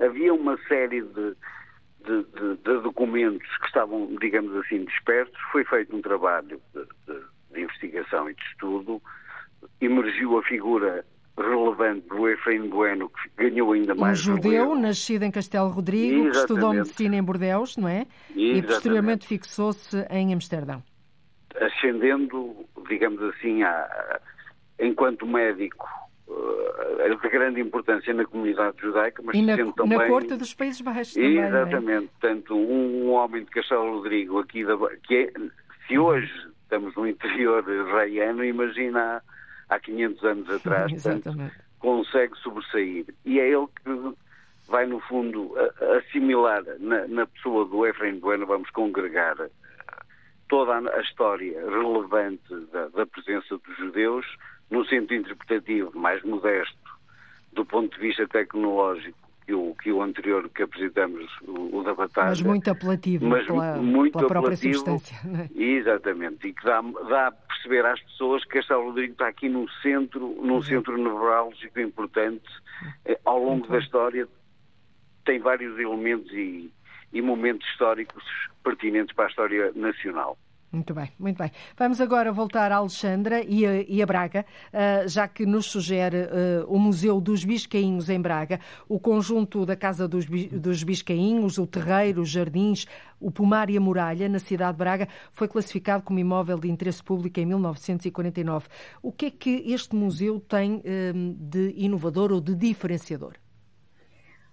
Havia 0.00 0.32
uma 0.32 0.56
série 0.68 1.02
de, 1.02 1.36
de, 2.04 2.24
de, 2.24 2.56
de, 2.56 2.80
documentos 2.82 3.56
que 3.58 3.66
estavam, 3.66 4.14
digamos 4.20 4.54
assim, 4.56 4.84
dispersos. 4.84 5.36
Foi 5.50 5.64
feito 5.64 5.96
um 5.96 6.02
trabalho 6.02 6.60
de 7.52 7.60
investigação 7.60 8.30
e 8.30 8.34
de 8.34 8.42
estudo. 8.44 9.02
Emergiu 9.80 10.38
a 10.38 10.42
figura 10.42 11.04
relevante 11.36 12.06
do 12.08 12.28
Efraim 12.28 12.68
Bueno, 12.68 13.10
que 13.10 13.44
ganhou 13.44 13.72
ainda 13.72 13.94
mais. 13.94 14.20
Um 14.20 14.34
judeu, 14.34 14.74
nascido 14.74 15.22
em 15.22 15.30
Castelo 15.30 15.68
Rodrigo, 15.68 16.26
Exatamente. 16.26 16.32
que 16.32 16.38
estudou 16.38 16.72
medicina 16.74 17.16
em 17.16 17.22
Bordeus, 17.22 17.76
não 17.76 17.88
é? 17.88 18.06
Exatamente. 18.30 18.58
E 18.58 18.62
posteriormente 18.62 19.26
fixou-se 19.26 19.96
em 20.10 20.34
Amsterdão. 20.34 20.82
Ascendendo, 21.60 22.66
digamos 22.88 23.22
assim, 23.22 23.62
a, 23.62 24.20
enquanto 24.80 25.26
médico 25.26 25.88
uh, 26.28 27.20
de 27.20 27.28
grande 27.28 27.60
importância 27.60 28.12
na 28.14 28.24
comunidade 28.24 28.76
judaica, 28.80 29.22
mas 29.24 29.36
e 29.36 29.42
na, 29.42 29.56
também... 29.72 29.98
na 29.98 30.06
corte 30.06 30.36
dos 30.36 30.54
Países 30.54 30.80
Baixos 30.80 31.14
também, 31.14 31.38
é? 31.38 31.48
Exatamente. 31.48 32.04
É? 32.04 32.08
Portanto, 32.08 32.56
um, 32.56 33.10
homem 33.10 33.44
de 33.44 33.50
Castelo 33.50 33.96
Rodrigo 33.96 34.38
aqui, 34.38 34.64
da, 34.64 34.76
que 35.04 35.14
é, 35.16 35.32
se 35.86 35.98
hoje 35.98 36.32
estamos 36.62 36.94
no 36.96 37.06
interior 37.06 37.64
reiano, 37.64 38.44
imagina 38.44 39.22
há 39.68 39.78
500 39.78 40.24
anos 40.24 40.50
atrás, 40.50 40.92
portanto, 41.02 41.52
consegue 41.78 42.36
sobressair. 42.38 43.06
E 43.24 43.38
é 43.40 43.48
ele 43.48 43.66
que 43.66 44.14
vai, 44.68 44.86
no 44.86 45.00
fundo, 45.00 45.54
assimilar 45.98 46.62
na, 46.78 47.06
na 47.08 47.26
pessoa 47.26 47.64
do 47.64 47.86
Efraim 47.86 48.18
Bueno, 48.18 48.46
vamos 48.46 48.70
congregar 48.70 49.36
eh, 49.40 49.50
toda 50.48 50.78
a 50.78 51.00
história 51.00 51.58
relevante 51.60 52.54
da, 52.72 52.88
da 52.88 53.06
presença 53.06 53.56
dos 53.58 53.76
judeus, 53.76 54.26
no 54.70 54.84
sentido 54.86 55.14
interpretativo 55.14 55.90
mais 55.98 56.22
modesto, 56.22 56.76
do 57.52 57.64
ponto 57.64 57.94
de 57.94 58.00
vista 58.00 58.26
tecnológico, 58.28 59.27
o, 59.54 59.74
que 59.74 59.90
o 59.90 60.02
anterior 60.02 60.48
que 60.48 60.62
apresentamos, 60.62 61.26
o, 61.42 61.78
o 61.78 61.82
da 61.82 61.94
Batalha. 61.94 62.28
Mas 62.28 62.42
muito 62.42 62.70
apelativo 62.70 63.26
mas 63.26 63.46
pela, 63.46 63.76
muito 63.76 64.18
pela 64.18 64.28
própria 64.28 64.54
apelativo, 64.54 64.74
substância. 64.74 65.16
É? 65.56 65.62
Exatamente, 65.62 66.48
e 66.48 66.52
que 66.52 66.64
dá, 66.64 66.80
dá 67.08 67.26
a 67.28 67.32
perceber 67.32 67.84
às 67.86 68.00
pessoas 68.00 68.44
que 68.44 68.58
esta 68.58 68.76
Rodrigo 68.76 69.12
está 69.12 69.28
aqui 69.28 69.48
num 69.48 69.66
centro, 69.82 70.36
num 70.42 70.62
centro 70.62 70.96
nevrálgico 70.96 71.80
importante, 71.80 72.48
eh, 73.04 73.18
ao 73.24 73.38
longo 73.38 73.56
muito 73.56 73.72
da 73.72 73.78
história, 73.78 74.28
tem 75.24 75.38
vários 75.38 75.78
elementos 75.78 76.32
e, 76.32 76.72
e 77.12 77.22
momentos 77.22 77.66
históricos 77.68 78.24
pertinentes 78.62 79.14
para 79.14 79.26
a 79.26 79.28
história 79.28 79.72
nacional. 79.74 80.38
Muito 80.70 80.92
bem, 80.92 81.10
muito 81.18 81.38
bem. 81.38 81.50
Vamos 81.78 81.98
agora 81.98 82.30
voltar 82.30 82.70
a 82.70 82.76
Alexandra 82.76 83.42
e 83.42 83.64
a, 83.64 83.80
e 83.80 84.02
a 84.02 84.06
Braga, 84.06 84.44
uh, 84.70 85.08
já 85.08 85.26
que 85.26 85.46
nos 85.46 85.64
sugere 85.64 86.24
uh, 86.24 86.66
o 86.68 86.78
Museu 86.78 87.22
dos 87.22 87.42
Biscainhos 87.42 88.10
em 88.10 88.20
Braga, 88.20 88.60
o 88.86 89.00
conjunto 89.00 89.64
da 89.64 89.74
Casa 89.74 90.06
dos, 90.06 90.26
dos 90.26 90.82
Biscainhos, 90.82 91.56
o 91.56 91.66
terreiro, 91.66 92.20
os 92.20 92.28
jardins, 92.28 92.84
o 93.18 93.30
pomar 93.30 93.70
e 93.70 93.78
a 93.78 93.80
muralha 93.80 94.28
na 94.28 94.38
cidade 94.38 94.72
de 94.72 94.78
Braga 94.78 95.08
foi 95.32 95.48
classificado 95.48 96.02
como 96.02 96.18
imóvel 96.18 96.58
de 96.58 96.70
interesse 96.70 97.02
público 97.02 97.40
em 97.40 97.46
1949. 97.46 98.68
O 99.02 99.10
que 99.10 99.26
é 99.26 99.30
que 99.30 99.72
este 99.72 99.96
museu 99.96 100.38
tem 100.38 100.76
uh, 100.76 100.82
de 101.48 101.72
inovador 101.78 102.30
ou 102.30 102.42
de 102.42 102.54
diferenciador? 102.54 103.32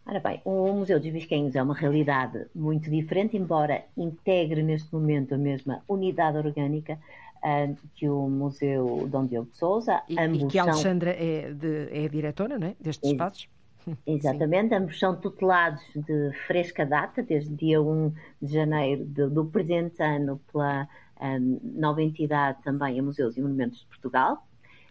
Ora 0.07 0.19
bem, 0.19 0.39
o 0.45 0.71
Museu 0.71 0.99
dos 0.99 1.09
Biscainhos 1.09 1.55
é 1.55 1.63
uma 1.63 1.73
realidade 1.73 2.45
muito 2.53 2.91
diferente, 2.91 3.35
embora 3.35 3.85
integre 3.97 4.61
neste 4.61 4.93
momento 4.93 5.33
a 5.33 5.37
mesma 5.37 5.81
unidade 5.87 6.37
orgânica 6.37 6.99
uh, 7.37 7.75
que 7.95 8.07
o 8.07 8.29
Museu 8.29 9.07
Dom 9.09 9.25
Diogo 9.25 9.49
de 9.49 9.57
Souza. 9.57 10.03
E, 10.07 10.13
e 10.13 10.47
que 10.47 10.59
a 10.59 10.63
Alexandra 10.63 11.11
são... 11.11 11.21
é, 11.23 11.53
de, 11.53 11.89
é 11.91 12.07
diretora 12.07 12.59
né, 12.59 12.75
destes 12.79 13.09
espaços? 13.09 13.49
Exatamente, 14.05 14.69
Sim. 14.69 14.75
ambos 14.75 14.99
são 14.99 15.15
tutelados 15.15 15.81
de 15.95 16.31
fresca 16.45 16.85
data, 16.85 17.23
desde 17.23 17.53
dia 17.55 17.81
1 17.81 18.13
de 18.41 18.53
janeiro 18.53 19.05
de, 19.05 19.27
do 19.27 19.45
presente 19.45 20.03
ano, 20.03 20.39
pela 20.51 20.87
um, 21.19 21.59
nova 21.63 22.03
entidade 22.03 22.61
também 22.63 22.99
a 22.99 23.03
Museus 23.03 23.37
e 23.37 23.41
Monumentos 23.41 23.79
de 23.79 23.87
Portugal. 23.87 24.45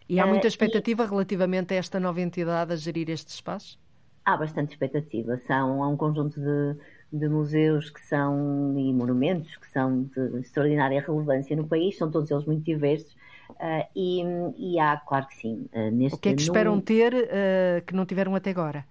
E 0.07 0.19
há 0.19 0.27
muita 0.27 0.47
expectativa 0.47 1.03
uh, 1.03 1.05
e... 1.05 1.09
relativamente 1.09 1.73
a 1.73 1.77
esta 1.77 2.01
nova 2.01 2.19
entidade 2.19 2.73
a 2.73 2.75
gerir 2.75 3.09
estes 3.09 3.35
espaços? 3.35 3.79
Há 4.25 4.35
bastante 4.35 4.71
expectativa. 4.71 5.37
São, 5.37 5.83
há 5.83 5.87
um 5.87 5.95
conjunto 5.95 6.39
de, 6.41 6.75
de 7.13 7.29
museus 7.29 7.89
que 7.89 8.01
são 8.01 8.73
e 8.77 8.91
monumentos 8.91 9.55
que 9.55 9.69
são 9.69 10.03
de 10.03 10.39
extraordinária 10.39 10.99
relevância 10.99 11.55
no 11.55 11.67
país, 11.67 11.97
são 11.97 12.09
todos 12.09 12.31
eles 12.31 12.45
muito 12.45 12.63
diversos. 12.63 13.13
Uh, 13.51 13.85
e, 13.95 14.23
e, 14.57 14.79
há, 14.79 14.97
claro 14.97 15.27
que 15.27 15.35
sim. 15.35 15.69
Uh, 15.71 15.91
neste, 15.91 16.17
o 16.17 16.19
que 16.19 16.29
é 16.29 16.33
que 16.33 16.41
esperam 16.41 16.77
no... 16.77 16.81
ter 16.81 17.13
uh, 17.13 17.85
que 17.85 17.93
não 17.93 18.05
tiveram 18.05 18.33
até 18.33 18.49
agora? 18.49 18.83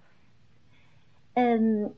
Um, 1.37 1.91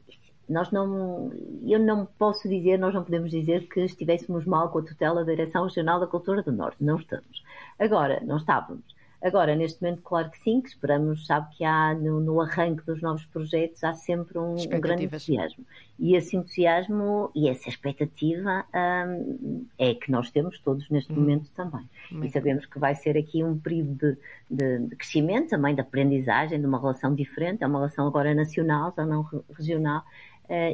nós 0.50 0.72
não, 0.72 1.32
eu 1.64 1.78
não 1.78 2.08
posso 2.18 2.50
dizer, 2.50 2.80
nós 2.80 2.94
não 2.96 3.04
podemos 3.04 3.30
dizer 3.30 3.68
que 3.68 3.82
estivéssemos 3.82 4.46
mal 4.46 4.70
com 4.70 4.80
a 4.80 4.82
tutela 4.82 5.24
da 5.24 5.32
Direção 5.32 5.66
Regional 5.66 6.00
da 6.00 6.08
Cultura 6.08 6.42
do 6.42 6.52
Norte. 6.52 6.84
Não 6.84 6.96
estamos. 6.96 7.44
Agora, 7.78 8.20
não 8.26 8.38
estávamos. 8.38 8.97
Agora, 9.22 9.56
neste 9.56 9.82
momento, 9.82 10.02
claro 10.04 10.30
que 10.30 10.38
sim, 10.40 10.62
que 10.62 10.70
esperamos, 10.70 11.26
sabe 11.26 11.56
que 11.56 11.64
há 11.64 11.94
no, 11.96 12.20
no 12.20 12.40
arranque 12.40 12.86
dos 12.86 13.02
novos 13.02 13.26
projetos, 13.26 13.84
há 13.84 13.92
sempre 13.94 14.38
um, 14.38 14.54
um 14.54 14.80
grande 14.80 15.06
entusiasmo. 15.06 15.66
E 15.98 16.16
esse 16.16 16.38
entusiasmo 16.38 17.32
e 17.34 17.50
essa 17.50 17.68
expectativa 17.68 18.64
hum, 19.08 19.66
é 19.80 19.96
que 19.96 20.12
nós 20.12 20.30
temos 20.30 20.60
todos 20.60 20.88
neste 20.90 21.12
hum. 21.12 21.16
momento 21.16 21.50
também. 21.56 21.90
Muito 22.12 22.28
e 22.28 22.32
sabemos 22.32 22.68
que 22.68 22.78
vai 22.78 22.94
ser 22.94 23.18
aqui 23.18 23.44
um 23.44 23.58
período 23.58 23.96
de, 23.96 24.18
de, 24.52 24.80
de, 24.88 24.96
crescimento, 24.96 25.50
também 25.50 25.74
de 25.74 25.82
aprendizagem, 25.82 26.60
de 26.60 26.68
uma 26.68 26.80
relação 26.80 27.16
diferente, 27.16 27.64
é 27.64 27.68
uma 27.68 27.80
relação 27.80 28.06
agora 28.06 28.36
nacional, 28.36 28.94
já 28.96 29.04
não 29.04 29.28
regional, 29.58 30.04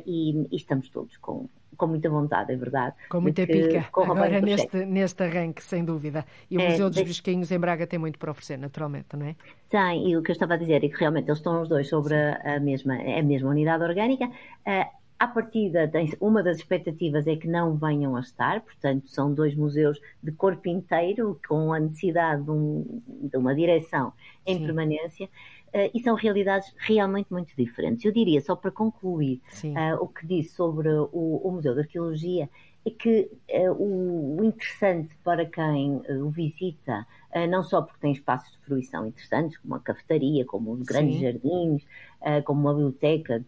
e, 0.06 0.48
e 0.52 0.56
estamos 0.56 0.90
todos 0.90 1.16
com 1.18 1.48
com 1.78 1.88
muita 1.88 2.10
vontade, 2.10 2.52
é 2.52 2.56
verdade. 2.56 2.96
Com 3.10 3.22
muita 3.22 3.46
pica, 3.46 3.88
agora 3.94 4.42
neste, 4.42 4.86
neste 4.86 5.24
arranque, 5.24 5.64
sem 5.64 5.84
dúvida. 5.84 6.26
E 6.50 6.58
o 6.58 6.62
é, 6.62 6.70
Museu 6.70 6.90
dos 6.90 7.16
de... 7.16 7.32
Em 7.32 7.60
Braga 7.60 7.88
tem 7.88 8.00
muito 8.00 8.20
para 8.20 8.32
oferecer, 8.32 8.58
naturalmente, 8.58 9.08
não 9.16 9.26
é? 9.26 9.36
Tem, 9.70 10.10
e 10.10 10.18
o 10.18 10.22
que 10.22 10.32
eu 10.32 10.34
estava 10.34 10.54
a 10.54 10.58
dizer 10.58 10.84
é 10.84 10.90
que 10.90 10.98
realmente 11.00 11.28
eles 11.28 11.40
estão 11.40 11.62
os 11.62 11.70
dois 11.70 11.88
sobre 11.88 12.16
a, 12.16 12.56
a 12.56 12.60
mesma, 12.60 12.96
a 12.96 13.24
mesma 13.24 13.50
unidade 13.50 13.84
orgânica. 13.84 14.26
Uh, 14.26 15.03
à 15.20 15.28
partida, 15.28 15.90
uma 16.20 16.44
das 16.44 16.58
expectativas 16.58 17.28
é 17.28 17.36
que 17.36 17.48
não 17.48 17.76
venham 17.76 18.16
a 18.16 18.20
estar, 18.20 18.62
portanto, 18.62 19.08
são 19.08 19.34
dois 19.34 19.56
museus 19.56 20.00
de 20.22 20.32
corpo 20.32 20.68
inteiro, 20.68 21.40
com 21.48 21.72
a 21.72 21.80
necessidade 21.80 22.44
de, 22.44 22.52
um, 22.52 23.02
de 23.08 23.38
uma 23.38 23.56
direção 23.56 24.14
em 24.46 24.58
Sim. 24.58 24.66
permanência. 24.66 25.30
Uh, 25.74 25.90
e 25.92 26.00
são 26.02 26.14
realidades 26.14 26.72
realmente 26.78 27.32
muito 27.32 27.56
diferentes. 27.58 28.06
Eu 28.06 28.12
diria, 28.12 28.40
só 28.42 28.56
para 28.56 28.70
concluir 28.70 29.42
uh, 29.64 30.04
o 30.04 30.08
que 30.08 30.28
disse 30.28 30.54
sobre 30.54 30.88
o, 30.88 31.10
o, 31.12 31.52
Museu 31.52 31.74
de 31.74 31.80
Arqueologia, 31.80 32.48
é 32.86 32.92
que 32.92 33.32
uh, 33.50 33.72
o, 33.72 34.40
o, 34.40 34.44
interessante 34.44 35.16
para 35.24 35.46
quem 35.48 36.00
o 36.10 36.30
visita, 36.30 37.08
não 37.50 37.64
só 37.64 37.82
porque 37.82 38.00
tem 38.00 38.12
espaços 38.12 38.52
de 38.52 38.60
fruição 38.60 39.08
interessantes, 39.08 39.58
como 39.58 39.76
a 39.76 39.80
cafetaria, 39.80 40.46
como 40.46 40.72
os 40.72 40.84
grandes 40.84 41.16
Sim. 41.16 41.22
jardins, 41.22 41.86
como 42.46 42.62
uma 42.62 42.74
biblioteca 42.74 43.44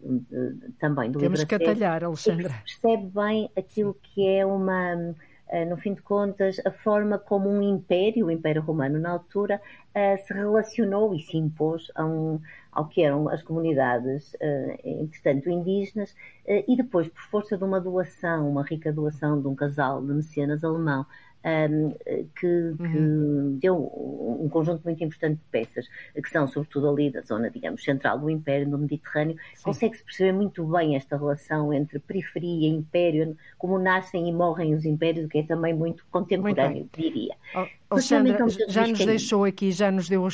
também 0.78 1.10
do 1.10 1.18
Temos 1.18 1.44
que 1.44 1.54
atalhar, 1.54 2.02
Alexandra. 2.02 2.50
Percebe 2.64 3.06
bem 3.14 3.50
aquilo 3.56 3.96
que 4.02 4.26
é 4.26 4.44
uma 4.44 5.14
eh, 5.48 5.64
no 5.64 5.76
fim 5.76 5.94
de 5.94 6.02
contas, 6.02 6.60
a 6.64 6.72
forma 6.72 7.18
como 7.18 7.48
um 7.48 7.62
império, 7.62 8.26
o 8.26 8.30
Império 8.30 8.62
Romano 8.62 8.98
na 8.98 9.10
altura, 9.10 9.60
eh, 9.94 10.16
se 10.16 10.32
relacionou 10.34 11.14
e 11.14 11.20
se 11.20 11.36
impôs 11.36 11.90
a 11.94 12.04
um, 12.04 12.40
ao 12.72 12.88
que 12.88 13.02
eram 13.02 13.28
as 13.28 13.42
comunidades, 13.44 14.34
eh, 14.40 14.80
entretanto, 14.84 15.48
indígenas, 15.48 16.14
e 16.48 16.76
depois, 16.76 17.08
por 17.08 17.22
força 17.22 17.56
de 17.56 17.64
uma 17.64 17.80
doação, 17.80 18.48
uma 18.48 18.62
rica 18.62 18.92
doação 18.92 19.40
de 19.40 19.48
um 19.48 19.54
casal 19.54 20.00
de 20.04 20.12
mecenas 20.12 20.62
alemão, 20.62 21.04
um, 21.44 21.90
que, 22.38 22.46
uhum. 22.46 22.76
que, 22.76 23.60
deu 23.60 23.76
um 23.76 24.48
conjunto 24.48 24.82
muito 24.84 25.02
importante 25.02 25.38
de 25.38 25.44
peças, 25.50 25.86
que 26.14 26.28
são 26.30 26.46
sobretudo 26.48 26.88
ali 26.88 27.10
da 27.10 27.20
zona, 27.22 27.50
digamos, 27.50 27.82
central 27.84 28.18
do 28.18 28.28
Império, 28.28 28.68
no 28.68 28.78
Mediterrâneo. 28.78 29.36
Consegue-se 29.62 30.02
perceber 30.02 30.32
muito 30.32 30.64
bem 30.64 30.96
esta 30.96 31.16
relação 31.16 31.72
entre 31.72 31.98
periferia 31.98 32.68
e 32.68 32.72
império, 32.72 33.36
como 33.58 33.78
nascem 33.78 34.28
e 34.28 34.32
morrem 34.32 34.74
os 34.74 34.84
impérios, 34.84 35.26
o 35.26 35.28
que 35.28 35.38
é 35.38 35.42
também 35.42 35.74
muito 35.74 36.04
contemporâneo, 36.10 36.78
muito 36.78 37.00
diria. 37.00 37.34
Oh. 37.54 37.66
Alexandra, 37.88 38.36
já 38.68 38.84
nos 38.84 38.98
deixou 38.98 39.44
aqui, 39.44 39.70
já 39.70 39.92
nos 39.92 40.08
deu, 40.08 40.26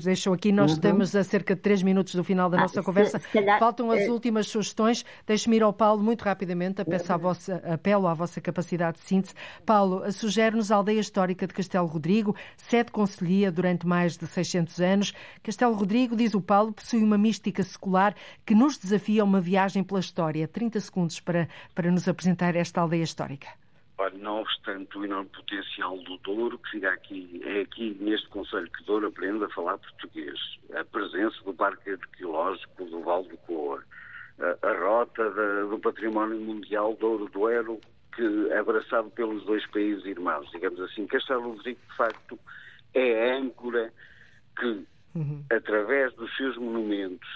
deixou 0.00 0.32
aqui, 0.32 0.52
nós 0.52 0.70
uhum. 0.70 0.76
estamos 0.76 1.16
a 1.16 1.24
cerca 1.24 1.56
de 1.56 1.60
três 1.60 1.82
minutos 1.82 2.14
do 2.14 2.22
final 2.22 2.48
da 2.48 2.58
ah, 2.58 2.60
nossa 2.62 2.82
conversa. 2.84 3.18
Se, 3.18 3.24
se 3.24 3.32
calhar, 3.32 3.58
Faltam 3.58 3.90
as 3.90 4.06
uh... 4.06 4.12
últimas 4.12 4.46
sugestões. 4.46 5.04
Deixe-me 5.26 5.56
ir 5.56 5.62
ao 5.64 5.72
Paulo 5.72 6.00
muito 6.02 6.22
rapidamente, 6.22 6.84
peço 6.84 7.12
uhum. 7.12 7.18
vossa, 7.18 7.56
apelo 7.64 8.06
à 8.06 8.14
vossa 8.14 8.40
capacidade 8.40 8.98
de 8.98 9.04
síntese. 9.04 9.34
Paulo, 9.66 10.04
sugere-nos 10.50 10.72
a 10.72 10.76
aldeia 10.76 11.00
histórica 11.00 11.46
de 11.46 11.54
Castelo 11.54 11.86
Rodrigo, 11.86 12.36
sede 12.56 12.90
conselhia 12.90 13.50
durante 13.52 13.86
mais 13.86 14.16
de 14.16 14.26
600 14.26 14.80
anos. 14.80 15.12
Castelo 15.42 15.74
Rodrigo, 15.74 16.16
diz 16.16 16.34
o 16.34 16.40
Paulo, 16.40 16.72
possui 16.72 17.02
uma 17.02 17.16
mística 17.16 17.62
secular 17.62 18.14
que 18.44 18.54
nos 18.54 18.76
desafia 18.76 19.22
a 19.22 19.24
uma 19.24 19.40
viagem 19.40 19.84
pela 19.84 20.00
história. 20.00 20.48
30 20.48 20.80
segundos 20.80 21.20
para, 21.20 21.48
para 21.74 21.90
nos 21.90 22.08
apresentar 22.08 22.56
esta 22.56 22.80
aldeia 22.80 23.02
histórica. 23.02 23.48
Olha, 23.98 24.16
não 24.18 24.40
obstante 24.40 24.96
o 24.98 25.04
enorme 25.04 25.28
potencial 25.28 25.98
do 25.98 26.16
Douro, 26.18 26.58
que 26.58 26.70
fica 26.70 26.90
aqui, 26.90 27.40
é 27.44 27.60
aqui 27.60 27.96
neste 28.00 28.28
Conselho 28.28 28.70
que 28.70 28.84
Douro 28.84 29.08
aprende 29.08 29.44
a 29.44 29.48
falar 29.50 29.78
português. 29.78 30.38
A 30.74 30.84
presença 30.84 31.36
do 31.44 31.52
Parque 31.52 31.90
Arqueológico 31.90 32.84
do 32.86 33.02
Val 33.02 33.22
do 33.24 33.36
Coa, 33.38 33.82
a, 34.38 34.66
a 34.66 34.78
rota 34.78 35.30
da, 35.30 35.64
do 35.64 35.78
Património 35.78 36.40
Mundial 36.40 36.96
Douro-Duero, 36.98 37.78
que 38.14 38.48
é 38.50 38.58
abraçado 38.58 39.10
pelos 39.10 39.44
dois 39.44 39.66
países 39.70 40.04
irmãos, 40.04 40.50
digamos 40.50 40.80
assim. 40.80 41.06
Castelo 41.06 41.52
Rodrigo, 41.54 41.80
de 41.88 41.96
facto, 41.96 42.38
é 42.94 43.30
a 43.30 43.36
âncora 43.38 43.92
que 44.58 44.86
uhum. 45.14 45.44
através 45.50 46.12
dos 46.14 46.34
seus 46.36 46.56
monumentos, 46.56 47.28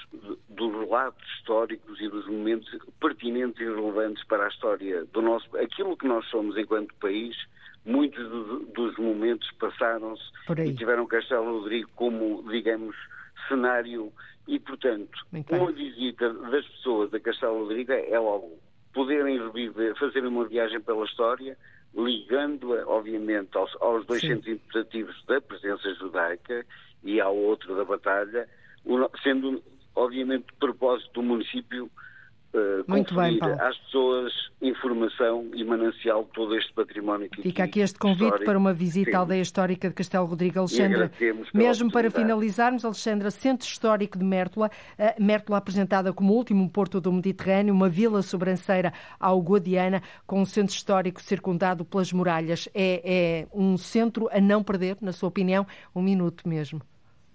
dos 0.49 0.73
relatos 0.73 1.25
históricos 1.37 2.01
e 2.01 2.09
dos 2.09 2.27
momentos 2.27 2.69
pertinentes 3.01 3.61
e 3.61 3.65
relevantes 3.65 4.25
para 4.25 4.45
a 4.45 4.49
história 4.49 5.05
do 5.07 5.23
nosso, 5.23 5.57
aquilo 5.57 5.97
que 5.97 6.07
nós 6.07 6.27
somos 6.27 6.57
enquanto 6.57 6.95
país, 6.97 7.37
muitos 7.85 8.29
do, 8.29 8.61
dos 8.67 8.97
momentos 8.97 9.51
passaram-se 9.53 10.23
e 10.65 10.75
tiveram 10.75 11.07
Castelo 11.07 11.61
Rodrigo 11.61 11.89
como, 11.95 12.45
digamos, 12.51 12.97
cenário 13.49 14.13
e, 14.47 14.59
portanto, 14.59 15.27
uma 15.51 15.73
visita 15.73 16.33
das 16.33 16.67
pessoas 16.67 17.13
a 17.13 17.21
Castelo 17.21 17.61
Rodrigo 17.61 17.93
é 17.93 18.19
logo 18.19 18.59
poderem 18.95 19.39
reviver, 19.39 19.99
fazer 19.99 20.25
uma 20.25 20.47
viagem 20.47 20.81
pela 20.81 21.05
história, 21.05 21.59
ligando-a, 21.95 22.87
obviamente, 22.87 23.57
aos, 23.57 23.77
aos 23.81 24.07
dois 24.07 24.21
Sim. 24.21 24.29
centros 24.29 24.55
interpretativos 24.55 25.25
da 25.27 25.41
presença 25.41 25.95
judaica 25.95 26.65
e 27.03 27.21
ao 27.21 27.37
outro 27.37 27.77
da 27.77 27.85
batalha, 27.85 28.49
sendo 29.23 29.63
obviamente 29.95 30.47
o 30.53 30.57
propósito 30.57 31.13
do 31.15 31.23
município 31.23 31.91
uh, 32.55 32.85
Muito 32.87 33.15
bem, 33.15 33.39
Paulo. 33.39 33.61
às 33.61 33.77
pessoas 33.79 34.33
informação 34.63 35.47
e 35.55 35.63
manancial 35.65 36.25
de 36.25 36.31
todo 36.31 36.57
este 36.57 36.73
património 36.73 37.29
que 37.29 37.43
Fica 37.43 37.65
aqui 37.65 37.81
este 37.81 37.99
convite 37.99 38.25
histórico. 38.25 38.45
para 38.47 38.59
uma 38.59 38.73
visita 38.73 39.11
Sim. 39.11 39.17
à 39.17 39.21
aldeia 39.21 39.43
histórica 39.43 39.89
de 39.89 39.95
Castelo 39.95 40.27
Rodrigo. 40.27 40.59
Alexandra, 40.59 41.11
mesmo 41.53 41.91
para 41.93 42.11
finalizarmos, 42.11 42.85
Alexandra, 42.85 43.31
Centro 43.31 43.67
Histórico 43.67 44.19
de 44.19 44.25
Mértola, 44.25 44.71
uh, 44.99 45.23
Mértola 45.23 45.59
apresentada 45.59 46.13
como 46.13 46.33
o 46.33 46.37
último 46.37 46.69
porto 46.71 47.01
do 47.01 47.13
Mediterrâneo, 47.13 47.75
uma 47.75 47.89
vila 47.89 48.23
sobranceira 48.23 48.93
ao 49.21 49.41
Guadiana, 49.41 50.03
com 50.27 50.41
um 50.41 50.47
centro 50.47 50.75
histórico 50.75 51.21
circundado 51.21 51.85
pelas 51.85 52.13
muralhas. 52.13 52.69
É, 52.75 53.03
é 53.05 53.47
um 53.53 53.77
centro 53.77 54.29
a 54.33 54.41
não 54.41 54.63
perder, 54.63 54.97
na 55.01 55.13
sua 55.13 55.29
opinião, 55.29 55.67
um 55.95 56.03
minuto 56.03 56.49
mesmo. 56.49 56.81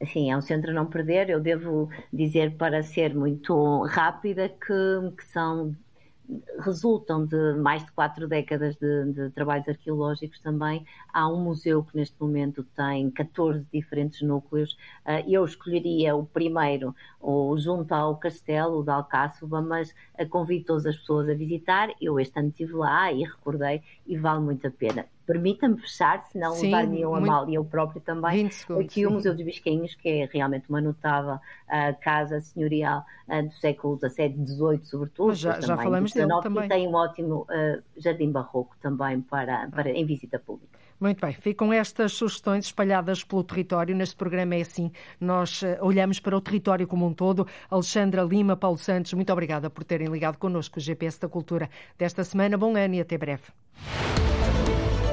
Sim, 0.07 0.31
é 0.31 0.37
um 0.37 0.41
centro 0.41 0.71
a 0.71 0.73
não 0.73 0.85
perder. 0.85 1.29
Eu 1.29 1.39
devo 1.41 1.89
dizer, 2.11 2.55
para 2.55 2.81
ser 2.81 3.13
muito 3.13 3.83
rápida, 3.83 4.47
que, 4.49 5.15
que 5.17 5.25
são 5.25 5.75
resultam 6.59 7.25
de 7.25 7.53
mais 7.55 7.83
de 7.83 7.91
quatro 7.91 8.27
décadas 8.27 8.75
de, 8.75 9.11
de, 9.13 9.29
trabalhos 9.31 9.67
arqueológicos 9.67 10.39
também. 10.39 10.85
Há 11.11 11.27
um 11.27 11.43
museu 11.43 11.83
que 11.83 11.95
neste 11.95 12.15
momento 12.19 12.63
tem 12.75 13.09
14 13.09 13.65
diferentes 13.73 14.21
núcleos. 14.21 14.73
Uh, 15.05 15.27
eu 15.27 15.43
escolheria 15.43 16.15
o 16.15 16.25
primeiro, 16.25 16.95
o 17.19 17.57
junto 17.57 17.91
ao 17.93 18.15
castelo 18.17 18.83
de 18.83 18.91
Alcáçova, 18.91 19.61
mas 19.61 19.93
convido 20.29 20.65
todas 20.65 20.85
as 20.85 20.97
pessoas 20.97 21.27
a 21.29 21.33
visitar. 21.33 21.89
Eu 21.99 22.19
este 22.19 22.37
ano 22.39 22.49
estive 22.49 22.73
lá 22.73 23.11
e 23.11 23.23
recordei 23.23 23.81
e 24.05 24.17
vale 24.17 24.41
muito 24.41 24.67
a 24.67 24.71
pena 24.71 25.05
permita-me 25.29 25.77
fechar, 25.77 26.25
senão 26.31 26.59
levar-me-iam 26.59 27.13
a 27.13 27.21
mal 27.21 27.47
e 27.47 27.53
eu 27.53 27.63
próprio 27.63 28.01
também. 28.01 28.49
Segundos, 28.49 28.85
aqui 28.85 29.01
sim. 29.01 29.05
o 29.05 29.11
Museu 29.11 29.35
dos 29.35 29.45
Bisquinhos, 29.45 29.93
que 29.93 30.09
é 30.09 30.29
realmente 30.33 30.67
uma 30.67 30.81
notável 30.81 31.35
uh, 31.35 31.99
casa 32.01 32.41
senhorial 32.41 33.05
uh, 33.27 33.43
do 33.43 33.53
século 33.53 33.99
XVII, 33.99 34.43
XVIII, 34.43 34.85
sobretudo. 34.85 35.35
Já, 35.35 35.61
já 35.61 35.77
falamos 35.77 36.13
dele 36.13 36.33
também. 36.41 36.65
E 36.65 36.67
tem 36.67 36.87
um 36.87 36.95
ótimo 36.95 37.41
uh, 37.41 37.83
jardim 37.95 38.31
barroco 38.31 38.75
também 38.81 39.21
para, 39.21 39.67
para, 39.69 39.91
em 39.91 40.03
visita 40.03 40.39
pública. 40.39 40.79
Muito 40.99 41.21
bem, 41.21 41.33
ficam 41.33 41.71
estas 41.71 42.13
sugestões 42.13 42.65
espalhadas 42.65 43.23
pelo 43.23 43.43
território. 43.43 43.95
Neste 43.95 44.15
programa 44.15 44.55
é 44.55 44.61
assim, 44.61 44.91
nós 45.21 45.61
olhamos 45.79 46.19
para 46.19 46.35
o 46.35 46.41
território 46.41 46.87
como 46.87 47.05
um 47.05 47.13
todo. 47.13 47.47
Alexandra 47.69 48.23
Lima, 48.23 48.57
Paulo 48.57 48.79
Santos, 48.79 49.13
muito 49.13 49.31
obrigada 49.31 49.69
por 49.69 49.83
terem 49.83 50.07
ligado 50.07 50.37
connosco 50.37 50.79
o 50.79 50.81
GPS 50.81 51.21
da 51.21 51.29
Cultura 51.29 51.69
desta 51.97 52.23
semana. 52.23 52.57
Bom 52.57 52.75
ano 52.75 52.95
e 52.95 52.99
até 52.99 53.17
breve. 53.17 53.43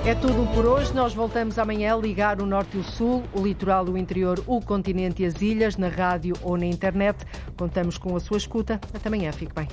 É 0.06 0.14
tudo 0.14 0.46
por 0.54 0.64
hoje. 0.64 0.94
Nós 0.94 1.12
voltamos 1.12 1.58
amanhã 1.58 1.92
a 1.92 1.96
ligar 1.96 2.40
o 2.40 2.46
norte 2.46 2.76
e 2.76 2.80
o 2.80 2.84
sul, 2.84 3.24
o 3.32 3.44
litoral, 3.44 3.84
o 3.86 3.98
interior, 3.98 4.40
o 4.46 4.60
continente 4.60 5.24
e 5.24 5.26
as 5.26 5.42
ilhas, 5.42 5.76
na 5.76 5.88
rádio 5.88 6.36
ou 6.42 6.56
na 6.56 6.64
internet. 6.64 7.26
Contamos 7.56 7.98
com 7.98 8.14
a 8.14 8.20
sua 8.20 8.36
escuta. 8.36 8.80
Até 8.94 9.08
amanhã. 9.08 9.32
Fique 9.32 9.52
bem. 9.52 9.66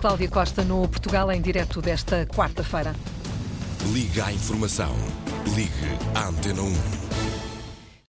Cláudia 0.00 0.30
Costa 0.30 0.64
no 0.64 0.88
Portugal 0.88 1.30
em 1.30 1.42
direto 1.42 1.82
desta 1.82 2.24
quarta-feira. 2.24 2.94
Liga 3.92 4.24
à 4.24 4.32
informação. 4.32 4.90
Ligue 5.54 5.98
à 6.14 6.28
Antena 6.28 6.62
1. 6.62 7.33